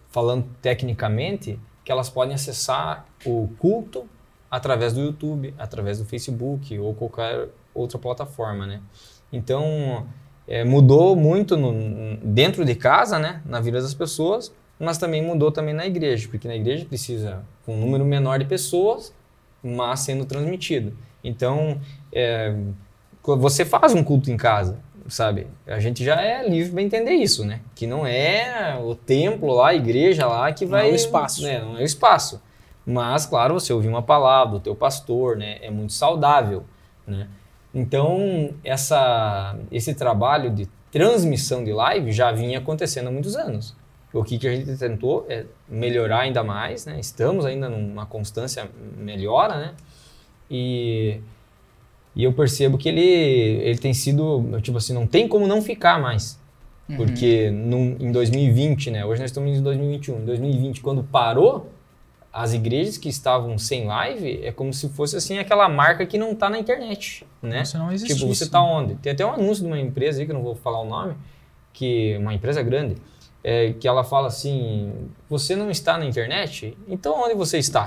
falando 0.10 0.46
tecnicamente, 0.62 1.60
que 1.84 1.92
elas 1.92 2.10
podem 2.10 2.36
acessar 2.36 3.06
o 3.26 3.50
culto 3.60 4.08
através 4.50 4.94
do 4.94 5.02
YouTube, 5.02 5.54
através 5.58 6.00
do 6.00 6.06
Facebook 6.06 6.78
ou 6.80 6.94
qualquer 6.94 7.50
outra 7.74 8.00
plataforma, 8.00 8.66
né? 8.66 8.82
Então, 9.32 10.08
é, 10.48 10.64
mudou 10.64 11.16
muito 11.16 11.58
no, 11.58 12.18
dentro 12.24 12.64
de 12.64 12.74
casa, 12.74 13.20
né, 13.20 13.42
na 13.46 13.60
vida 13.60 13.82
das 13.82 13.94
pessoas, 13.94 14.54
mas 14.80 14.98
também 14.98 15.22
mudou 15.22 15.52
também 15.52 15.74
na 15.74 15.86
igreja, 15.86 16.28
porque 16.30 16.48
na 16.48 16.56
igreja 16.56 16.86
precisa 16.86 17.44
com 17.68 17.76
um 17.76 17.82
número 17.82 18.06
menor 18.06 18.40
de 18.40 18.46
pessoas, 18.46 19.14
mas 19.62 20.00
sendo 20.00 20.24
transmitido. 20.24 20.98
Então, 21.22 21.82
é, 22.14 22.56
você 23.22 23.66
faz 23.66 23.94
um 23.94 24.02
culto 24.02 24.32
em 24.32 24.38
casa, 24.38 24.80
sabe? 25.10 25.48
A 25.68 25.78
gente 25.78 26.02
já 26.02 26.22
é 26.22 26.48
livre 26.48 26.72
para 26.72 26.82
entender 26.82 27.12
isso, 27.12 27.44
né? 27.44 27.60
Que 27.76 27.86
não 27.86 28.08
é 28.08 28.80
o 28.82 28.96
templo 28.96 29.54
lá, 29.54 29.70
a 29.70 29.76
igreja 29.76 30.26
lá 30.26 30.50
que 30.54 30.66
vai... 30.66 30.84
Não 30.84 30.90
é 30.90 30.94
o 30.94 30.96
espaço. 30.96 31.44
Né? 31.44 31.60
Não 31.60 31.78
é 31.78 31.82
o 31.82 31.86
espaço. 31.86 32.42
Mas, 32.86 33.26
claro, 33.26 33.56
você 33.56 33.74
ouvir 33.74 33.90
uma 33.90 34.02
palavra 34.02 34.54
do 34.54 34.60
teu 34.62 34.74
pastor, 34.74 35.36
né? 35.36 35.58
É 35.62 35.70
muito 35.70 35.92
saudável, 35.92 36.64
né? 37.06 37.28
Então, 37.74 38.54
essa, 38.64 39.58
esse 39.70 39.94
trabalho 39.94 40.50
de 40.50 40.70
transmissão 40.90 41.66
de 41.66 41.74
live 41.74 42.14
já 42.14 42.32
vinha 42.32 42.60
acontecendo 42.60 43.08
há 43.08 43.12
muitos 43.12 43.36
anos. 43.36 43.76
O 44.20 44.24
que, 44.24 44.38
que 44.38 44.48
a 44.48 44.56
gente 44.56 44.78
tentou 44.78 45.26
é 45.30 45.46
melhorar 45.68 46.22
ainda 46.22 46.44
mais, 46.44 46.86
né? 46.86 47.00
Estamos 47.00 47.46
ainda 47.46 47.70
numa 47.70 48.06
constância 48.06 48.70
melhora, 48.98 49.58
né? 49.58 49.74
E, 50.50 51.20
e 52.16 52.24
eu 52.24 52.34
percebo 52.34 52.78
que 52.78 52.90
ele, 52.90 53.02
ele 53.02 53.78
tem 53.78 53.94
sido, 53.94 54.60
tipo 54.62 54.78
assim, 54.78 54.94
não 54.94 55.06
tem 55.06 55.28
como 55.28 55.48
não 55.48 55.62
ficar 55.62 56.00
mais. 56.02 56.40
Uhum. 56.90 56.98
Porque 56.98 57.52
no, 57.52 57.78
em 58.00 58.12
2020, 58.12 58.92
né? 58.92 59.06
Hoje 59.06 59.22
nós 59.22 59.30
estamos 59.30 59.58
em 59.58 59.62
2021. 59.62 60.22
Em 60.22 60.26
2020, 60.26 60.82
quando 60.82 61.04
parou, 61.04 61.70
as 62.32 62.54
igrejas 62.54 62.98
que 62.98 63.10
estavam 63.10 63.58
sem 63.58 63.86
live 63.86 64.42
é 64.44 64.52
como 64.52 64.74
se 64.74 64.90
fosse 64.90 65.16
assim 65.18 65.38
aquela 65.38 65.68
marca 65.68 66.06
que 66.06 66.18
não 66.18 66.32
está 66.32 66.50
na 66.50 66.60
internet, 66.60 67.26
né? 67.42 67.66
Você 67.66 67.78
não 67.78 67.92
existe. 67.92 68.14
Tipo, 68.14 68.28
você 68.28 68.44
está 68.44 68.62
onde? 68.62 68.96
Tem 68.96 69.12
até 69.12 69.26
um 69.26 69.34
anúncio 69.34 69.64
de 69.64 69.68
uma 69.68 69.80
empresa 69.80 70.20
aí 70.20 70.26
que 70.26 70.32
eu 70.32 70.36
não 70.36 70.44
vou 70.44 70.56
falar 70.56 70.80
o 70.82 70.86
nome, 70.86 71.16
que 71.74 72.16
uma 72.18 72.34
empresa 72.34 72.62
grande, 72.62 72.96
é, 73.44 73.74
que 73.74 73.88
ela 73.88 74.04
fala 74.04 74.28
assim: 74.28 75.10
você 75.30 75.56
não 75.56 75.70
está 75.70 75.98
na 75.98 76.06
internet? 76.06 76.78
Então 76.88 77.22
onde 77.22 77.34
você 77.34 77.58
está? 77.58 77.86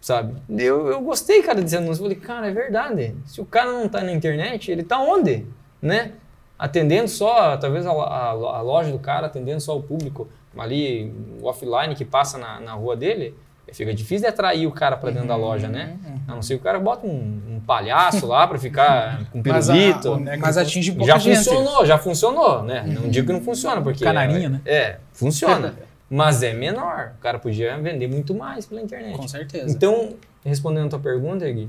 Sabe? 0.00 0.36
Eu, 0.48 0.86
eu 0.88 1.00
gostei, 1.00 1.42
cara, 1.42 1.60
desse 1.60 1.76
anúncio. 1.76 2.02
Falei, 2.02 2.16
cara, 2.16 2.48
é 2.48 2.52
verdade. 2.52 3.16
Se 3.24 3.40
o 3.40 3.44
cara 3.44 3.72
não 3.72 3.86
está 3.86 4.02
na 4.02 4.12
internet, 4.12 4.70
ele 4.70 4.82
está 4.82 5.00
onde? 5.00 5.46
Né? 5.82 6.12
Atendendo 6.58 7.08
só, 7.08 7.56
talvez 7.56 7.84
a, 7.86 7.90
a, 7.90 8.30
a, 8.30 8.60
loja 8.62 8.90
do 8.92 8.98
cara, 8.98 9.26
atendendo 9.26 9.60
só 9.60 9.76
o 9.76 9.82
público 9.82 10.28
ali, 10.56 11.12
o 11.40 11.46
offline 11.46 11.94
que 11.94 12.04
passa 12.04 12.38
na, 12.38 12.60
na 12.60 12.72
rua 12.72 12.96
dele. 12.96 13.34
Fica 13.72 13.92
difícil 13.92 14.20
de 14.20 14.26
atrair 14.26 14.66
o 14.66 14.70
cara 14.70 14.96
para 14.96 15.10
dentro 15.10 15.22
uhum, 15.22 15.28
da 15.28 15.36
loja, 15.36 15.68
né? 15.68 15.96
Uhum. 16.04 16.20
A 16.28 16.34
não 16.36 16.42
ser 16.42 16.54
que 16.54 16.60
o 16.60 16.62
cara 16.62 16.78
bota 16.78 17.06
um, 17.06 17.42
um 17.56 17.60
palhaço 17.60 18.26
lá 18.26 18.46
para 18.46 18.58
ficar 18.58 19.24
com 19.32 19.42
pirulito. 19.42 20.20
Mas, 20.20 20.28
a, 20.28 20.36
mas 20.36 20.56
atinge 20.56 20.92
pouca 20.92 21.06
Já 21.06 21.18
gente. 21.18 21.36
funcionou, 21.38 21.86
já 21.86 21.98
funcionou, 21.98 22.62
né? 22.62 22.84
Uhum. 22.86 23.02
Não 23.02 23.08
digo 23.08 23.26
que 23.26 23.32
não 23.32 23.40
funciona, 23.40 23.80
porque... 23.82 24.04
Canarinha, 24.04 24.46
é, 24.46 24.48
né? 24.48 24.60
É, 24.64 24.96
funciona. 25.12 25.74
mas 26.08 26.42
é 26.42 26.52
menor. 26.52 27.14
O 27.18 27.20
cara 27.20 27.38
podia 27.38 27.76
vender 27.78 28.06
muito 28.06 28.34
mais 28.34 28.64
pela 28.64 28.80
internet. 28.80 29.16
Com 29.16 29.26
certeza. 29.26 29.74
Então, 29.74 30.14
respondendo 30.44 30.86
a 30.86 30.90
tua 30.90 31.00
pergunta, 31.00 31.50
Gui, 31.50 31.68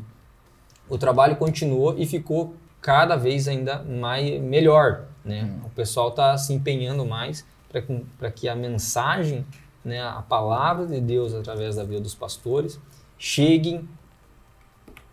o 0.87 0.97
trabalho 0.97 1.35
continuou 1.35 1.95
e 1.97 2.05
ficou 2.05 2.55
cada 2.81 3.15
vez 3.15 3.47
ainda 3.47 3.83
mais 3.83 4.39
melhor, 4.41 5.05
né? 5.25 5.43
Hum. 5.43 5.65
O 5.65 5.69
pessoal 5.69 6.09
está 6.09 6.37
se 6.37 6.53
empenhando 6.53 7.05
mais 7.05 7.45
para 8.17 8.31
que 8.31 8.47
a 8.47 8.55
mensagem 8.55 9.45
né, 9.87 10.01
a 10.01 10.21
palavra 10.21 10.85
de 10.85 10.99
Deus 10.99 11.33
através 11.33 11.77
da 11.77 11.83
vida 11.83 12.01
dos 12.01 12.13
pastores 12.13 12.79
cheguem 13.17 13.87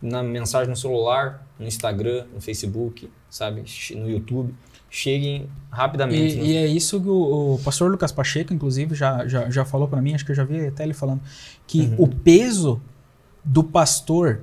na 0.03 0.23
mensagem 0.23 0.69
no 0.69 0.77
celular, 0.77 1.47
no 1.59 1.67
Instagram, 1.67 2.27
no 2.35 2.41
Facebook, 2.41 3.11
sabe, 3.31 3.65
no 3.95 4.11
YouTube, 4.11 4.53
cheguem 4.91 5.49
rapidamente. 5.71 6.35
E, 6.35 6.39
no... 6.39 6.45
e 6.45 6.57
é 6.57 6.67
isso 6.67 7.01
que 7.01 7.09
o, 7.09 7.55
o, 7.55 7.61
pastor 7.65 7.91
Lucas 7.91 8.13
Pacheco, 8.13 8.53
inclusive, 8.53 8.95
já, 8.95 9.27
já, 9.27 9.49
já 9.49 9.65
falou 9.65 9.89
para 9.89 10.03
mim, 10.03 10.15
acho 10.15 10.27
que 10.27 10.33
eu 10.33 10.37
já 10.37 10.45
vi 10.45 10.67
até 10.67 10.83
ele 10.83 10.93
falando, 10.93 11.23
que 11.67 11.81
uhum. 11.81 11.97
o 12.01 12.09
peso 12.09 12.83
do 13.45 13.65
pastor 13.65 14.43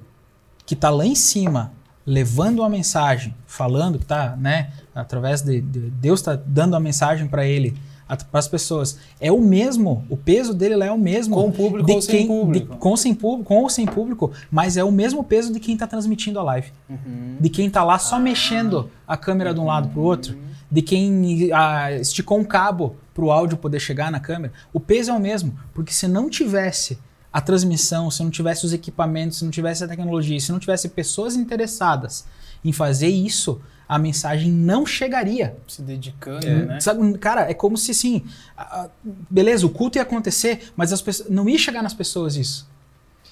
que 0.65 0.73
está 0.73 0.89
lá 0.89 1.05
em 1.05 1.15
cima, 1.15 1.73
levando 2.05 2.59
uma 2.59 2.69
mensagem, 2.69 3.35
falando 3.45 3.97
que 3.97 4.05
está, 4.05 4.35
né, 4.35 4.71
através 4.95 5.41
de, 5.41 5.61
de 5.61 5.91
Deus 5.91 6.21
está 6.21 6.35
dando 6.35 6.75
a 6.75 6.79
mensagem 6.79 7.27
para 7.27 7.45
ele, 7.45 7.77
para 8.17 8.39
as 8.39 8.47
pessoas. 8.47 8.97
É 9.19 9.31
o 9.31 9.39
mesmo, 9.39 10.05
o 10.09 10.17
peso 10.17 10.53
dele 10.53 10.75
lá 10.75 10.85
é 10.85 10.91
o 10.91 10.97
mesmo. 10.97 11.35
Com 11.35 11.47
o 11.47 11.51
público 11.51 11.87
de 11.87 11.93
ou 11.93 11.99
quem, 11.99 12.19
sem 12.19 12.27
público. 12.27 12.73
De, 12.73 12.79
com, 12.79 12.97
sem 12.97 13.13
público. 13.13 13.43
Com 13.43 13.61
ou 13.61 13.69
sem 13.69 13.85
público, 13.85 14.31
mas 14.49 14.77
é 14.77 14.83
o 14.83 14.91
mesmo 14.91 15.23
peso 15.23 15.51
de 15.53 15.59
quem 15.59 15.73
está 15.73 15.87
transmitindo 15.87 16.39
a 16.39 16.43
live. 16.43 16.71
Uhum. 16.89 17.37
De 17.39 17.49
quem 17.49 17.67
está 17.67 17.83
lá 17.83 17.97
só 17.97 18.15
ah. 18.15 18.19
mexendo 18.19 18.89
a 19.07 19.17
câmera 19.17 19.53
de 19.53 19.59
um 19.59 19.65
lado 19.65 19.89
para 19.89 19.99
o 19.99 20.03
outro. 20.03 20.37
De 20.69 20.81
quem 20.81 21.49
ah, 21.53 21.91
esticou 21.93 22.39
um 22.39 22.43
cabo 22.43 22.95
para 23.13 23.23
o 23.23 23.31
áudio 23.31 23.57
poder 23.57 23.79
chegar 23.79 24.11
na 24.11 24.19
câmera. 24.19 24.53
O 24.73 24.79
peso 24.79 25.11
é 25.11 25.13
o 25.13 25.19
mesmo, 25.19 25.57
porque 25.73 25.91
se 25.91 26.07
não 26.07 26.29
tivesse 26.29 26.97
a 27.31 27.39
transmissão, 27.39 28.11
se 28.11 28.21
não 28.23 28.29
tivesse 28.29 28.65
os 28.65 28.73
equipamentos, 28.73 29.37
se 29.37 29.43
não 29.43 29.51
tivesse 29.51 29.83
a 29.83 29.87
tecnologia, 29.87 30.39
se 30.39 30.51
não 30.51 30.59
tivesse 30.59 30.89
pessoas 30.89 31.35
interessadas 31.35 32.25
em 32.63 32.71
fazer 32.71 33.07
isso, 33.07 33.61
a 33.91 33.99
mensagem 33.99 34.49
não 34.49 34.85
chegaria. 34.85 35.57
Se 35.67 35.81
dedicando, 35.81 36.47
é. 36.47 36.65
né? 36.65 36.79
Sabe, 36.79 37.17
cara, 37.17 37.51
é 37.51 37.53
como 37.53 37.75
se 37.75 37.91
assim, 37.91 38.23
a, 38.57 38.89
beleza, 39.29 39.65
o 39.65 39.69
culto 39.69 39.97
ia 39.97 40.01
acontecer, 40.03 40.71
mas 40.77 40.93
as 40.93 41.01
pessoas, 41.01 41.29
não 41.29 41.49
ia 41.49 41.57
chegar 41.57 41.83
nas 41.83 41.93
pessoas 41.93 42.37
isso. 42.37 42.69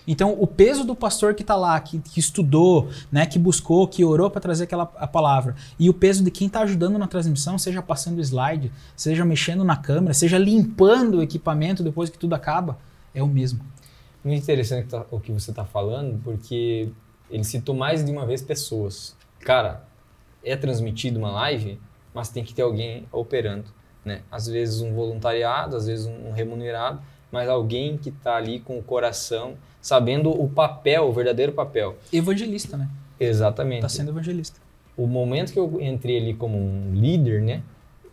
Então, 0.05 0.35
o 0.37 0.45
peso 0.45 0.83
do 0.83 0.93
pastor 0.93 1.33
que 1.33 1.43
está 1.43 1.55
lá, 1.55 1.79
que, 1.79 1.99
que, 1.99 2.19
estudou, 2.19 2.89
né, 3.09 3.25
que 3.25 3.39
buscou, 3.39 3.87
que 3.87 4.03
orou 4.03 4.29
para 4.29 4.41
trazer 4.41 4.65
aquela 4.65 4.91
a 4.97 5.07
palavra, 5.07 5.55
e 5.79 5.89
o 5.89 5.93
peso 5.93 6.21
de 6.25 6.29
quem 6.29 6.47
está 6.47 6.59
ajudando 6.59 6.97
na 6.97 7.07
transmissão, 7.07 7.57
seja 7.57 7.81
passando 7.81 8.17
o 8.17 8.21
slide, 8.21 8.69
seja 8.97 9.23
mexendo 9.23 9.63
na 9.63 9.77
câmera, 9.77 10.13
seja 10.13 10.37
limpando 10.37 11.19
o 11.19 11.23
equipamento 11.23 11.81
depois 11.83 12.09
que 12.09 12.17
tudo 12.17 12.35
acaba, 12.35 12.77
é 13.15 13.23
o 13.23 13.27
mesmo. 13.27 13.61
Muito 14.25 14.43
interessante 14.43 14.93
o 15.09 15.21
que 15.21 15.31
você 15.31 15.51
está 15.51 15.63
falando, 15.63 16.19
porque 16.21 16.89
ele 17.31 17.45
citou 17.45 17.73
mais 17.73 18.03
de 18.03 18.11
uma 18.11 18.25
vez 18.25 18.41
pessoas. 18.41 19.15
Cara, 19.39 19.87
é 20.43 20.55
transmitido 20.55 21.19
uma 21.19 21.31
live, 21.31 21.79
mas 22.13 22.29
tem 22.29 22.43
que 22.43 22.53
ter 22.53 22.61
alguém 22.61 23.05
operando, 23.11 23.65
né? 24.03 24.21
Às 24.31 24.47
vezes 24.47 24.81
um 24.81 24.93
voluntariado, 24.93 25.75
às 25.75 25.87
vezes 25.87 26.05
um 26.05 26.31
remunerado, 26.31 27.01
mas 27.31 27.47
alguém 27.47 27.97
que 27.97 28.09
está 28.09 28.35
ali 28.35 28.59
com 28.59 28.77
o 28.77 28.83
coração, 28.83 29.55
sabendo 29.81 30.29
o 30.29 30.49
papel, 30.49 31.07
o 31.07 31.13
verdadeiro 31.13 31.51
papel. 31.51 31.97
Evangelista, 32.11 32.75
né? 32.75 32.89
Exatamente. 33.19 33.85
Está 33.85 33.89
sendo 33.89 34.11
evangelista. 34.11 34.59
O 34.97 35.05
momento 35.05 35.53
que 35.53 35.59
eu 35.59 35.79
entrei 35.81 36.17
ali 36.17 36.33
como 36.33 36.57
um 36.57 36.93
líder, 36.93 37.41
né? 37.41 37.61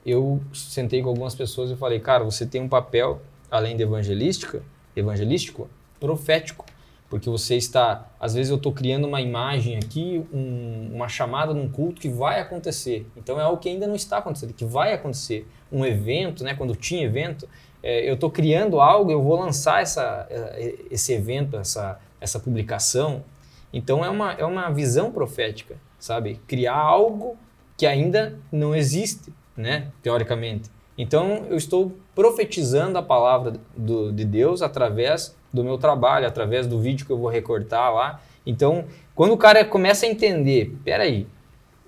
Eu 0.05 0.41
sentei 0.53 1.03
com 1.03 1.09
algumas 1.09 1.35
pessoas 1.35 1.71
e 1.71 1.77
falei, 1.77 1.99
cara, 1.99 2.23
você 2.23 2.47
tem 2.47 2.61
um 2.61 2.69
papel, 2.69 3.21
além 3.51 3.77
de 3.77 3.83
evangelística, 3.83 4.63
evangelístico, 4.95 5.69
profético 5.99 6.65
porque 7.09 7.31
você 7.31 7.57
está, 7.57 8.09
às 8.19 8.35
vezes 8.35 8.51
eu 8.51 8.57
estou 8.57 8.73
criando 8.73 9.07
uma 9.07 9.21
imagem 9.21 9.77
aqui, 9.77 10.25
um, 10.33 10.91
uma 10.93 11.09
chamada 11.09 11.55
num 11.55 11.69
culto 11.69 12.01
que 12.01 12.09
vai 12.09 12.41
acontecer. 12.41 13.07
Então 13.17 13.39
é 13.39 13.45
algo 13.45 13.59
que 13.59 13.69
ainda 13.69 13.87
não 13.87 13.95
está 13.95 14.19
acontecendo, 14.19 14.53
que 14.53 14.65
vai 14.65 14.93
acontecer. 14.93 15.47
Um 15.71 15.85
evento, 15.85 16.43
né? 16.43 16.55
Quando 16.55 16.75
tinha 16.75 17.05
evento, 17.05 17.49
é, 17.83 18.09
eu 18.09 18.15
estou 18.15 18.31
criando 18.31 18.81
algo, 18.81 19.11
eu 19.11 19.23
vou 19.23 19.39
lançar 19.39 19.83
essa, 19.83 20.27
é, 20.31 20.75
esse 20.91 21.13
evento, 21.13 21.57
essa, 21.57 22.01
essa 22.21 22.41
publicação. 22.41 23.23
Então 23.73 24.05
é 24.05 24.11
uma, 24.11 24.33
é 24.33 24.45
uma 24.45 24.71
visão 24.71 25.13
profética, 25.13 25.77
sabe? 25.99 26.41
Criar 26.47 26.77
algo 26.77 27.37
que 27.77 27.87
ainda 27.87 28.39
não 28.51 28.75
existe, 28.75 29.33
né? 29.57 29.93
Teoricamente. 30.03 30.71
Então 30.97 31.45
eu 31.49 31.57
estou 31.57 31.93
profetizando 32.15 32.97
a 32.99 33.03
palavra 33.03 33.55
do, 33.77 34.13
de 34.13 34.25
Deus 34.25 34.63
através 34.63 35.37
do 35.53 35.65
meu 35.65 35.79
trabalho, 35.79 36.27
através 36.27 36.67
do 36.67 36.81
vídeo 36.81 37.07
que 37.07 37.13
eu 37.13 37.19
vou 37.19 37.29
recortar 37.29 37.93
lá. 37.93 38.21
Então, 38.45 38.85
quando 39.15 39.33
o 39.33 39.37
cara 39.37 39.65
começa 39.65 40.07
a 40.07 40.09
entender, 40.09 40.77
peraí, 40.85 41.27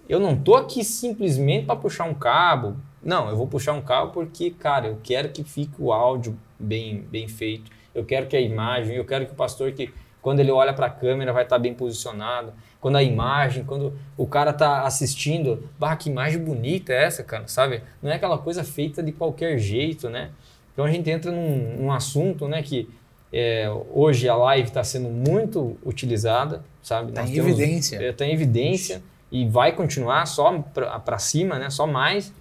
eu 0.09 0.19
não 0.19 0.37
tô 0.37 0.57
aqui 0.57 0.83
simplesmente 0.83 1.67
para 1.67 1.77
puxar 1.77 2.05
um 2.05 2.15
cabo. 2.15 2.77
Não, 3.03 3.29
eu 3.29 3.37
vou 3.37 3.47
puxar 3.47 3.75
um 3.75 3.83
cabo 3.83 4.13
porque, 4.13 4.51
cara, 4.51 4.89
eu 4.89 4.99
quero 5.03 5.29
que 5.29 5.45
fique 5.45 5.75
o 5.79 5.93
áudio 5.93 6.37
bem, 6.59 7.03
bem 7.03 7.29
feito. 7.29 7.71
Eu 7.95 8.05
quero 8.05 8.27
que 8.27 8.37
a 8.37 8.41
imagem, 8.41 8.97
eu 8.97 9.05
quero 9.05 9.27
que 9.27 9.33
o 9.33 9.37
pastor 9.37 9.73
que 9.73 9.91
quando 10.21 10.41
ele 10.41 10.51
olha 10.51 10.73
para 10.73 10.87
a 10.87 10.91
câmera 10.91 11.33
vai 11.33 11.45
estar 11.45 11.57
tá 11.57 11.61
bem 11.61 11.75
posicionado. 11.75 12.53
Quando 12.81 12.97
a 12.97 13.03
imagem, 13.03 13.65
quando 13.65 13.99
o 14.17 14.27
cara 14.27 14.53
tá 14.53 14.83
assistindo, 14.83 15.69
bah, 15.79 15.97
que 15.97 16.09
imagem 16.09 16.39
bonita 16.39 16.93
é 16.93 17.05
essa, 17.05 17.25
cara, 17.25 17.49
sabe? 17.49 17.83
Não 18.03 18.11
é 18.11 18.15
aquela 18.15 18.39
coisa 18.39 18.63
feita 18.63 19.03
de 19.03 19.13
qualquer 19.13 19.59
jeito, 19.59 20.09
né? 20.09 20.31
Então 20.73 20.85
a 20.85 20.91
gente 20.91 21.11
entra 21.11 21.33
num, 21.33 21.77
num 21.77 21.93
assunto, 21.93 22.47
né, 22.47 22.63
que 22.63 22.89
é, 23.33 23.69
hoje 23.93 24.29
a 24.29 24.37
live 24.37 24.69
está 24.69 24.85
sendo 24.85 25.09
muito 25.09 25.77
utilizada, 25.85 26.65
sabe? 26.83 27.11
Está 27.11 27.25
em 27.25 27.33
temos, 27.33 27.51
evidência. 27.51 28.11
Está 28.11 28.25
é, 28.25 28.29
em 28.29 28.33
evidência 28.33 29.03
e 29.31 29.47
vai 29.47 29.73
continuar 29.73 30.27
só 30.27 30.59
para 31.05 31.19
cima, 31.19 31.59
né? 31.59 31.69
Só 31.69 31.87
mais. 31.87 32.33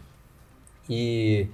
E, 0.90 1.48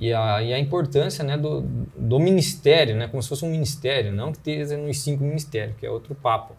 e, 0.00 0.14
a, 0.14 0.42
e 0.42 0.54
a 0.54 0.58
importância 0.58 1.22
né, 1.22 1.36
do, 1.36 1.60
do 1.94 2.18
ministério, 2.18 2.96
né? 2.96 3.06
Como 3.06 3.22
se 3.22 3.28
fosse 3.28 3.44
um 3.44 3.50
ministério, 3.50 4.10
não 4.10 4.32
que 4.32 4.38
esteja 4.38 4.78
nos 4.78 4.98
cinco 4.98 5.22
ministérios, 5.22 5.76
que 5.76 5.84
é 5.84 5.90
outro 5.90 6.14
papo. 6.14 6.54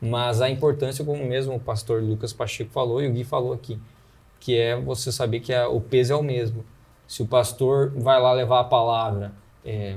Mas 0.00 0.40
a 0.40 0.48
importância, 0.48 1.04
como 1.04 1.22
mesmo 1.22 1.54
o 1.54 1.60
pastor 1.60 2.02
Lucas 2.02 2.32
Pacheco 2.32 2.70
falou 2.70 3.02
e 3.02 3.06
o 3.06 3.12
Gui 3.12 3.22
falou 3.22 3.52
aqui, 3.52 3.78
que 4.40 4.56
é 4.56 4.74
você 4.74 5.12
saber 5.12 5.40
que 5.40 5.52
a, 5.52 5.68
o 5.68 5.78
peso 5.78 6.14
é 6.14 6.16
o 6.16 6.22
mesmo. 6.22 6.64
Se 7.06 7.22
o 7.22 7.26
pastor 7.26 7.92
vai 7.94 8.18
lá 8.18 8.32
levar 8.32 8.60
a 8.60 8.64
palavra, 8.64 9.32
é, 9.62 9.94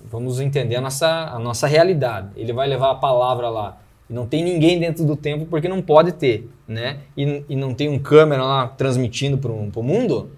vamos 0.00 0.38
entender 0.38 0.76
a 0.76 0.80
nossa, 0.80 1.08
a 1.08 1.40
nossa 1.40 1.66
realidade. 1.66 2.28
Ele 2.36 2.52
vai 2.52 2.68
levar 2.68 2.92
a 2.92 2.94
palavra 2.94 3.48
lá. 3.48 3.80
Não 4.08 4.26
tem 4.26 4.44
ninguém 4.44 4.78
dentro 4.78 5.04
do 5.04 5.16
templo 5.16 5.46
porque 5.46 5.68
não 5.68 5.82
pode 5.82 6.12
ter, 6.12 6.48
né? 6.68 7.00
E, 7.16 7.44
e 7.48 7.56
não 7.56 7.74
tem 7.74 7.88
um 7.88 7.98
câmera 7.98 8.44
lá 8.44 8.68
transmitindo 8.68 9.38
para 9.38 9.50
o 9.50 9.82
mundo. 9.82 10.30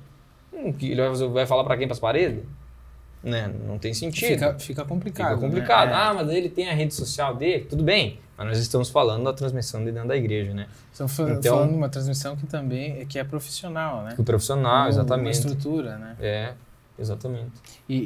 Hum, 0.65 0.75
ele 0.81 1.01
vai, 1.01 1.29
vai 1.29 1.47
falar 1.47 1.65
para 1.65 1.77
quem? 1.77 1.87
Para 1.87 1.95
as 1.95 2.01
paredes? 2.01 2.43
Né? 3.23 3.51
Não 3.67 3.79
tem 3.79 3.95
sentido. 3.95 4.29
Fica, 4.29 4.59
fica 4.59 4.85
complicado. 4.85 5.35
Fica 5.35 5.41
complicado. 5.41 5.89
Né? 5.89 5.95
Ah, 5.95 6.15
mas 6.15 6.29
ele 6.29 6.49
tem 6.49 6.69
a 6.69 6.75
rede 6.75 6.93
social 6.93 7.35
dele. 7.35 7.65
Tudo 7.65 7.83
bem. 7.83 8.19
Mas 8.37 8.49
nós 8.49 8.59
estamos 8.59 8.91
falando 8.91 9.25
da 9.25 9.33
transmissão 9.33 9.85
de 9.85 9.93
dentro 9.93 10.09
da 10.09 10.17
igreja, 10.17 10.53
né? 10.53 10.67
Estamos 10.93 11.19
então, 11.19 11.55
falando 11.55 11.71
de 11.71 11.77
uma 11.77 11.89
transmissão 11.89 12.37
que 12.37 12.47
também 12.47 13.01
é, 13.01 13.05
que 13.05 13.19
é 13.19 13.25
profissional, 13.25 14.03
né? 14.03 14.15
Que 14.15 14.21
é 14.21 14.25
profissional, 14.25 14.89
exatamente. 14.89 15.25
Uma 15.25 15.31
estrutura, 15.31 15.97
né? 15.97 16.17
É. 16.21 16.55
Exatamente. 16.99 17.51
E, 17.89 17.97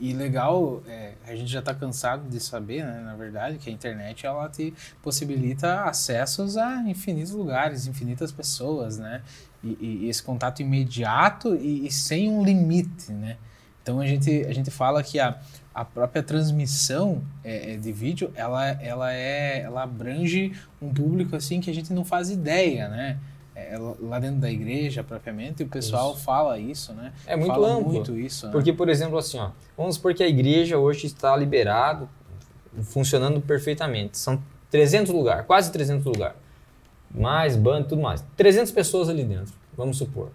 e, 0.00 0.10
e 0.10 0.12
legal, 0.14 0.82
é, 0.88 1.12
a 1.26 1.34
gente 1.34 1.50
já 1.50 1.60
está 1.60 1.72
cansado 1.72 2.28
de 2.28 2.40
saber, 2.40 2.84
né, 2.84 3.00
na 3.00 3.14
verdade, 3.14 3.56
que 3.56 3.70
a 3.70 3.72
internet 3.72 4.26
ela 4.26 4.48
te 4.48 4.74
possibilita 5.00 5.84
acessos 5.84 6.56
a 6.56 6.82
infinitos 6.88 7.30
lugares, 7.30 7.86
infinitas 7.86 8.32
pessoas, 8.32 8.98
né? 8.98 9.22
E, 9.62 10.02
e 10.04 10.08
esse 10.08 10.22
contato 10.22 10.60
imediato 10.60 11.54
e, 11.54 11.90
sem 11.90 12.28
um 12.28 12.44
limite, 12.44 13.12
né? 13.12 13.36
Então 13.82 14.00
a 14.00 14.06
gente, 14.06 14.44
a 14.46 14.52
gente 14.52 14.70
fala 14.70 15.02
que 15.02 15.18
a, 15.18 15.40
a 15.74 15.84
própria 15.84 16.22
transmissão 16.22 17.22
é, 17.44 17.74
é, 17.74 17.76
de 17.76 17.92
vídeo 17.92 18.32
ela, 18.34 18.64
ela, 18.80 19.12
é, 19.12 19.60
ela 19.62 19.82
abrange 19.82 20.52
um 20.80 20.92
público 20.92 21.34
assim 21.34 21.60
que 21.60 21.70
a 21.70 21.74
gente 21.74 21.92
não 21.92 22.04
faz 22.04 22.30
ideia, 22.30 22.88
né? 22.88 23.18
é, 23.54 23.76
lá 24.00 24.18
dentro 24.18 24.40
da 24.40 24.50
igreja 24.50 25.04
propriamente, 25.04 25.62
e 25.62 25.66
o 25.66 25.68
pessoal 25.68 26.12
isso. 26.12 26.22
fala 26.22 26.58
isso, 26.58 26.92
né? 26.92 27.12
É 27.26 27.36
muito 27.36 27.52
fala 27.52 27.68
amplo. 27.68 27.92
Muito 27.92 28.18
isso, 28.18 28.46
né? 28.46 28.52
Porque, 28.52 28.72
por 28.72 28.88
exemplo, 28.88 29.18
assim, 29.18 29.38
ó, 29.38 29.50
vamos 29.76 29.96
supor 29.96 30.14
que 30.14 30.22
a 30.22 30.28
igreja 30.28 30.78
hoje 30.78 31.06
está 31.06 31.36
liberado, 31.36 32.08
funcionando 32.82 33.40
perfeitamente. 33.40 34.18
São 34.18 34.42
300 34.70 35.12
lugares, 35.12 35.46
quase 35.46 35.70
300 35.70 36.04
lugares. 36.06 36.36
Mais 37.14 37.56
banda 37.56 37.88
tudo 37.88 38.02
mais. 38.02 38.24
300 38.36 38.72
pessoas 38.72 39.08
ali 39.08 39.24
dentro, 39.24 39.52
vamos 39.76 39.98
supor. 39.98 40.30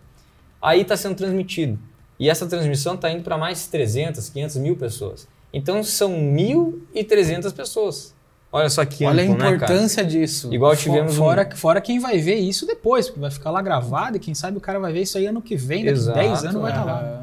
Aí 0.61 0.82
está 0.82 0.97
sendo 0.97 1.15
transmitido. 1.15 1.78
E 2.19 2.30
essa 2.30 2.47
transmissão 2.47 2.95
está 2.95 3.11
indo 3.11 3.23
para 3.23 3.38
mais 3.38 3.67
300, 3.67 4.30
500 4.30 4.57
mil 4.57 4.75
pessoas. 4.75 5.28
Então 5.53 5.84
são 5.84 6.11
1.300 6.11 7.53
pessoas. 7.53 8.15
Olha 8.49 8.69
só 8.69 8.86
que 8.86 9.05
Olha 9.05 9.23
amplo, 9.23 9.45
a 9.45 9.51
importância 9.51 10.03
né, 10.03 10.09
disso. 10.09 10.53
Igual 10.53 10.75
tivemos 10.75 11.15
fora, 11.15 11.47
um... 11.51 11.55
fora 11.55 11.82
quem 11.82 11.99
vai 11.99 12.17
ver 12.17 12.36
isso 12.36 12.65
depois, 12.65 13.07
porque 13.07 13.19
vai 13.19 13.30
ficar 13.30 13.51
lá 13.51 13.61
gravado 13.61 14.15
e 14.15 14.19
quem 14.19 14.34
sabe 14.34 14.57
o 14.57 14.61
cara 14.61 14.80
vai 14.80 14.93
ver 14.93 15.01
isso 15.01 15.17
aí 15.17 15.25
ano 15.25 15.41
que 15.41 15.55
vem, 15.55 15.84
daqui 15.84 15.97
Exato, 15.97 16.17
10 16.17 16.43
anos 16.45 16.61
vai 16.61 16.71
estar 16.71 16.86
tá 16.86 17.21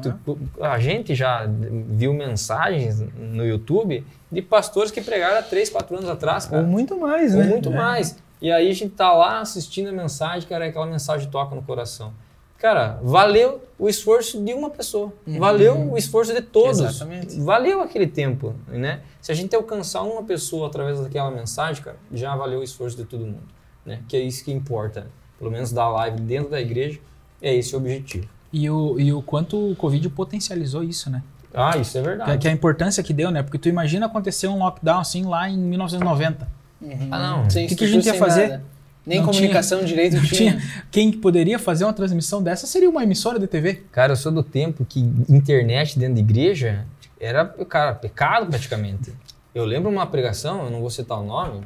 lá. 0.61 0.73
A 0.73 0.79
gente 0.79 1.15
já 1.15 1.49
viu 1.89 2.13
mensagens 2.13 3.03
no 3.17 3.43
YouTube 3.43 4.05
de 4.31 4.41
pastores 4.41 4.91
que 4.91 5.01
pregaram 5.01 5.39
há 5.39 5.41
3, 5.41 5.69
4 5.71 5.97
anos 5.97 6.09
atrás, 6.09 6.45
cara. 6.45 6.61
Ou 6.61 6.67
muito 6.67 6.97
mais, 6.97 7.33
Ou 7.33 7.39
né? 7.39 7.47
muito 7.47 7.69
é. 7.69 7.75
mais. 7.75 8.15
E 8.41 8.51
aí 8.51 8.69
a 8.69 8.73
gente 8.73 8.91
tá 8.91 9.13
lá 9.13 9.39
assistindo 9.39 9.89
a 9.89 9.91
mensagem, 9.91 10.47
cara, 10.47 10.65
aquela 10.65 10.85
mensagem 10.85 11.29
toca 11.29 11.55
no 11.55 11.61
coração. 11.61 12.13
Cara, 12.57 12.99
valeu 13.03 13.61
o 13.77 13.89
esforço 13.89 14.41
de 14.43 14.53
uma 14.53 14.69
pessoa. 14.69 15.13
Uhum. 15.27 15.39
Valeu 15.39 15.91
o 15.91 15.97
esforço 15.97 16.33
de 16.33 16.41
todos. 16.41 16.79
Exatamente. 16.79 17.39
Valeu 17.39 17.81
aquele 17.81 18.07
tempo, 18.07 18.55
né? 18.67 19.01
Se 19.21 19.31
a 19.31 19.35
gente 19.35 19.55
alcançar 19.55 20.01
uma 20.03 20.23
pessoa 20.23 20.67
através 20.67 20.99
daquela 20.99 21.29
mensagem, 21.29 21.83
cara, 21.83 21.97
já 22.11 22.35
valeu 22.35 22.61
o 22.61 22.63
esforço 22.63 22.95
de 22.95 23.03
todo 23.03 23.25
mundo, 23.25 23.43
né? 23.85 24.01
Que 24.07 24.15
é 24.15 24.21
isso 24.21 24.43
que 24.43 24.51
importa. 24.51 25.07
Pelo 25.37 25.51
menos 25.51 25.71
da 25.71 25.87
live 25.89 26.21
dentro 26.21 26.49
da 26.49 26.61
igreja, 26.61 26.99
é 27.41 27.53
esse 27.53 27.75
o 27.75 27.77
objetivo. 27.77 28.27
E 28.53 28.69
o, 28.69 28.99
e 28.99 29.11
o 29.11 29.21
quanto 29.21 29.71
o 29.71 29.75
Covid 29.75 30.07
potencializou 30.09 30.81
isso, 30.81 31.09
né? 31.09 31.21
Ah, 31.53 31.77
isso 31.77 31.97
é 31.97 32.01
verdade. 32.01 32.31
Que, 32.31 32.37
que 32.39 32.47
a 32.47 32.51
importância 32.51 33.03
que 33.03 33.13
deu, 33.13 33.31
né? 33.31 33.43
Porque 33.43 33.57
tu 33.57 33.69
imagina 33.69 34.05
acontecer 34.05 34.47
um 34.47 34.59
lockdown 34.59 34.99
assim 34.99 35.23
lá 35.25 35.49
em 35.49 35.57
1990. 35.57 36.47
Uhum. 36.85 37.07
Ah, 37.11 37.19
não. 37.19 37.43
O 37.45 37.47
que, 37.47 37.75
que 37.75 37.83
a 37.83 37.87
gente 37.87 38.05
ia 38.05 38.13
fazer? 38.13 38.49
Nada. 38.49 38.75
Nem 39.05 39.19
não 39.19 39.25
comunicação 39.25 39.79
tinha, 39.79 39.87
direito 39.87 40.19
tinha. 40.21 40.57
tinha. 40.57 40.83
Quem 40.89 41.11
poderia 41.11 41.59
fazer 41.59 41.83
uma 41.83 41.93
transmissão 41.93 42.41
dessa 42.41 42.65
seria 42.65 42.89
uma 42.89 43.03
emissora 43.03 43.37
de 43.37 43.45
TV. 43.45 43.83
Cara, 43.91 44.13
eu 44.13 44.15
sou 44.15 44.31
do 44.31 44.41
tempo 44.41 44.83
que 44.83 44.99
internet 45.29 45.99
dentro 45.99 46.15
de 46.15 46.21
igreja 46.21 46.85
era, 47.19 47.45
cara, 47.45 47.93
pecado 47.93 48.47
praticamente. 48.47 49.13
Eu 49.53 49.63
lembro 49.63 49.91
uma 49.91 50.07
pregação, 50.07 50.65
eu 50.65 50.71
não 50.71 50.81
vou 50.81 50.89
citar 50.89 51.19
o 51.19 51.23
nome, 51.23 51.61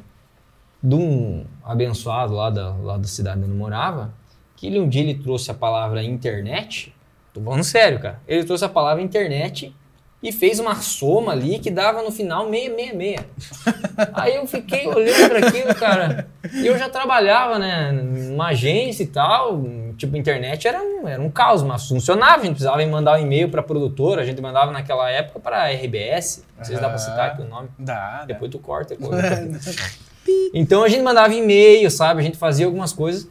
de 0.82 0.94
um 0.94 1.44
abençoado 1.64 2.34
lá 2.34 2.50
da, 2.50 2.74
lá 2.76 2.96
da 2.98 3.06
cidade 3.06 3.40
onde 3.40 3.50
eu 3.50 3.56
morava, 3.56 4.12
que 4.54 4.66
ele 4.66 4.78
um 4.78 4.88
dia 4.88 5.02
ele 5.02 5.14
trouxe 5.14 5.50
a 5.50 5.54
palavra 5.54 6.02
internet. 6.02 6.94
Tô 7.32 7.40
falando 7.40 7.64
sério, 7.64 7.98
cara. 7.98 8.20
Ele 8.28 8.44
trouxe 8.44 8.64
a 8.64 8.68
palavra 8.68 9.02
internet 9.02 9.74
e 10.22 10.32
fez 10.32 10.58
uma 10.58 10.76
soma 10.76 11.32
ali 11.32 11.58
que 11.58 11.70
dava 11.70 12.02
no 12.02 12.10
final 12.10 12.48
666. 12.50 13.24
Aí 14.12 14.36
eu 14.36 14.46
fiquei 14.46 14.86
olhando 14.86 15.28
para 15.30 15.48
aquilo, 15.48 15.74
cara. 15.74 16.28
E 16.52 16.66
eu 16.66 16.78
já 16.78 16.90
trabalhava, 16.90 17.58
né, 17.58 17.90
numa 17.92 18.48
agência 18.48 19.02
e 19.02 19.06
tal. 19.06 19.64
Tipo, 19.96 20.16
internet 20.16 20.68
era 20.68 20.82
um, 20.82 21.08
era 21.08 21.20
um 21.20 21.30
caos, 21.30 21.62
mas 21.62 21.88
funcionava. 21.88 22.42
A 22.42 22.44
gente 22.44 22.52
precisava 22.52 22.84
mandar 22.86 23.18
um 23.18 23.22
e-mail 23.22 23.48
para 23.48 23.62
produtora. 23.62 24.20
A 24.20 24.24
gente 24.24 24.42
mandava 24.42 24.70
naquela 24.72 25.10
época 25.10 25.40
para 25.40 25.62
a 25.62 25.70
RBS. 25.70 26.44
Não 26.58 26.64
sei 26.64 26.76
se 26.76 26.82
dá 26.82 26.88
para 26.88 26.98
citar 26.98 27.30
aqui 27.30 27.42
o 27.42 27.48
nome. 27.48 27.68
Dá. 27.78 28.24
Depois 28.26 28.50
tu 28.50 28.58
corta. 28.58 28.96
então 30.52 30.84
a 30.84 30.88
gente 30.88 31.02
mandava 31.02 31.32
e-mail, 31.32 31.90
sabe? 31.90 32.20
A 32.20 32.22
gente 32.22 32.36
fazia 32.36 32.66
algumas 32.66 32.92
coisas 32.92 33.26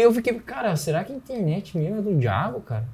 eu 0.00 0.12
fiquei, 0.14 0.32
cara, 0.40 0.74
será 0.74 1.04
que 1.04 1.12
a 1.12 1.16
internet 1.16 1.76
mesmo 1.76 1.98
é 1.98 2.00
do 2.00 2.14
diabo, 2.14 2.60
cara? 2.60 2.86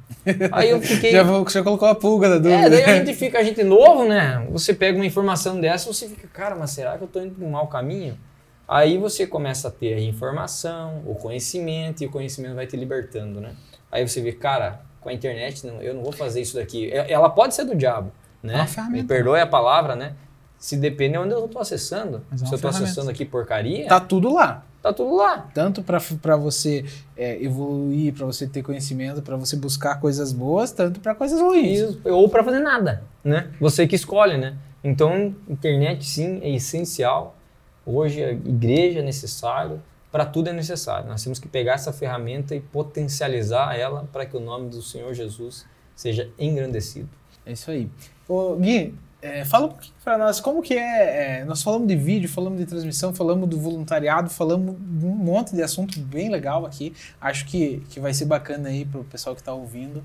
Aí 0.50 0.70
eu 0.70 0.80
fiquei. 0.80 1.12
já, 1.12 1.22
já 1.48 1.62
colocou 1.62 1.86
a 1.86 1.94
pulga 1.94 2.28
da 2.28 2.36
dúvida. 2.38 2.66
É, 2.66 2.68
daí 2.68 2.84
a 2.84 2.96
gente 2.96 3.14
fica, 3.14 3.38
a 3.38 3.42
gente 3.44 3.62
novo, 3.62 4.04
né? 4.04 4.46
Você 4.50 4.74
pega 4.74 4.98
uma 4.98 5.06
informação 5.06 5.60
dessa, 5.60 5.92
você 5.92 6.08
fica, 6.08 6.26
cara, 6.26 6.56
mas 6.56 6.70
será 6.72 6.98
que 6.98 7.04
eu 7.04 7.08
tô 7.08 7.20
indo 7.20 7.34
para 7.34 7.46
um 7.46 7.50
mau 7.50 7.68
caminho? 7.68 8.18
Aí 8.66 8.98
você 8.98 9.26
começa 9.26 9.68
a 9.68 9.70
ter 9.70 9.94
a 9.94 10.00
informação, 10.00 11.02
o 11.06 11.14
conhecimento, 11.14 12.02
e 12.02 12.06
o 12.06 12.10
conhecimento 12.10 12.54
vai 12.54 12.66
te 12.66 12.76
libertando, 12.76 13.40
né? 13.40 13.52
Aí 13.90 14.06
você 14.06 14.20
vê, 14.20 14.32
cara, 14.32 14.80
com 15.00 15.08
a 15.08 15.12
internet, 15.12 15.66
não, 15.66 15.80
eu 15.80 15.94
não 15.94 16.02
vou 16.02 16.12
fazer 16.12 16.40
isso 16.40 16.56
daqui. 16.56 16.90
É, 16.90 17.10
ela 17.10 17.30
pode 17.30 17.54
ser 17.54 17.64
do 17.64 17.74
diabo, 17.74 18.12
né? 18.42 18.66
É 18.76 18.90
Me 18.90 19.04
perdoe 19.04 19.40
a 19.40 19.46
palavra, 19.46 19.96
né? 19.96 20.14
Se 20.58 20.76
depende 20.76 21.12
de 21.12 21.18
onde 21.18 21.32
eu 21.32 21.46
estou 21.46 21.62
acessando. 21.62 22.24
É 22.32 22.36
Se 22.36 22.44
eu 22.44 22.56
estou 22.56 22.68
acessando 22.68 23.08
aqui 23.08 23.24
porcaria. 23.24 23.86
Tá 23.86 24.00
tudo 24.00 24.34
lá. 24.34 24.64
Tá 24.88 24.92
tudo 24.94 25.16
lá. 25.16 25.50
Tanto 25.52 25.82
para 25.82 26.36
você 26.36 26.82
é, 27.14 27.42
evoluir, 27.42 28.14
para 28.14 28.24
você 28.24 28.46
ter 28.46 28.62
conhecimento, 28.62 29.20
para 29.20 29.36
você 29.36 29.54
buscar 29.54 30.00
coisas 30.00 30.32
boas, 30.32 30.72
tanto 30.72 30.98
para 30.98 31.14
coisas 31.14 31.38
ruins. 31.38 31.78
Isso. 31.78 32.00
Ou 32.06 32.26
para 32.26 32.42
fazer 32.42 32.60
nada, 32.60 33.02
né? 33.22 33.50
Você 33.60 33.86
que 33.86 33.94
escolhe, 33.94 34.38
né? 34.38 34.56
Então, 34.82 35.34
internet 35.46 36.06
sim 36.06 36.40
é 36.42 36.48
essencial. 36.54 37.36
Hoje 37.84 38.24
a 38.24 38.30
igreja 38.30 39.00
é 39.00 39.02
necessário, 39.02 39.82
para 40.10 40.24
tudo 40.24 40.48
é 40.48 40.54
necessário. 40.54 41.06
Nós 41.06 41.22
temos 41.22 41.38
que 41.38 41.48
pegar 41.48 41.74
essa 41.74 41.92
ferramenta 41.92 42.54
e 42.54 42.60
potencializar 42.60 43.78
ela 43.78 44.08
para 44.10 44.24
que 44.24 44.38
o 44.38 44.40
nome 44.40 44.70
do 44.70 44.80
Senhor 44.80 45.12
Jesus 45.12 45.66
seja 45.94 46.30
engrandecido. 46.38 47.10
É 47.44 47.52
isso 47.52 47.70
aí. 47.70 47.90
Ô, 48.26 48.56
Gui, 48.56 48.94
é, 49.20 49.44
fala 49.44 49.66
um 49.66 49.70
pouquinho 49.70 49.94
para 50.04 50.16
nós 50.16 50.40
como 50.40 50.62
que 50.62 50.74
é, 50.74 51.40
é, 51.40 51.44
Nós 51.44 51.62
falamos 51.62 51.88
de 51.88 51.96
vídeo, 51.96 52.28
falamos 52.28 52.58
de 52.58 52.66
transmissão, 52.66 53.12
falamos 53.12 53.48
do 53.48 53.58
voluntariado, 53.58 54.30
falamos 54.30 54.76
de 54.78 55.06
um 55.06 55.14
monte 55.14 55.54
de 55.56 55.62
assunto 55.62 55.98
bem 56.00 56.28
legal 56.28 56.64
aqui. 56.64 56.94
Acho 57.20 57.44
que, 57.46 57.82
que 57.90 57.98
vai 57.98 58.14
ser 58.14 58.26
bacana 58.26 58.68
aí 58.68 58.84
para 58.84 59.00
o 59.00 59.04
pessoal 59.04 59.34
que 59.34 59.42
está 59.42 59.52
ouvindo. 59.52 60.04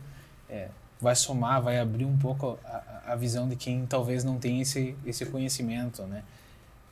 É, 0.49 0.67
vai 0.99 1.15
somar, 1.15 1.61
vai 1.61 1.79
abrir 1.79 2.05
um 2.05 2.17
pouco 2.17 2.57
a, 2.65 3.11
a, 3.13 3.15
visão 3.15 3.47
de 3.47 3.55
quem 3.55 3.85
talvez 3.85 4.23
não 4.23 4.39
tenha 4.39 4.61
esse, 4.61 4.95
esse 5.05 5.25
conhecimento, 5.25 6.03
né? 6.03 6.23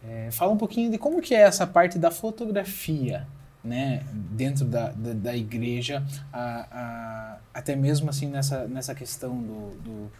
É, 0.03 0.29
fala 0.31 0.51
um 0.51 0.57
pouquinho 0.57 0.91
de 0.91 0.97
como 0.97 1.21
que 1.21 1.33
é 1.33 1.41
essa 1.41 1.65
parte 1.65 1.97
da 1.97 2.11
fotografia, 2.11 3.25
né? 3.63 4.03
Dentro 4.11 4.65
da, 4.65 4.89
da, 4.91 5.13
da 5.13 5.35
igreja, 5.35 6.03
a, 6.31 6.67
a, 6.71 7.37
até 7.53 7.75
mesmo 7.75 8.09
assim 8.09 8.27
nessa, 8.27 8.67
nessa 8.67 8.93
questão 8.93 9.41
do, 9.41 9.75
do 9.77 10.11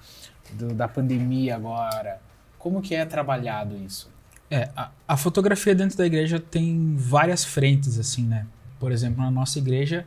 do, 0.54 0.74
da 0.74 0.88
pandemia 0.88 1.56
agora? 1.56 2.20
Como 2.58 2.82
que 2.82 2.94
é 2.94 3.06
trabalhado 3.06 3.76
isso? 3.76 4.10
É, 4.50 4.70
a, 4.76 4.92
a, 5.08 5.16
fotografia 5.18 5.74
dentro 5.74 5.98
da 5.98 6.06
igreja 6.06 6.39
tem 6.39 6.96
várias 6.98 7.44
frentes, 7.44 7.98
assim, 7.98 8.24
né? 8.24 8.46
Por 8.80 8.92
exemplo, 8.92 9.24
na 9.24 9.32
nossa 9.32 9.58
igreja, 9.58 10.06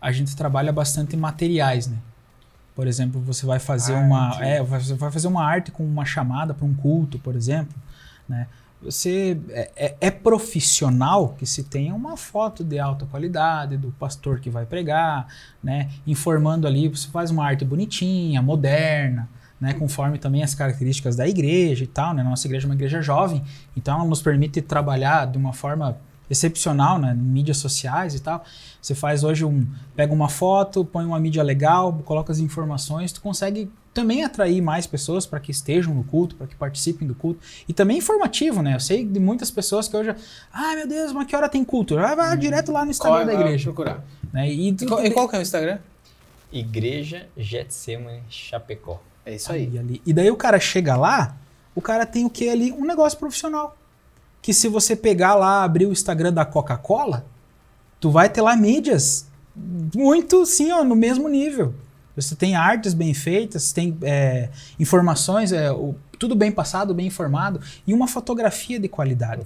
a 0.00 0.10
gente 0.10 0.34
trabalha 0.34 0.72
bastante 0.72 1.16
materiais, 1.16 1.86
né? 1.86 1.96
Por 2.74 2.88
exemplo, 2.88 3.20
você 3.20 3.46
vai 3.46 3.60
fazer 3.60 3.94
arte. 3.94 4.06
uma, 4.06 4.44
é, 4.44 4.62
você 4.62 4.94
vai 4.94 5.12
fazer 5.12 5.28
uma 5.28 5.44
arte 5.44 5.70
com 5.70 5.84
uma 5.84 6.04
chamada 6.04 6.52
para 6.52 6.66
um 6.66 6.74
culto, 6.74 7.20
por 7.20 7.36
exemplo, 7.36 7.74
né? 8.28 8.48
Você 8.82 9.40
é, 9.50 9.70
é, 9.76 9.96
é, 9.98 10.10
profissional 10.10 11.30
que 11.38 11.46
se 11.46 11.64
tenha 11.64 11.94
uma 11.94 12.18
foto 12.18 12.62
de 12.62 12.78
alta 12.78 13.06
qualidade 13.06 13.78
do 13.78 13.92
pastor 13.92 14.40
que 14.40 14.50
vai 14.50 14.66
pregar, 14.66 15.26
né? 15.62 15.88
Informando 16.06 16.66
ali, 16.66 16.88
você 16.88 17.08
faz 17.08 17.30
uma 17.30 17.46
arte 17.46 17.64
bonitinha, 17.64 18.42
moderna, 18.42 19.28
né, 19.60 19.74
conforme 19.74 20.18
também 20.18 20.42
as 20.42 20.54
características 20.54 21.16
da 21.16 21.26
igreja 21.26 21.84
e 21.84 21.86
tal, 21.86 22.12
né? 22.12 22.22
Nossa 22.22 22.46
igreja 22.46 22.66
é 22.66 22.68
uma 22.68 22.74
igreja 22.74 23.00
jovem, 23.00 23.42
então 23.76 23.96
ela 23.96 24.04
nos 24.04 24.20
permite 24.20 24.60
trabalhar 24.60 25.26
de 25.26 25.38
uma 25.38 25.52
forma 25.52 25.96
excepcional, 26.28 26.98
né, 26.98 27.12
em 27.12 27.22
mídias 27.22 27.58
sociais 27.58 28.14
e 28.14 28.20
tal. 28.20 28.44
Você 28.80 28.94
faz 28.94 29.24
hoje 29.24 29.44
um, 29.44 29.66
pega 29.94 30.12
uma 30.12 30.28
foto, 30.28 30.84
põe 30.84 31.04
uma 31.04 31.18
mídia 31.20 31.42
legal, 31.42 31.92
coloca 32.04 32.32
as 32.32 32.38
informações, 32.38 33.12
tu 33.12 33.20
consegue 33.20 33.70
também 33.92 34.24
atrair 34.24 34.60
mais 34.60 34.86
pessoas 34.86 35.24
para 35.24 35.38
que 35.38 35.52
estejam 35.52 35.94
no 35.94 36.02
culto, 36.02 36.34
para 36.34 36.46
que 36.46 36.56
participem 36.56 37.06
do 37.06 37.14
culto. 37.14 37.40
E 37.68 37.72
também 37.72 37.98
informativo, 37.98 38.60
né? 38.60 38.74
Eu 38.74 38.80
sei 38.80 39.04
de 39.04 39.20
muitas 39.20 39.50
pessoas 39.50 39.86
que 39.86 39.96
hoje, 39.96 40.14
ai 40.52 40.76
meu 40.76 40.88
Deus, 40.88 41.12
mas 41.12 41.26
que 41.26 41.36
hora 41.36 41.48
tem 41.48 41.64
culto? 41.64 41.94
Vai, 41.94 42.16
vai 42.16 42.34
hum. 42.34 42.38
direto 42.38 42.72
lá 42.72 42.84
no 42.84 42.90
Instagram 42.90 43.24
qual, 43.24 43.26
da 43.26 43.34
igreja. 43.34 43.64
Procurar. 43.64 44.04
Né? 44.32 44.50
E, 44.50 44.68
e, 44.68 44.86
qual, 44.86 45.04
e 45.04 45.10
qual 45.10 45.28
que 45.28 45.36
é 45.36 45.38
o 45.38 45.42
Instagram? 45.42 45.78
Igreja 46.52 47.28
Getsemane 47.36 48.22
Chapecó. 48.28 49.00
É 49.24 49.34
isso 49.34 49.52
aí. 49.52 49.78
Ali. 49.78 50.02
E 50.04 50.12
daí 50.12 50.30
o 50.30 50.36
cara 50.36 50.58
chega 50.58 50.96
lá, 50.96 51.36
o 51.74 51.80
cara 51.80 52.04
tem 52.06 52.24
o 52.24 52.30
que 52.30 52.48
ali? 52.48 52.72
Um 52.72 52.84
negócio 52.84 53.18
profissional. 53.18 53.76
Que 54.42 54.52
se 54.52 54.68
você 54.68 54.94
pegar 54.94 55.34
lá, 55.34 55.64
abrir 55.64 55.86
o 55.86 55.92
Instagram 55.92 56.32
da 56.32 56.44
Coca-Cola, 56.44 57.24
tu 57.98 58.10
vai 58.10 58.28
ter 58.28 58.42
lá 58.42 58.54
mídias 58.54 59.26
muito, 59.56 60.44
sim, 60.44 60.72
ó, 60.72 60.84
no 60.84 60.96
mesmo 60.96 61.28
nível. 61.28 61.74
Você 62.16 62.36
tem 62.36 62.54
artes 62.54 62.94
bem 62.94 63.12
feitas, 63.12 63.72
tem 63.72 63.96
é, 64.02 64.48
informações, 64.78 65.52
é, 65.52 65.72
o, 65.72 65.94
tudo 66.18 66.34
bem 66.34 66.52
passado, 66.52 66.94
bem 66.94 67.06
informado 67.06 67.60
e 67.86 67.92
uma 67.92 68.06
fotografia 68.06 68.78
de 68.78 68.88
qualidade. 68.88 69.42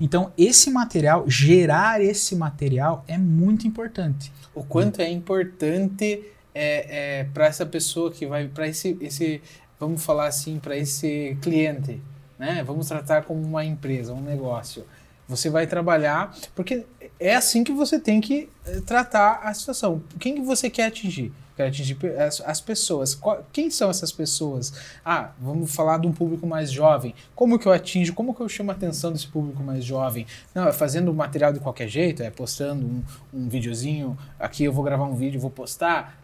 Então, 0.00 0.32
esse 0.36 0.70
material, 0.70 1.24
gerar 1.28 2.00
esse 2.00 2.34
material 2.34 3.04
é 3.06 3.16
muito 3.16 3.66
importante. 3.68 4.32
O 4.54 4.64
quanto 4.64 5.00
é 5.00 5.08
importante 5.10 6.24
é, 6.54 7.20
é 7.20 7.24
para 7.24 7.46
essa 7.46 7.64
pessoa 7.66 8.10
que 8.10 8.26
vai, 8.26 8.48
para 8.48 8.66
esse, 8.68 8.96
esse, 9.00 9.42
vamos 9.78 10.04
falar 10.04 10.26
assim, 10.26 10.58
para 10.58 10.76
esse 10.76 11.36
cliente, 11.42 12.00
né? 12.38 12.62
Vamos 12.64 12.88
tratar 12.88 13.24
como 13.24 13.42
uma 13.42 13.64
empresa, 13.64 14.12
um 14.12 14.20
negócio. 14.20 14.84
Você 15.26 15.50
vai 15.50 15.66
trabalhar, 15.66 16.34
porque 16.54 16.86
é 17.20 17.34
assim 17.34 17.62
que 17.62 17.72
você 17.72 17.98
tem 17.98 18.20
que 18.20 18.48
eh, 18.64 18.80
tratar 18.80 19.40
a 19.42 19.52
situação. 19.52 20.02
Quem 20.18 20.36
que 20.36 20.40
você 20.40 20.70
quer 20.70 20.86
atingir? 20.86 21.32
Quer 21.58 21.66
atingir 21.66 21.98
as, 22.16 22.40
as 22.42 22.60
pessoas. 22.60 23.16
Qual- 23.16 23.44
quem 23.52 23.68
são 23.68 23.90
essas 23.90 24.12
pessoas? 24.12 24.72
Ah, 25.04 25.32
vamos 25.40 25.74
falar 25.74 25.98
de 25.98 26.06
um 26.06 26.12
público 26.12 26.46
mais 26.46 26.70
jovem. 26.70 27.16
Como 27.34 27.58
que 27.58 27.66
eu 27.66 27.72
atinjo? 27.72 28.14
Como 28.14 28.32
que 28.32 28.40
eu 28.40 28.48
chamo 28.48 28.70
a 28.70 28.74
atenção 28.74 29.10
desse 29.12 29.26
público 29.26 29.60
mais 29.60 29.84
jovem? 29.84 30.24
Não, 30.54 30.68
é 30.68 30.72
fazendo 30.72 31.12
material 31.12 31.52
de 31.52 31.58
qualquer 31.58 31.88
jeito? 31.88 32.22
É 32.22 32.30
postando 32.30 32.86
um, 32.86 33.02
um 33.34 33.48
videozinho? 33.48 34.16
Aqui 34.38 34.62
eu 34.62 34.72
vou 34.72 34.84
gravar 34.84 35.02
um 35.06 35.16
vídeo 35.16 35.40
vou 35.40 35.50
postar? 35.50 36.16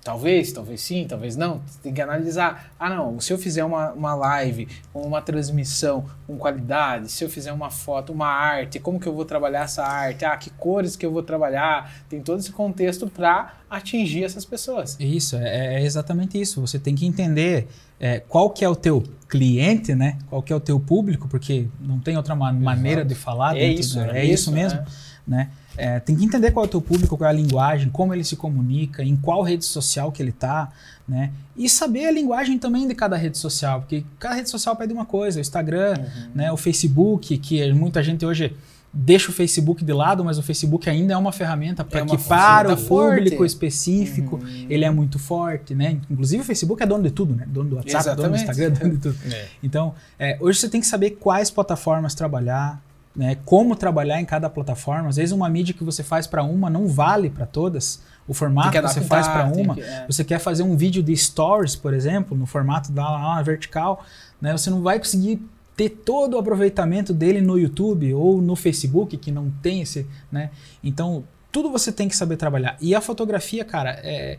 É, 0.00 0.04
Talvez, 0.04 0.50
talvez 0.52 0.80
sim, 0.80 1.06
talvez 1.08 1.36
não. 1.36 1.60
Tem 1.82 1.92
que 1.92 2.00
analisar. 2.00 2.72
Ah, 2.78 2.88
não, 2.88 3.20
se 3.20 3.32
eu 3.32 3.38
fizer 3.38 3.62
uma, 3.64 3.92
uma 3.92 4.14
live, 4.14 4.66
uma 4.94 5.20
transmissão 5.20 6.06
com 6.26 6.36
qualidade, 6.38 7.10
se 7.10 7.22
eu 7.22 7.28
fizer 7.28 7.52
uma 7.52 7.70
foto, 7.70 8.12
uma 8.12 8.26
arte, 8.26 8.80
como 8.80 8.98
que 8.98 9.06
eu 9.06 9.14
vou 9.14 9.24
trabalhar 9.26 9.64
essa 9.64 9.84
arte? 9.84 10.24
Ah, 10.24 10.36
que 10.36 10.48
cores 10.50 10.96
que 10.96 11.04
eu 11.04 11.12
vou 11.12 11.22
trabalhar? 11.22 11.92
Tem 12.08 12.20
todo 12.22 12.38
esse 12.40 12.50
contexto 12.50 13.06
para 13.08 13.54
atingir 13.68 14.24
essas 14.24 14.44
pessoas. 14.44 14.96
Isso, 14.98 15.36
é, 15.36 15.76
é 15.76 15.82
exatamente 15.84 16.40
isso. 16.40 16.60
Você 16.62 16.78
tem 16.78 16.94
que 16.94 17.04
entender 17.06 17.68
é, 18.00 18.20
qual 18.20 18.48
que 18.50 18.64
é 18.64 18.68
o 18.68 18.74
teu 18.74 19.02
cliente, 19.28 19.94
né? 19.94 20.16
Qual 20.28 20.42
que 20.42 20.52
é 20.52 20.56
o 20.56 20.60
teu 20.60 20.80
público, 20.80 21.28
porque 21.28 21.68
não 21.78 21.98
tem 22.00 22.16
outra 22.16 22.34
ma- 22.34 22.52
maneira 22.52 23.04
de 23.04 23.14
falar. 23.14 23.54
É 23.56 23.60
dentro 23.68 23.80
isso, 23.80 23.96
da- 23.96 24.06
né? 24.12 24.20
é 24.20 24.24
isso 24.24 24.32
Isso, 24.34 24.52
mesmo, 24.52 24.78
é. 24.80 24.84
né? 25.26 25.50
É, 25.76 26.00
tem 26.00 26.16
que 26.16 26.24
entender 26.24 26.50
qual 26.50 26.64
é 26.64 26.68
o 26.68 26.70
teu 26.70 26.80
público, 26.80 27.16
qual 27.16 27.26
é 27.28 27.32
a 27.32 27.36
linguagem, 27.36 27.88
como 27.90 28.12
ele 28.12 28.24
se 28.24 28.36
comunica, 28.36 29.02
em 29.02 29.16
qual 29.16 29.42
rede 29.42 29.64
social 29.64 30.10
que 30.12 30.22
ele 30.22 30.32
tá, 30.32 30.70
né? 31.08 31.30
E 31.56 31.68
saber 31.68 32.06
a 32.06 32.10
linguagem 32.10 32.58
também 32.58 32.86
de 32.86 32.94
cada 32.94 33.16
rede 33.16 33.38
social, 33.38 33.80
porque 33.80 34.04
cada 34.18 34.34
rede 34.34 34.50
social 34.50 34.74
pede 34.76 34.92
uma 34.92 35.04
coisa, 35.06 35.38
o 35.38 35.40
Instagram, 35.40 35.94
Uhum. 35.98 36.30
né, 36.34 36.52
o 36.52 36.56
Facebook, 36.56 37.38
que 37.38 37.72
muita 37.72 38.02
gente 38.02 38.26
hoje 38.26 38.54
deixa 38.92 39.30
o 39.30 39.32
Facebook 39.32 39.84
de 39.84 39.92
lado, 39.92 40.24
mas 40.24 40.36
o 40.38 40.42
Facebook 40.42 40.90
ainda 40.90 41.14
é 41.14 41.16
uma 41.16 41.30
ferramenta 41.30 41.84
para 41.84 42.00
É 42.00 42.04
que 42.04 42.08
para 42.08 42.16
o 42.16 42.18
ferramenta 42.18 42.76
forte. 42.76 43.16
público 43.22 43.44
específico 43.44 44.36
Uhum. 44.42 44.66
ele 44.68 44.84
é 44.84 44.90
muito 44.90 45.16
forte, 45.18 45.74
né? 45.76 45.98
Inclusive 46.10 46.42
o 46.42 46.44
Facebook 46.44 46.82
é 46.82 46.86
dono 46.86 47.04
de 47.04 47.12
tudo, 47.12 47.34
né? 47.34 47.44
Dono 47.46 47.70
do 47.70 47.76
WhatsApp, 47.76 48.16
dono 48.16 48.30
do 48.30 48.34
Exatamente. 48.34 48.42
Instagram, 48.42 48.70
dono 48.72 48.94
de 48.96 48.98
tudo. 49.00 49.16
Então, 49.62 49.94
é, 50.18 50.36
hoje 50.40 50.58
você 50.58 50.68
tem 50.68 50.80
que 50.80 50.86
saber 50.88 51.10
quais 51.12 51.50
plataformas 51.52 52.14
trabalhar, 52.16 52.82
né? 53.14 53.36
Como 53.44 53.74
trabalhar 53.74 54.20
em 54.20 54.24
cada 54.24 54.48
plataforma. 54.48 55.08
Às 55.08 55.16
vezes 55.16 55.32
uma 55.32 55.48
mídia 55.48 55.74
que 55.74 55.84
você 55.84 56.02
faz 56.02 56.26
para 56.26 56.42
uma 56.42 56.70
não 56.70 56.86
vale 56.86 57.28
para 57.30 57.46
todas. 57.46 58.02
O 58.28 58.34
formato 58.34 58.70
que, 58.70 58.80
que 58.80 58.86
você 58.88 59.00
faz 59.00 59.26
para 59.26 59.46
uma, 59.46 59.74
que- 59.74 59.80
é. 59.80 60.06
você 60.06 60.22
quer 60.22 60.38
fazer 60.38 60.62
um 60.62 60.76
vídeo 60.76 61.02
de 61.02 61.16
stories, 61.16 61.74
por 61.74 61.92
exemplo, 61.92 62.36
no 62.36 62.46
formato 62.46 62.92
da 62.92 63.02
lá, 63.10 63.42
vertical, 63.42 64.04
né? 64.40 64.52
Você 64.52 64.70
não 64.70 64.82
vai 64.82 64.98
conseguir 64.98 65.42
ter 65.76 65.88
todo 65.90 66.34
o 66.34 66.38
aproveitamento 66.38 67.12
dele 67.12 67.40
no 67.40 67.58
YouTube 67.58 68.12
ou 68.14 68.40
no 68.40 68.54
Facebook, 68.54 69.16
que 69.16 69.32
não 69.32 69.50
tem 69.62 69.80
esse, 69.80 70.06
né? 70.30 70.50
Então, 70.84 71.24
tudo 71.50 71.70
você 71.70 71.90
tem 71.90 72.06
que 72.08 72.14
saber 72.14 72.36
trabalhar. 72.36 72.76
E 72.80 72.94
a 72.94 73.00
fotografia, 73.00 73.64
cara, 73.64 73.98
é, 74.04 74.38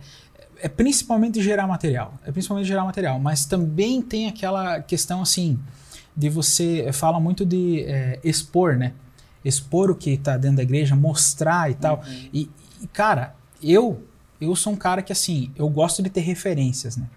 é 0.62 0.70
principalmente 0.70 1.42
gerar 1.42 1.68
material. 1.68 2.14
É 2.26 2.32
principalmente 2.32 2.68
gerar 2.68 2.86
material, 2.86 3.20
mas 3.20 3.44
também 3.46 4.02
tem 4.02 4.30
aquela 4.30 4.80
questão 4.80 5.22
assim 5.22 5.60
de 6.16 6.30
você 6.30 6.90
fala 6.94 7.20
muito 7.20 7.46
de 7.46 7.84
é, 7.84 8.20
expor, 8.24 8.76
né? 8.76 8.94
Expor 9.44 9.90
o 9.90 9.96
que 9.96 10.12
está 10.12 10.38
dentro 10.38 10.58
da 10.58 10.64
igreja, 10.64 10.96
mostrar 10.96 11.72
e 11.72 11.74
tal. 11.74 12.04
E, 12.34 12.50
e, 12.82 12.88
cara, 12.88 13.36
eu 13.62 14.04
eu 14.40 14.56
sou 14.56 14.74
um 14.74 14.76
cara 14.76 15.02
que 15.02 15.12
assim 15.12 15.52
eu 15.56 15.70
gosto 15.70 16.02
de 16.02 16.10
ter 16.10 16.22
referências, 16.22 16.98
né? 16.98 17.08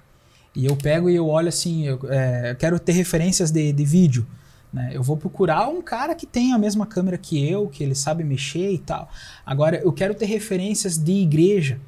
E 0.55 0.67
eu 0.67 0.77
pego 0.77 1.11
e 1.11 1.17
eu 1.17 1.27
olho 1.27 1.49
assim, 1.49 1.85
eu, 1.85 1.99
é, 2.09 2.53
eu 2.53 2.57
quero 2.57 2.79
ter 2.79 2.93
referências 2.93 3.51
de, 3.51 3.73
de 3.73 3.85
vídeo. 3.85 4.27
Né? 4.73 4.91
Eu 4.93 5.03
vou 5.03 5.17
procurar 5.17 5.69
um 5.69 5.83
cara 5.83 6.15
que 6.15 6.27
tem 6.27 6.53
a 6.53 6.59
mesma 6.59 6.87
câmera 6.87 7.19
que 7.19 7.49
eu, 7.49 7.69
que 7.69 7.83
ele 7.83 7.95
sabe 7.95 8.23
mexer 8.23 8.73
e 8.73 8.79
tal. 8.79 9.09
Agora, 9.45 9.77
eu 9.77 9.93
quero 9.93 10.15
ter 10.15 10.27
referências 10.27 10.97
de 10.97 11.13
igreja. 11.13 11.81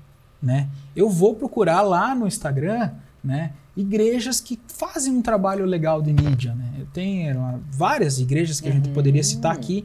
Né? 0.42 0.68
Eu 0.94 1.08
vou 1.08 1.34
procurar 1.34 1.82
lá 1.82 2.14
no 2.14 2.26
Instagram 2.26 2.90
né, 3.22 3.52
igrejas 3.76 4.40
que 4.40 4.58
fazem 4.68 5.12
um 5.12 5.20
trabalho 5.22 5.64
legal 5.64 6.00
de 6.00 6.12
mídia. 6.12 6.54
Né? 6.54 6.72
Eu 6.78 6.86
tenho 6.86 7.38
ah, 7.40 7.58
várias 7.70 8.18
igrejas 8.18 8.60
que 8.60 8.68
a 8.68 8.72
gente 8.72 8.88
poderia 8.90 9.22
citar 9.22 9.52
aqui, 9.52 9.84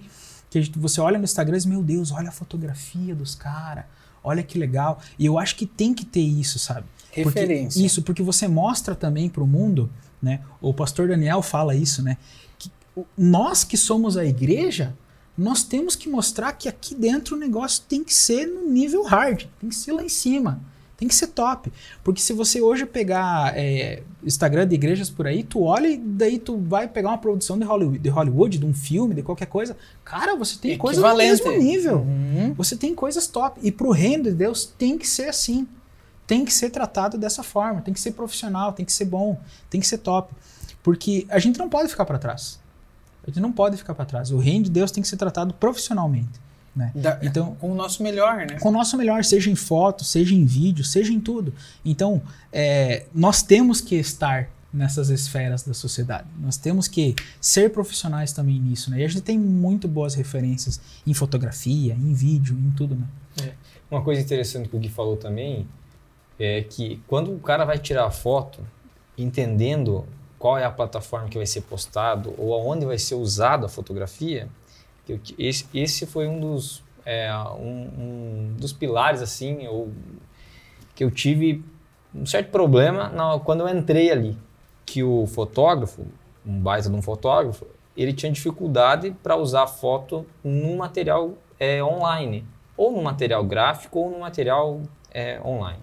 que 0.49 0.61
gente- 0.61 0.77
você 0.79 1.01
olha 1.01 1.17
no 1.17 1.23
Instagram 1.23 1.55
e 1.55 1.57
diz, 1.57 1.65
meu 1.65 1.83
Deus, 1.83 2.11
olha 2.11 2.29
a 2.29 2.31
fotografia 2.31 3.13
dos 3.13 3.35
caras, 3.35 3.85
olha 4.23 4.41
que 4.43 4.57
legal. 4.57 4.99
E 5.19 5.25
eu 5.25 5.37
acho 5.37 5.55
que 5.55 5.65
tem 5.65 5.93
que 5.93 6.05
ter 6.05 6.21
isso, 6.21 6.57
sabe? 6.59 6.85
Porque- 7.07 7.39
Referência. 7.39 7.85
isso, 7.85 8.01
porque 8.03 8.23
você 8.23 8.47
mostra 8.47 8.95
também 8.95 9.27
para 9.27 9.43
o 9.43 9.47
mundo, 9.47 9.89
né? 10.21 10.39
O 10.61 10.73
pastor 10.73 11.09
Daniel 11.09 11.41
fala 11.41 11.75
isso, 11.75 12.01
né? 12.01 12.17
Que 12.57 12.71
nós 13.17 13.63
que 13.65 13.75
somos 13.75 14.15
a 14.15 14.23
igreja, 14.25 14.95
nós 15.37 15.63
temos 15.63 15.95
que 15.95 16.07
mostrar 16.09 16.53
que 16.53 16.69
aqui 16.69 16.95
dentro 16.95 17.35
o 17.35 17.39
negócio 17.39 17.83
tem 17.89 18.03
que 18.03 18.13
ser 18.13 18.45
no 18.45 18.69
nível 18.69 19.03
hard, 19.03 19.43
tem 19.59 19.69
que 19.69 19.75
ser 19.75 19.91
lá 19.91 20.03
em 20.03 20.09
cima, 20.09 20.61
tem 21.01 21.07
que 21.07 21.15
ser 21.15 21.27
top. 21.27 21.73
Porque 22.03 22.21
se 22.21 22.31
você 22.31 22.61
hoje 22.61 22.85
pegar 22.85 23.57
é, 23.57 24.03
Instagram 24.23 24.67
de 24.67 24.75
igrejas 24.75 25.09
por 25.09 25.25
aí, 25.25 25.41
tu 25.41 25.63
olha 25.63 25.87
e 25.87 25.97
daí 25.97 26.37
tu 26.37 26.55
vai 26.59 26.87
pegar 26.87 27.09
uma 27.09 27.17
produção 27.17 27.57
de 27.57 27.65
Hollywood, 27.65 27.97
de, 27.97 28.07
Hollywood, 28.07 28.59
de 28.59 28.65
um 28.67 28.73
filme, 28.73 29.15
de 29.15 29.23
qualquer 29.23 29.47
coisa, 29.47 29.75
cara, 30.05 30.35
você 30.35 30.59
tem 30.59 30.77
coisa 30.77 31.01
no 31.01 31.07
Equivalente. 31.07 31.43
mesmo 31.43 31.63
nível. 31.63 31.97
Uhum. 32.01 32.53
Você 32.53 32.77
tem 32.77 32.93
coisas 32.93 33.25
top. 33.25 33.59
E 33.63 33.71
pro 33.71 33.89
reino 33.89 34.25
de 34.25 34.31
Deus 34.31 34.63
tem 34.77 34.95
que 34.95 35.07
ser 35.07 35.29
assim. 35.29 35.67
Tem 36.27 36.45
que 36.45 36.53
ser 36.53 36.69
tratado 36.69 37.17
dessa 37.17 37.41
forma. 37.41 37.81
Tem 37.81 37.95
que 37.95 37.99
ser 37.99 38.11
profissional, 38.11 38.71
tem 38.71 38.85
que 38.85 38.93
ser 38.93 39.05
bom, 39.05 39.39
tem 39.71 39.81
que 39.81 39.87
ser 39.87 39.97
top. 39.97 40.31
Porque 40.83 41.25
a 41.29 41.39
gente 41.39 41.57
não 41.57 41.67
pode 41.67 41.89
ficar 41.89 42.05
para 42.05 42.19
trás. 42.19 42.59
A 43.23 43.31
gente 43.31 43.39
não 43.39 43.51
pode 43.51 43.75
ficar 43.75 43.95
para 43.95 44.05
trás. 44.05 44.29
O 44.29 44.37
reino 44.37 44.65
de 44.65 44.69
Deus 44.69 44.91
tem 44.91 45.01
que 45.01 45.09
ser 45.09 45.17
tratado 45.17 45.51
profissionalmente. 45.55 46.39
Né? 46.75 46.91
Da- 46.95 47.19
Então, 47.21 47.55
com 47.55 47.69
o 47.71 47.75
nosso 47.75 48.01
melhor, 48.01 48.37
né? 48.37 48.57
com 48.59 48.69
o 48.69 48.71
nosso 48.71 48.95
melhor, 48.97 49.23
seja 49.25 49.49
em 49.49 49.55
foto, 49.55 50.03
seja 50.05 50.33
em 50.33 50.45
vídeo, 50.45 50.85
seja 50.85 51.11
em 51.11 51.19
tudo. 51.19 51.53
Então, 51.83 52.21
é, 52.51 53.05
nós 53.13 53.41
temos 53.43 53.81
que 53.81 53.95
estar 53.95 54.49
nessas 54.73 55.09
esferas 55.09 55.63
da 55.63 55.73
sociedade. 55.73 56.29
Nós 56.39 56.55
temos 56.55 56.87
que 56.87 57.13
ser 57.41 57.71
profissionais 57.71 58.31
também 58.31 58.57
nisso, 58.57 58.89
né? 58.89 58.99
E 59.01 59.03
a 59.03 59.07
gente 59.09 59.21
tem 59.21 59.37
muito 59.37 59.85
boas 59.85 60.15
referências 60.15 60.79
em 61.05 61.13
fotografia, 61.13 61.93
em 61.93 62.13
vídeo, 62.13 62.57
em 62.57 62.71
tudo, 62.71 62.95
né? 62.95 63.51
Uma 63.89 64.01
coisa 64.01 64.21
interessante 64.21 64.69
que 64.69 64.75
o 64.77 64.79
Gui 64.79 64.87
falou 64.87 65.17
também 65.17 65.67
é 66.39 66.61
que 66.61 67.01
quando 67.05 67.35
o 67.35 67.39
cara 67.39 67.65
vai 67.65 67.77
tirar 67.79 68.05
a 68.05 68.11
foto, 68.11 68.61
entendendo 69.17 70.05
qual 70.39 70.57
é 70.57 70.63
a 70.63 70.71
plataforma 70.71 71.27
que 71.27 71.37
vai 71.37 71.45
ser 71.45 71.61
postado 71.61 72.33
ou 72.37 72.53
aonde 72.53 72.85
vai 72.85 72.97
ser 72.97 73.15
usada 73.15 73.65
a 73.65 73.69
fotografia, 73.69 74.47
esse, 75.37 75.67
esse 75.73 76.05
foi 76.05 76.27
um 76.27 76.39
dos, 76.39 76.83
é, 77.05 77.33
um, 77.57 77.89
um 77.97 78.55
dos 78.57 78.71
pilares 78.73 79.21
assim, 79.21 79.67
ou, 79.67 79.89
que 80.95 81.03
eu 81.03 81.11
tive 81.11 81.63
um 82.13 82.25
certo 82.25 82.49
problema 82.49 83.09
na, 83.09 83.39
quando 83.39 83.61
eu 83.61 83.69
entrei 83.69 84.11
ali, 84.11 84.37
que 84.85 85.03
o 85.03 85.25
fotógrafo, 85.27 86.05
um 86.45 86.59
baita 86.59 86.89
de 86.89 86.95
um 86.95 87.01
fotógrafo, 87.01 87.65
ele 87.95 88.13
tinha 88.13 88.31
dificuldade 88.31 89.11
para 89.23 89.35
usar 89.35 89.67
foto 89.67 90.25
num 90.43 90.77
material 90.77 91.33
é, 91.59 91.83
online, 91.83 92.45
ou 92.77 92.91
no 92.91 93.01
material 93.01 93.43
gráfico 93.43 93.99
ou 93.99 94.09
no 94.11 94.19
material 94.19 94.81
é, 95.13 95.39
online, 95.45 95.79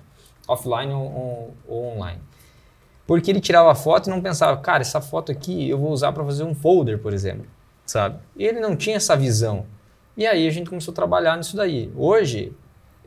offline 0.47 0.93
ou, 0.93 1.03
ou- 1.03 1.55
ou 1.69 1.97
online. 1.97 2.21
Porque 3.07 3.31
ele 3.31 3.41
tirava 3.41 3.71
a 3.71 3.75
foto 3.75 4.09
e 4.09 4.11
não 4.11 4.21
pensava, 4.21 4.57
cara, 4.59 4.83
essa 4.83 5.01
foto 5.01 5.33
aqui 5.33 5.69
eu 5.69 5.79
vou 5.79 5.91
usar 5.93 6.13
para 6.13 6.25
fazer 6.25 6.45
um 6.45 6.55
folder, 6.55 6.99
por 6.99 7.13
exemplo, 7.15 7.47
sabe? 7.91 8.19
E 8.37 8.45
ele 8.45 8.61
não 8.61 8.77
tinha 8.77 8.97
essa 8.97 9.17
visão. 9.17 9.67
E 10.17 10.27
aí 10.27 10.47
a 10.47 10.51
gente 10.51 10.69
começou 10.69 10.93
a 10.93 10.95
trabalhar 10.95 11.37
nisso 11.37 11.57
daí. 11.57 11.91
Hoje, 11.97 12.53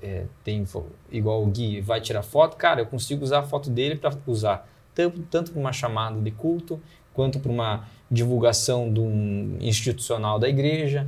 é, 0.02 0.26
tem 0.44 0.66
igual 1.12 1.44
o 1.44 1.48
Gui 1.48 1.80
vai 1.82 2.02
tirar 2.02 2.24
foto, 2.24 2.58
cara, 2.58 2.82
eu 2.82 2.86
consigo 2.86 3.24
usar 3.24 3.40
a 3.40 3.44
foto 3.44 3.70
dele 3.70 3.96
para 3.96 4.14
usar 4.26 4.68
tanto, 4.96 5.22
tanto 5.24 5.52
para 5.52 5.60
uma 5.60 5.72
chamada 5.72 6.20
de 6.20 6.32
culto, 6.32 6.82
quanto 7.14 7.40
para 7.40 7.52
uma 7.52 7.86
divulgação 8.10 8.92
de 8.92 9.00
um 9.00 9.58
institucional 9.60 10.40
da 10.40 10.50
igreja. 10.50 11.08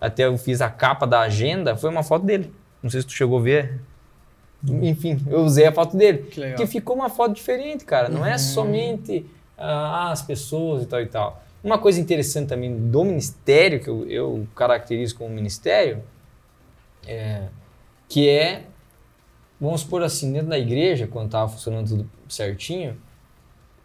Até 0.00 0.26
eu 0.26 0.38
fiz 0.38 0.60
a 0.60 0.70
capa 0.70 1.06
da 1.06 1.20
agenda, 1.20 1.76
foi 1.76 1.90
uma 1.90 2.02
foto 2.02 2.24
dele. 2.24 2.52
Não 2.82 2.88
sei 2.88 3.00
se 3.00 3.06
tu 3.06 3.12
chegou 3.12 3.38
a 3.38 3.42
ver. 3.42 3.80
Enfim, 4.64 5.18
eu 5.28 5.40
usei 5.40 5.66
a 5.66 5.72
foto 5.72 5.96
dele. 5.96 6.18
Que. 6.18 6.40
Porque 6.48 6.66
ficou 6.66 6.94
uma 6.94 7.08
foto 7.08 7.34
diferente, 7.34 7.84
cara. 7.84 8.08
Não 8.08 8.24
é 8.24 8.38
somente 8.38 9.26
ah, 9.56 10.10
as 10.12 10.22
pessoas 10.22 10.84
e 10.84 10.86
tal 10.86 11.00
e 11.00 11.06
tal. 11.06 11.42
Uma 11.68 11.78
coisa 11.78 12.00
interessante 12.00 12.48
também 12.48 12.74
do 12.88 13.04
ministério, 13.04 13.78
que 13.78 13.90
eu, 13.90 14.08
eu 14.08 14.48
caracterizo 14.56 15.14
como 15.14 15.28
ministério, 15.28 16.02
é, 17.06 17.48
que 18.08 18.26
é, 18.26 18.64
vamos 19.60 19.82
supor 19.82 20.02
assim, 20.02 20.32
dentro 20.32 20.48
da 20.48 20.58
igreja, 20.58 21.06
quando 21.06 21.26
estava 21.26 21.46
funcionando 21.46 21.88
tudo 21.88 22.10
certinho, 22.26 22.96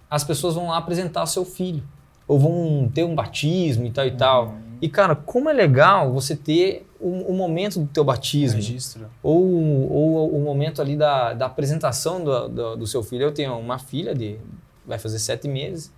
as 0.10 0.24
pessoas 0.24 0.56
vão 0.56 0.70
lá 0.70 0.78
apresentar 0.78 1.26
seu 1.26 1.44
filho. 1.44 1.84
Ou 2.26 2.40
vão 2.40 2.90
ter 2.94 3.04
um 3.04 3.14
batismo 3.14 3.86
e 3.86 3.92
tal 3.92 4.08
e 4.08 4.12
tal. 4.12 4.56
E, 4.82 4.88
cara, 4.88 5.14
como 5.14 5.50
é 5.50 5.54
legal 5.54 6.14
você 6.14 6.38
ter 6.38 6.88
o, 7.02 7.32
o 7.32 7.34
momento 7.34 7.82
do 7.82 7.88
teu 7.88 8.06
batismo 8.06 8.56
Registro. 8.56 9.10
ou, 9.22 9.44
ou 9.92 10.38
o 10.38 10.40
momento 10.40 10.82
ali 10.82 10.96
da, 10.96 11.34
da 11.34 11.48
apresentação 11.48 12.24
do, 12.24 12.48
do, 12.48 12.76
do 12.78 12.88
seu 12.88 13.04
filho. 13.04 13.24
Eu 13.24 13.34
tenho 13.34 13.58
uma 13.58 13.78
filha 13.78 14.16
de 14.16 14.40
vai 14.86 14.98
fazer 14.98 15.20
sete 15.20 15.50
meses 15.50 15.92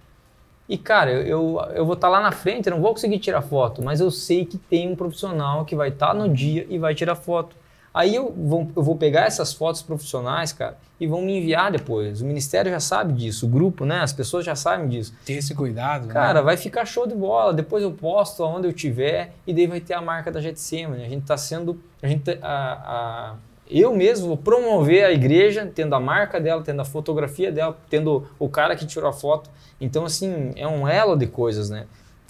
E, 0.67 0.77
cara, 0.77 1.11
eu, 1.11 1.59
eu, 1.75 1.85
vou 1.85 1.93
estar 1.93 2.09
lá 2.09 2.19
na 2.19 2.31
frente, 2.31 2.67
eu 2.67 2.73
não 2.75 2.81
vou 2.81 2.91
conseguir 2.91 3.19
tirar 3.19 3.41
foto, 3.41 3.83
mas 3.83 3.99
eu 3.99 4.09
sei 4.09 4.45
que 4.45 4.57
tem 4.57 4.91
um 4.91 4.95
profissional 4.95 5.63
que 5.63 5.75
vai 5.75 5.89
estar 5.89 6.13
no 6.13 6.27
dia 6.27 6.65
e 6.69 6.77
vai 6.79 6.95
tirar 6.95 7.15
foto. 7.15 7.55
Aí 7.93 8.13
eu 8.13 8.29
vou, 8.35 8.69
eu 8.75 8.83
vou 8.83 8.97
pegar 8.97 9.21
essas 9.25 9.53
fotos 9.53 9.81
profissionais, 9.81 10.51
cara, 10.51 10.77
e 10.99 11.07
vão 11.07 11.21
me 11.21 11.37
enviar 11.37 11.71
depois. 11.71 12.19
O 12.21 12.25
ministério 12.25 12.69
já 12.69 12.79
sabe 12.79 13.13
disso, 13.13 13.45
o 13.45 13.49
grupo, 13.49 13.85
né? 13.85 14.01
As 14.01 14.11
pessoas 14.11 14.43
já 14.43 14.53
sabem 14.53 14.89
disso. 14.89 15.13
Ter 15.25 15.33
esse 15.33 15.55
cuidado, 15.55 16.07
Cara, 16.07 16.39
né? 16.39 16.41
vai 16.41 16.57
ficar 16.57 16.83
show 16.85 17.07
de 17.07 17.15
bola. 17.15 17.53
Depois 17.53 17.81
eu 17.83 17.91
posto 17.93 18.43
aonde 18.43 18.67
eu 18.67 18.73
tiver 18.73 19.33
e 19.47 19.53
daí 19.53 19.65
vai 19.65 19.79
ter 19.79 19.93
a 19.93 20.01
marca 20.01 20.29
da 20.29 20.41
Getsemane. 20.41 21.05
A 21.05 21.07
gente 21.07 21.25
tá 21.25 21.37
sendo, 21.37 21.79
a 22.03 22.07
gente, 22.07 22.29
a, 22.41 22.41
a- 22.43 23.35
eu 23.69 23.95
mesmo 23.95 24.27
vou 24.27 24.37
promover 24.37 25.05
a 25.05 25.11
igreja, 25.11 25.69
tendo 25.73 25.95
a 25.95 25.99
marca 25.99 26.39
dela, 26.39 26.61
tendo 26.61 26.81
a 26.81 26.85
fotografia 26.85 27.51
dela, 27.51 27.77
tendo 27.89 28.27
o 28.37 28.47
cara 28.47 28.75
que 28.75 28.85
tirou 28.85 29.09
a 29.09 29.13
foto. 29.13 29.49
Então 29.79 30.05
assim 30.05 30.51
é 30.55 30.67
um 30.67 30.87
elo 30.87 31.15
de 31.15 31.27
coisas, 31.27 31.69
né? 31.69 31.87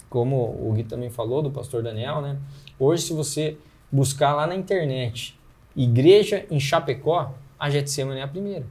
Como 0.08 0.36
o 0.36 0.72
Gui 0.74 0.84
também 0.84 1.10
falou 1.10 1.42
do 1.42 1.50
Pastor 1.50 1.82
Daniel, 1.82 2.20
né? 2.20 2.38
Hoje 2.78 3.02
se 3.02 3.12
você 3.12 3.56
buscar 3.90 4.34
lá 4.34 4.46
na 4.46 4.54
internet 4.54 5.38
igreja 5.76 6.46
em 6.50 6.58
Chapecó, 6.58 7.34
a 7.58 7.68
Getsemane 7.68 8.20
é 8.20 8.22
a 8.22 8.28
primeira. 8.28 8.64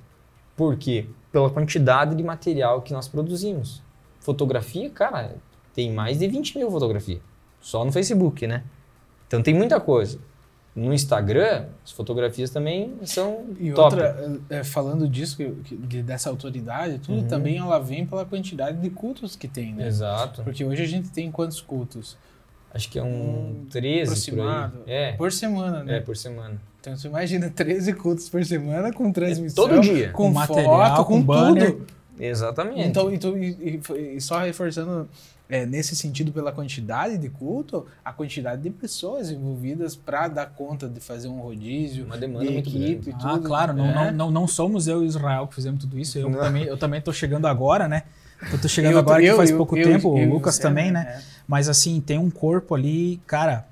Por 0.56 0.76
quê? 0.76 1.06
Pela 1.32 1.50
quantidade 1.50 2.16
de 2.16 2.24
material 2.24 2.82
que 2.82 2.94
nós 2.94 3.08
produzimos. 3.08 3.84
Fotografia, 4.20 4.90
cara, 4.90 5.36
tem 5.74 5.92
mais 5.92 6.18
de 6.18 6.28
20 6.28 6.58
mil 6.58 6.72
fotografias. 6.72 7.20
Só 7.62 7.86
no 7.86 7.92
Facebook, 7.92 8.48
né? 8.48 8.64
Então 9.28 9.44
tem 9.44 9.54
muita 9.54 9.80
coisa. 9.80 10.20
No 10.76 10.94
Instagram, 10.94 11.68
as 11.86 11.92
fotografias 11.92 12.50
também 12.50 12.94
são 13.04 13.46
E 13.60 13.72
top. 13.72 13.96
outra, 13.96 14.40
é, 14.50 14.62
falando 14.64 15.08
disso, 15.08 15.38
que- 15.38 15.50
que- 15.64 15.78
de- 15.78 16.04
dessa 16.04 16.30
autoridade, 16.30 17.00
tudo 17.00 17.20
Uhum. 17.20 17.28
também 17.28 17.58
ela 17.58 17.80
vem 17.80 18.06
pela 18.06 18.26
quantidade 18.26 18.78
de 18.82 18.90
cultos 18.90 19.38
que 19.38 19.48
tem, 19.48 19.74
né? 19.74 19.88
Exato. 19.88 20.44
Porque 20.44 20.66
hoje 20.66 20.84
a 20.84 20.86
gente 20.88 21.10
tem 21.12 21.32
quantos 21.32 21.62
cultos? 21.62 22.18
Acho 22.74 22.90
que 22.90 23.00
é 23.00 23.04
um 23.04 23.62
Um 23.62 23.66
13 23.70 24.32
por 24.32 24.42
aí. 24.42 24.46
aproximado. 24.48 24.80
É, 24.86 25.12
Por 25.14 25.32
semana, 25.32 25.82
né? 25.84 25.98
é, 25.98 26.00
por 26.02 26.18
semana. 26.18 26.60
Então 26.82 26.98
você 26.98 27.08
imagina 27.08 27.50
13 27.50 27.94
cultos 27.94 28.28
por 28.28 28.44
semana 28.44 28.92
com 28.92 29.14
transmissão. 29.14 29.70
todo 29.70 29.80
dia. 29.80 30.10
Com, 30.12 30.24
Com 30.24 30.32
material, 30.34 30.98
foto, 30.98 31.06
com, 31.08 31.26
com 31.26 31.54
tudo. 31.56 31.86
Exatamente. 32.20 32.82
Então, 32.86 33.12
então 33.14 33.38
e, 33.38 33.80
e- 33.96 34.16
e 34.18 34.22
só 34.22 34.40
reforçando 34.40 35.08
é, 35.50 35.66
nesse 35.66 35.96
sentido 35.96 36.32
pela 36.32 36.52
quantidade 36.52 37.18
de 37.18 37.30
culto, 37.30 37.86
a 38.04 38.12
quantidade 38.12 38.62
de 38.64 38.70
pessoas 38.72 39.30
envolvidas 39.30 39.96
para 39.96 40.28
dar 40.28 40.48
conta 40.48 40.88
de 40.90 41.00
fazer 41.00 41.28
um 41.28 41.40
rodízio, 41.40 42.06
Uma 42.06 42.18
demanda 42.18 42.46
de 42.48 42.54
muito 42.54 42.70
equipe 42.70 43.10
e 43.12 43.14
Ah, 43.14 43.18
tudo. 43.36 43.48
claro, 43.48 43.74
não, 43.74 43.86
né? 43.86 44.12
não, 44.12 44.12
não, 44.12 44.32
não 44.32 44.48
somos 44.48 44.88
eu 44.88 45.04
e 45.04 45.08
Israel 45.08 45.48
que 45.48 45.56
fizemos 45.56 45.80
tudo 45.82 46.00
isso. 46.00 46.18
Eu 46.18 46.30
Não. 46.30 46.40
também, 46.40 46.64
eu 46.64 46.78
também 46.78 47.00
tô 47.02 47.14
chegando 47.14 47.46
agora, 47.48 47.88
né? 47.88 48.04
Eu 48.52 48.60
tô 48.60 48.68
chegando 48.68 48.94
Eu- 48.94 49.00
agora 49.00 49.22
que 49.22 49.28
eu- 49.28 49.38
faz 49.38 49.50
eu- 49.52 49.58
pouco 49.58 49.78
eu- 49.78 49.84
tempo, 49.84 50.18
eu 50.18 50.28
o 50.28 50.34
Lucas 50.34 50.56
você, 50.56 50.62
também, 50.64 50.92
né? 50.92 51.16
É. 51.20 51.22
Mas 51.48 51.70
assim, 51.70 52.02
tem 52.02 52.18
um 52.18 52.30
corpo 52.32 52.74
ali, 52.76 53.22
cara. 53.28 53.66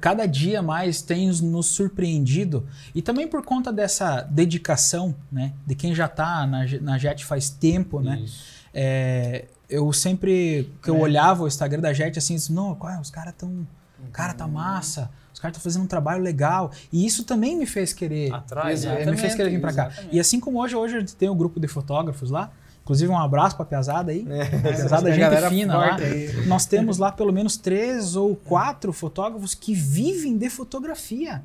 Cada 0.00 0.26
dia 0.26 0.60
mais 0.60 1.00
tem 1.00 1.28
nos- 1.28 1.66
surpreendido. 1.66 2.66
E 2.92 3.00
também 3.00 3.28
por 3.28 3.44
conta 3.44 3.72
dessa 3.72 4.22
dedicação, 4.22 5.14
né? 5.30 5.52
De 5.64 5.76
quem 5.76 5.94
já 5.94 6.08
tá 6.08 6.44
na, 6.46 6.64
na 6.80 6.98
JET 6.98 7.24
faz 7.24 7.48
tempo, 7.50 8.00
né? 8.00 8.20
Isso. 8.24 8.44
É, 8.74 9.44
eu 9.70 9.92
sempre 9.92 10.70
que 10.82 10.90
eu 10.90 10.96
É. 10.96 10.98
olhava 11.00 11.44
o 11.44 11.48
Instagram 11.48 11.80
da 11.80 11.92
Jet 11.92 12.18
assim, 12.18 12.34
disse, 12.34 12.52
não, 12.52 12.76
é? 12.88 13.00
os 13.00 13.08
caras 13.10 13.32
tão, 13.38 13.66
cara 14.12 14.34
tá 14.34 14.46
massa, 14.46 15.10
os 15.32 15.38
caras 15.38 15.56
estão 15.56 15.62
fazendo 15.70 15.84
um 15.84 15.86
trabalho 15.86 16.22
legal. 16.22 16.70
E 16.92 17.06
isso 17.06 17.24
também 17.24 17.56
me 17.56 17.66
fez 17.66 17.92
querer, 17.92 18.32
Atrás, 18.34 18.84
é, 18.84 19.04
né? 19.04 19.10
me 19.10 19.16
fez 19.16 19.34
querer 19.34 19.50
vir 19.50 19.60
pra 19.60 19.72
cá. 19.72 19.86
exatamente. 19.86 20.14
E 20.16 20.20
assim 20.20 20.40
como 20.40 20.60
hoje, 20.60 20.74
hoje 20.76 20.96
a 20.96 21.00
gente 21.00 21.14
tem 21.16 21.28
o 21.28 21.34
grupo 21.34 21.58
de 21.60 21.68
fotógrafos 21.68 22.30
lá, 22.30 22.50
inclusive 22.82 23.10
um 23.12 23.18
abraço 23.18 23.56
pra 23.56 23.64
Piazada 23.64 24.10
aí, 24.10 24.24
Piazada 24.62 25.08
A 25.08 25.12
gente 25.12 25.48
fina 25.48 25.76
lá. 25.76 25.96
aí. 25.96 26.46
Nós 26.46 26.66
temos 26.66 26.98
lá 26.98 27.12
pelo 27.12 27.32
menos 27.32 27.56
três 27.56 28.16
ou 28.16 28.34
quatro 28.34 28.92
fotógrafos 28.92 29.54
que 29.54 29.72
vivem 29.74 30.36
de 30.36 30.50
fotografia. 30.50 31.42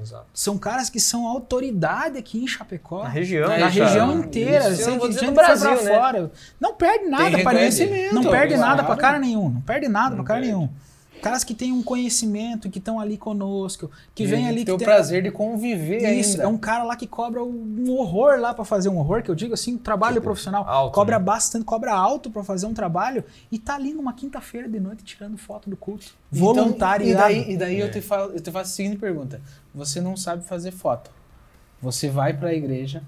Exato. 0.00 0.26
São 0.32 0.56
caras 0.58 0.88
que 0.88 1.00
são 1.00 1.26
autoridade 1.26 2.18
aqui 2.18 2.42
em 2.42 2.46
Chapecó. 2.46 3.02
Na 3.02 3.08
região, 3.08 3.48
Na 3.48 3.56
né, 3.56 3.68
região 3.68 4.18
inteira, 4.18 4.70
Isso, 4.70 4.88
eu 4.90 5.12
gente 5.12 5.26
no 5.26 5.32
Brasil, 5.32 5.82
né? 5.82 5.96
fora. 5.98 6.32
Não 6.60 6.74
perde 6.74 7.06
nada 7.06 7.24
ninguém. 7.24 7.36
reconhecimento, 7.38 8.14
Não 8.14 8.22
perde 8.22 8.54
claro. 8.54 8.70
nada 8.70 8.84
pra 8.84 8.96
cara 8.96 9.18
nenhum. 9.18 9.48
Não 9.50 9.60
perde 9.60 9.88
nada 9.88 10.14
pra 10.14 10.24
cara 10.24 10.40
nenhum. 10.40 10.68
Caras 11.20 11.42
que 11.44 11.52
têm 11.54 11.72
um 11.72 11.82
conhecimento, 11.82 12.70
que 12.70 12.78
estão 12.78 13.00
ali 13.00 13.16
conosco, 13.18 13.90
que 14.14 14.22
E 14.22 14.26
vem 14.26 14.46
ali 14.46 14.64
tem 14.64 14.76
que 14.76 14.82
o 14.82 14.84
prazer 14.86 15.22
de 15.22 15.30
conviver 15.30 15.98
Isso, 16.18 16.32
ainda. 16.32 16.44
é 16.44 16.46
um 16.46 16.56
cara 16.56 16.84
lá 16.84 16.94
que 16.96 17.06
cobra 17.06 17.42
um 17.42 17.90
horror 17.90 18.38
lá 18.38 18.54
pra 18.54 18.64
fazer 18.64 18.88
um 18.88 18.98
horror, 18.98 19.22
que 19.22 19.30
eu 19.30 19.34
digo 19.34 19.52
assim, 19.54 19.76
trabalho 19.76 20.14
Tipo, 20.14 20.24
profissional. 20.24 20.64
alto, 20.68 20.94
cobra 20.94 21.18
né? 21.18 21.24
bastante, 21.24 21.64
cobra 21.64 21.92
alto 21.92 22.30
pra 22.30 22.44
fazer 22.44 22.66
um 22.66 22.72
trabalho 22.74 23.24
e 23.50 23.58
tá 23.58 23.74
ali 23.74 23.92
numa 23.92 24.12
quinta-feira 24.12 24.68
de 24.68 24.78
noite 24.78 25.02
tirando 25.04 25.36
foto 25.36 25.68
do 25.68 25.76
culto. 25.76 26.06
Então, 26.32 26.54
Voluntariado. 26.54 27.10
e 27.10 27.14
daí, 27.14 27.52
e 27.52 27.56
daí 27.56 27.80
É. 27.80 27.84
eu, 27.84 27.90
te 27.90 28.00
falo, 28.00 28.32
eu 28.32 28.40
te 28.40 28.50
faço 28.50 28.70
a 28.70 28.74
seguinte 28.74 28.96
pergunta. 28.98 29.40
Você 29.74 30.00
não 30.00 30.16
sabe 30.16 30.44
fazer 30.44 30.70
foto. 30.70 31.10
Você 31.82 32.08
vai 32.08 32.32
para 32.32 32.48
a 32.50 32.54
igreja, 32.54 33.02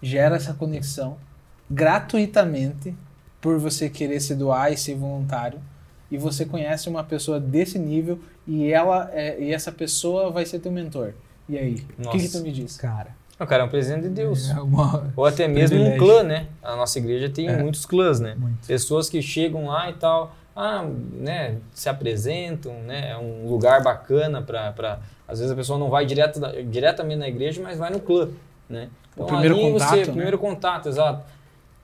gera 0.00 0.36
essa 0.36 0.54
conexão 0.54 1.16
gratuitamente 1.70 2.94
por 3.40 3.58
você 3.58 3.88
querer 3.88 4.20
se 4.20 4.34
doar 4.34 4.72
e 4.72 4.76
ser 4.76 4.94
voluntário. 4.94 5.60
E 6.10 6.16
você 6.16 6.44
conhece 6.44 6.88
uma 6.88 7.02
pessoa 7.02 7.40
desse 7.40 7.78
nível 7.78 8.18
e 8.46 8.70
ela 8.72 9.10
é- 9.12 9.36
e 9.40 9.52
essa 9.52 9.72
pessoa 9.72 10.30
vai 10.30 10.44
ser 10.46 10.58
teu 10.60 10.70
mentor. 10.72 11.12
E 11.48 11.58
aí? 11.58 11.84
O 12.04 12.10
que, 12.10 12.18
que 12.18 12.28
tu 12.28 12.40
me 12.40 12.52
diz? 12.52 12.76
Cara, 12.76 13.10
O 13.38 13.46
cara 13.46 13.62
é 13.64 13.66
um 13.66 13.68
presente 13.68 14.02
de 14.02 14.08
Deus. 14.08 14.50
é 14.50 14.60
uma... 14.60 15.12
Ou 15.16 15.24
até 15.26 15.46
mesmo 15.46 15.78
um 15.82 15.96
clã, 15.98 16.22
né? 16.22 16.46
A 16.62 16.74
nossa 16.76 16.98
igreja 16.98 17.28
tem 17.28 17.48
É. 17.48 17.56
muitos 17.56 17.84
clãs, 17.84 18.18
né? 18.20 18.34
Muito. 18.38 18.66
Pessoas 18.66 19.08
que 19.10 19.20
chegam 19.20 19.66
lá 19.66 19.90
e 19.90 19.94
tal, 19.94 20.34
ah, 20.54 20.82
né, 21.12 21.56
se 21.74 21.88
apresentam, 21.88 22.72
né? 22.82 23.10
É 23.10 23.16
um 23.18 23.46
lugar 23.48 23.82
bacana 23.82 24.40
para 24.40 25.00
às 25.28 25.38
vezes 25.40 25.52
a 25.52 25.56
pessoa 25.56 25.76
não 25.78 25.90
vai 25.90 26.06
direto 26.06 26.38
da- 26.40 26.52
diretamente 26.62 27.18
na 27.18 27.28
igreja, 27.28 27.60
mas 27.62 27.78
vai 27.78 27.90
no 27.90 27.98
clã, 28.00 28.28
né? 28.70 28.88
O 29.16 29.24
primeiro 29.24 29.54
ali 29.56 29.72
contato, 29.72 29.88
você, 29.90 29.96
né? 29.96 30.04
primeiro 30.04 30.38
contato, 30.38 30.88
exato. 30.88 31.24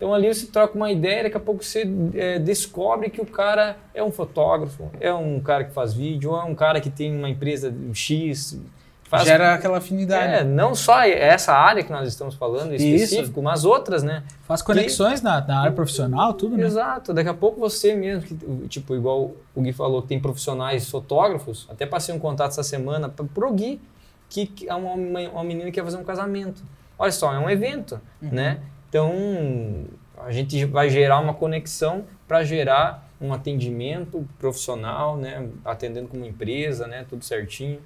Então 0.02 0.12
ali 0.12 0.34
você 0.34 0.46
troca 0.46 0.74
uma 0.74 0.90
ideia, 0.90 1.22
daqui 1.22 1.36
a 1.36 1.40
pouco 1.40 1.62
você 1.62 1.88
é, 2.14 2.36
descobre 2.36 3.08
que 3.08 3.20
o 3.20 3.24
cara 3.24 3.76
é 3.94 4.02
um 4.02 4.10
fotógrafo, 4.10 4.90
é 4.98 5.14
um 5.14 5.38
cara 5.38 5.62
que 5.62 5.72
faz 5.72 5.94
vídeo, 5.94 6.32
ou 6.32 6.40
é 6.40 6.42
um 6.42 6.56
cara 6.56 6.80
que 6.80 6.90
tem 6.90 7.16
uma 7.16 7.28
empresa 7.28 7.72
X, 7.94 8.60
faz 9.04 9.28
Gera 9.28 9.54
aquela 9.54 9.78
afinidade. 9.78 10.34
é, 10.34 10.42
não 10.42 10.74
só 10.74 11.04
essa 11.04 11.52
área 11.52 11.84
que 11.84 11.92
nós 11.92 12.08
estamos 12.08 12.34
falando 12.34 12.72
em 12.72 12.74
Isso. 12.74 13.04
específico, 13.14 13.40
mas 13.40 13.64
outras, 13.64 14.02
né? 14.02 14.24
Faz 14.42 14.60
conexões 14.60 15.22
na, 15.22 15.40
na 15.40 15.60
área 15.60 15.72
profissional, 15.72 16.34
tudo, 16.34 16.56
né? 16.56 16.66
Exato. 16.66 17.14
Daqui 17.14 17.28
a 17.28 17.34
pouco 17.34 17.60
você 17.60 17.94
mesmo, 17.94 18.22
que, 18.22 18.34
tipo, 18.66 18.96
igual 18.96 19.30
o 19.54 19.62
Gui 19.62 19.72
falou, 19.72 20.02
que 20.02 20.08
tem 20.08 20.18
profissionais 20.18 20.90
fotógrafos, 20.90 21.68
até 21.70 21.86
passei 21.86 22.12
um 22.12 22.18
contato 22.18 22.50
essa 22.50 22.64
semana 22.64 23.08
pro 23.08 23.52
Gui, 23.52 23.80
que, 24.28 24.46
que 24.46 24.68
é 24.68 24.74
uma, 24.74 24.94
uma, 24.94 25.20
uma 25.20 25.44
menina 25.44 25.66
que 25.66 25.72
quer 25.72 25.84
fazer 25.84 25.96
um 25.96 26.04
casamento. 26.04 26.60
Olha 26.98 27.12
só, 27.12 27.32
é 27.32 27.38
um 27.38 27.48
evento, 27.48 28.00
né? 28.20 28.58
Então, 28.92 29.86
a 30.18 30.30
gente 30.30 30.66
vai 30.66 30.90
gerar 30.90 31.18
uma 31.18 31.32
conexão 31.32 32.04
para 32.28 32.44
gerar 32.44 33.10
um 33.18 33.32
atendimento 33.32 34.28
profissional, 34.38 35.16
né? 35.16 35.48
Atendendo 35.64 36.08
como 36.08 36.26
empresa, 36.26 36.86
né? 36.86 37.06
Tudo 37.08 37.24
certinho. 37.24 37.80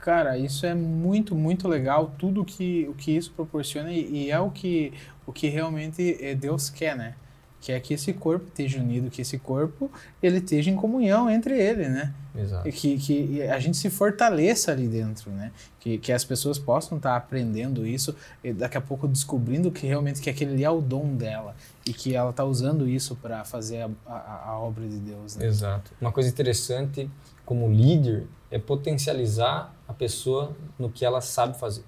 Cara, 0.00 0.36
isso 0.36 0.66
é 0.66 0.74
muito, 0.74 1.36
muito 1.36 1.68
legal, 1.68 2.12
tudo 2.18 2.44
que, 2.44 2.84
o 2.88 2.94
que 2.94 3.12
isso 3.12 3.30
proporciona 3.30 3.92
e, 3.92 4.24
e 4.24 4.30
é 4.32 4.40
o 4.40 4.50
que, 4.50 4.92
o 5.24 5.32
que 5.32 5.46
realmente 5.46 6.16
eh, 6.20 6.34
Deus 6.34 6.68
quer, 6.68 6.96
né? 6.96 7.14
Que 7.60 7.72
é 7.72 7.80
que 7.80 7.92
esse 7.92 8.12
corpo 8.12 8.46
esteja 8.48 8.78
unido, 8.80 9.10
que 9.10 9.20
esse 9.20 9.38
corpo 9.38 9.90
ele 10.22 10.38
esteja 10.38 10.70
em 10.70 10.76
comunhão 10.76 11.28
entre 11.28 11.58
ele, 11.58 11.88
né? 11.88 12.14
Exato. 12.34 12.70
Que, 12.70 12.98
que 12.98 13.42
a 13.42 13.58
gente 13.58 13.76
se 13.76 13.90
fortaleça 13.90 14.72
ali 14.72 14.86
dentro, 14.86 15.30
né? 15.30 15.52
Que, 15.78 15.98
que 15.98 16.12
as 16.12 16.24
pessoas 16.24 16.58
possam 16.58 16.96
estar 16.96 17.16
aprendendo 17.16 17.86
isso 17.86 18.14
e 18.42 18.52
daqui 18.52 18.78
a 18.78 18.80
pouco 18.80 19.06
descobrindo 19.06 19.70
que 19.70 19.86
realmente 19.86 20.20
que 20.20 20.30
aquele 20.30 20.52
ali 20.52 20.64
é 20.64 20.70
o 20.70 20.80
dom 20.80 21.14
dela 21.14 21.54
e 21.84 21.92
que 21.92 22.14
ela 22.14 22.30
está 22.30 22.44
usando 22.44 22.88
isso 22.88 23.16
para 23.16 23.44
fazer 23.44 23.82
a, 23.82 23.90
a, 24.06 24.44
a 24.50 24.58
obra 24.58 24.86
de 24.88 24.98
Deus, 24.98 25.36
né? 25.36 25.46
Exato. 25.46 25.92
Uma 26.00 26.12
coisa 26.12 26.28
interessante 26.28 27.10
como 27.44 27.68
líder 27.68 28.26
é 28.50 28.58
potencializar 28.58 29.74
a 29.86 29.92
pessoa 29.92 30.56
no 30.78 30.90
que 30.90 31.04
ela 31.04 31.20
sabe 31.20 31.58
fazer. 31.58 31.84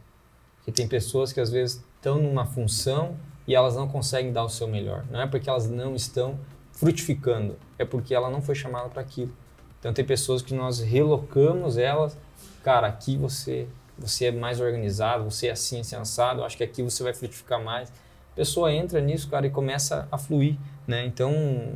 Porque 0.57 0.73
tem 0.73 0.87
pessoas 0.87 1.33
que 1.33 1.41
às 1.41 1.51
vezes 1.51 1.83
estão 1.97 2.21
numa 2.21 2.45
função 2.47 3.17
e 3.47 3.55
elas 3.55 3.75
não 3.77 3.89
conseguem 3.89 4.33
dar 4.33 4.45
o 4.45 4.49
seu 4.49 4.69
melhor. 4.69 5.05
Não 5.11 5.21
é 5.21 5.27
porque 5.27 5.49
elas 5.49 5.69
não 5.69 5.95
estão 5.95 6.39
frutificando, 6.73 7.57
é 7.79 7.85
porque 7.85 8.15
ela 8.15 8.31
não 8.31 8.41
foi 8.41 8.55
chamada 8.55 8.89
para 8.89 9.03
aquilo. 9.03 9.33
Então 9.79 9.93
tem 9.93 10.05
pessoas 10.05 10.43
que 10.43 10.55
nós 10.55 10.81
relocamos 10.81 11.77
elas, 11.77 12.17
cara, 12.63 12.87
aqui 12.87 13.17
você 13.17 13.67
você 13.99 14.27
é 14.27 14.33
mais 14.33 14.61
organizado, 14.61 15.25
você 15.25 15.49
é 15.49 15.53
assim, 15.53 15.81
assim, 15.81 15.95
assado, 15.95 16.43
acho 16.43 16.57
que 16.57 16.65
aqui 16.65 16.83
você 16.83 17.03
vai 17.03 17.15
frutificar 17.15 17.63
mais. 17.63 17.89
A 18.33 18.35
pessoa 18.35 18.73
entra 18.73 19.01
nisso, 19.01 19.29
cara, 19.29 19.47
e 19.47 19.51
começa 19.51 20.09
a 20.11 20.17
fluir, 20.17 20.57
né? 20.87 21.05
Então, 21.05 21.33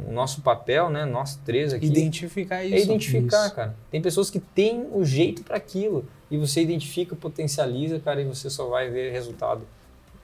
o 0.09 0.13
nosso 0.13 0.41
papel, 0.41 0.89
né, 0.89 1.05
nós 1.05 1.37
três 1.45 1.73
aqui, 1.73 1.87
Identificar 1.87 2.65
isso. 2.65 2.75
é 2.75 2.79
identificar, 2.81 3.47
isso. 3.47 3.55
cara. 3.55 3.77
Tem 3.91 4.01
pessoas 4.01 4.31
que 4.31 4.41
têm 4.41 4.89
o 4.93 5.05
jeito 5.05 5.45
para 5.45 5.57
aquilo 5.59 6.07
e 6.31 6.39
você 6.39 6.63
identifica, 6.63 7.15
potencializa, 7.15 8.01
cara, 8.01 8.23
e 8.23 8.25
você 8.25 8.49
só 8.49 8.69
vai 8.69 8.89
ver 8.91 9.13
resultado, 9.13 9.67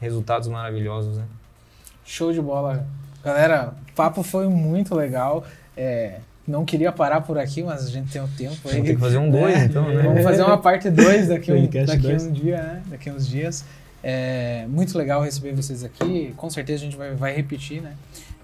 resultados 0.02 0.48
maravilhosos, 0.48 1.16
né? 1.16 1.24
Show 2.04 2.32
de 2.32 2.42
bola. 2.42 2.84
Galera, 3.24 3.72
o 3.88 3.92
papo 3.94 4.22
foi 4.24 4.48
muito 4.48 4.94
legal. 4.94 5.44
É, 5.76 6.18
não 6.46 6.64
queria 6.64 6.90
parar 6.90 7.20
por 7.20 7.38
aqui, 7.38 7.62
mas 7.62 7.86
a 7.86 7.88
gente 7.88 8.10
tem 8.12 8.20
o 8.20 8.26
tempo 8.28 8.56
aí. 8.64 8.72
Vamos 8.72 8.86
ter 8.88 8.94
que 8.94 9.00
fazer 9.00 9.18
um 9.18 9.30
dois, 9.30 9.54
É, 9.56 9.64
então, 9.64 9.88
né? 9.88 10.02
Vamos 10.02 10.22
fazer 10.24 10.42
uma 10.42 10.58
parte 10.58 10.90
2 10.90 11.28
daqui, 11.28 11.52
um, 11.52 11.66
daqui 11.86 11.98
dois. 11.98 12.24
um 12.24 12.32
dia, 12.32 12.56
né? 12.60 12.82
Daqui 12.86 13.10
uns 13.10 13.28
dias. 13.28 13.64
É 14.02 14.66
muito 14.68 14.98
legal 14.98 15.22
receber 15.22 15.52
vocês 15.52 15.84
aqui. 15.84 16.34
Com 16.36 16.50
certeza 16.50 16.82
a 16.82 16.84
gente 16.86 16.96
vai, 16.96 17.14
vai 17.14 17.32
repetir, 17.32 17.80
né? 17.80 17.92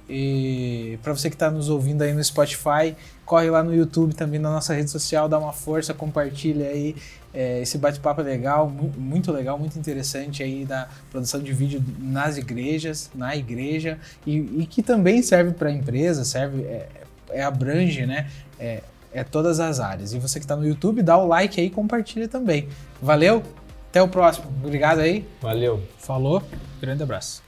E 0.08 0.98
para 1.02 1.12
você 1.12 1.28
que 1.28 1.36
está 1.36 1.50
nos 1.50 1.68
ouvindo 1.68 2.02
aí 2.02 2.12
no 2.14 2.22
Spotify, 2.24 2.96
corre 3.26 3.50
lá 3.50 3.62
no 3.62 3.74
YouTube 3.74 4.14
também 4.14 4.40
na 4.40 4.50
nossa 4.50 4.72
rede 4.74 4.90
social, 4.90 5.28
dá 5.28 5.38
uma 5.38 5.52
força, 5.52 5.92
compartilha 5.92 6.68
aí. 6.68 6.96
É, 7.34 7.60
esse 7.60 7.76
bate-papo 7.76 8.22
é 8.22 8.24
legal, 8.24 8.70
mu- 8.70 8.92
muito 8.96 9.30
legal, 9.30 9.58
muito 9.58 9.78
interessante 9.78 10.42
aí 10.42 10.64
da 10.64 10.88
produção 11.10 11.40
de 11.40 11.52
vídeo 11.52 11.84
nas 11.98 12.38
igrejas, 12.38 13.10
na 13.14 13.36
igreja 13.36 13.98
e, 14.26 14.38
e 14.62 14.66
que 14.66 14.82
também 14.82 15.20
serve 15.22 15.52
para 15.52 15.70
empresa, 15.70 16.24
serve, 16.24 16.62
é, 16.62 16.88
é 17.28 17.42
abrange, 17.44 18.06
né? 18.06 18.30
É, 18.58 18.82
é 19.12 19.22
todas 19.22 19.60
as 19.60 19.78
áreas. 19.78 20.14
E 20.14 20.18
você 20.18 20.38
que 20.38 20.44
está 20.46 20.56
no 20.56 20.66
YouTube, 20.66 21.02
dá 21.02 21.18
o 21.18 21.26
like 21.26 21.60
aí 21.60 21.66
e 21.66 21.70
compartilha 21.70 22.28
também. 22.28 22.66
Valeu? 23.00 23.42
Até 23.90 24.02
o 24.02 24.08
próximo. 24.08 24.46
Obrigado 24.64 25.00
aí. 25.00 25.26
Valeu. 25.40 25.82
Falou, 25.98 26.42
grande 26.80 27.02
abraço. 27.02 27.42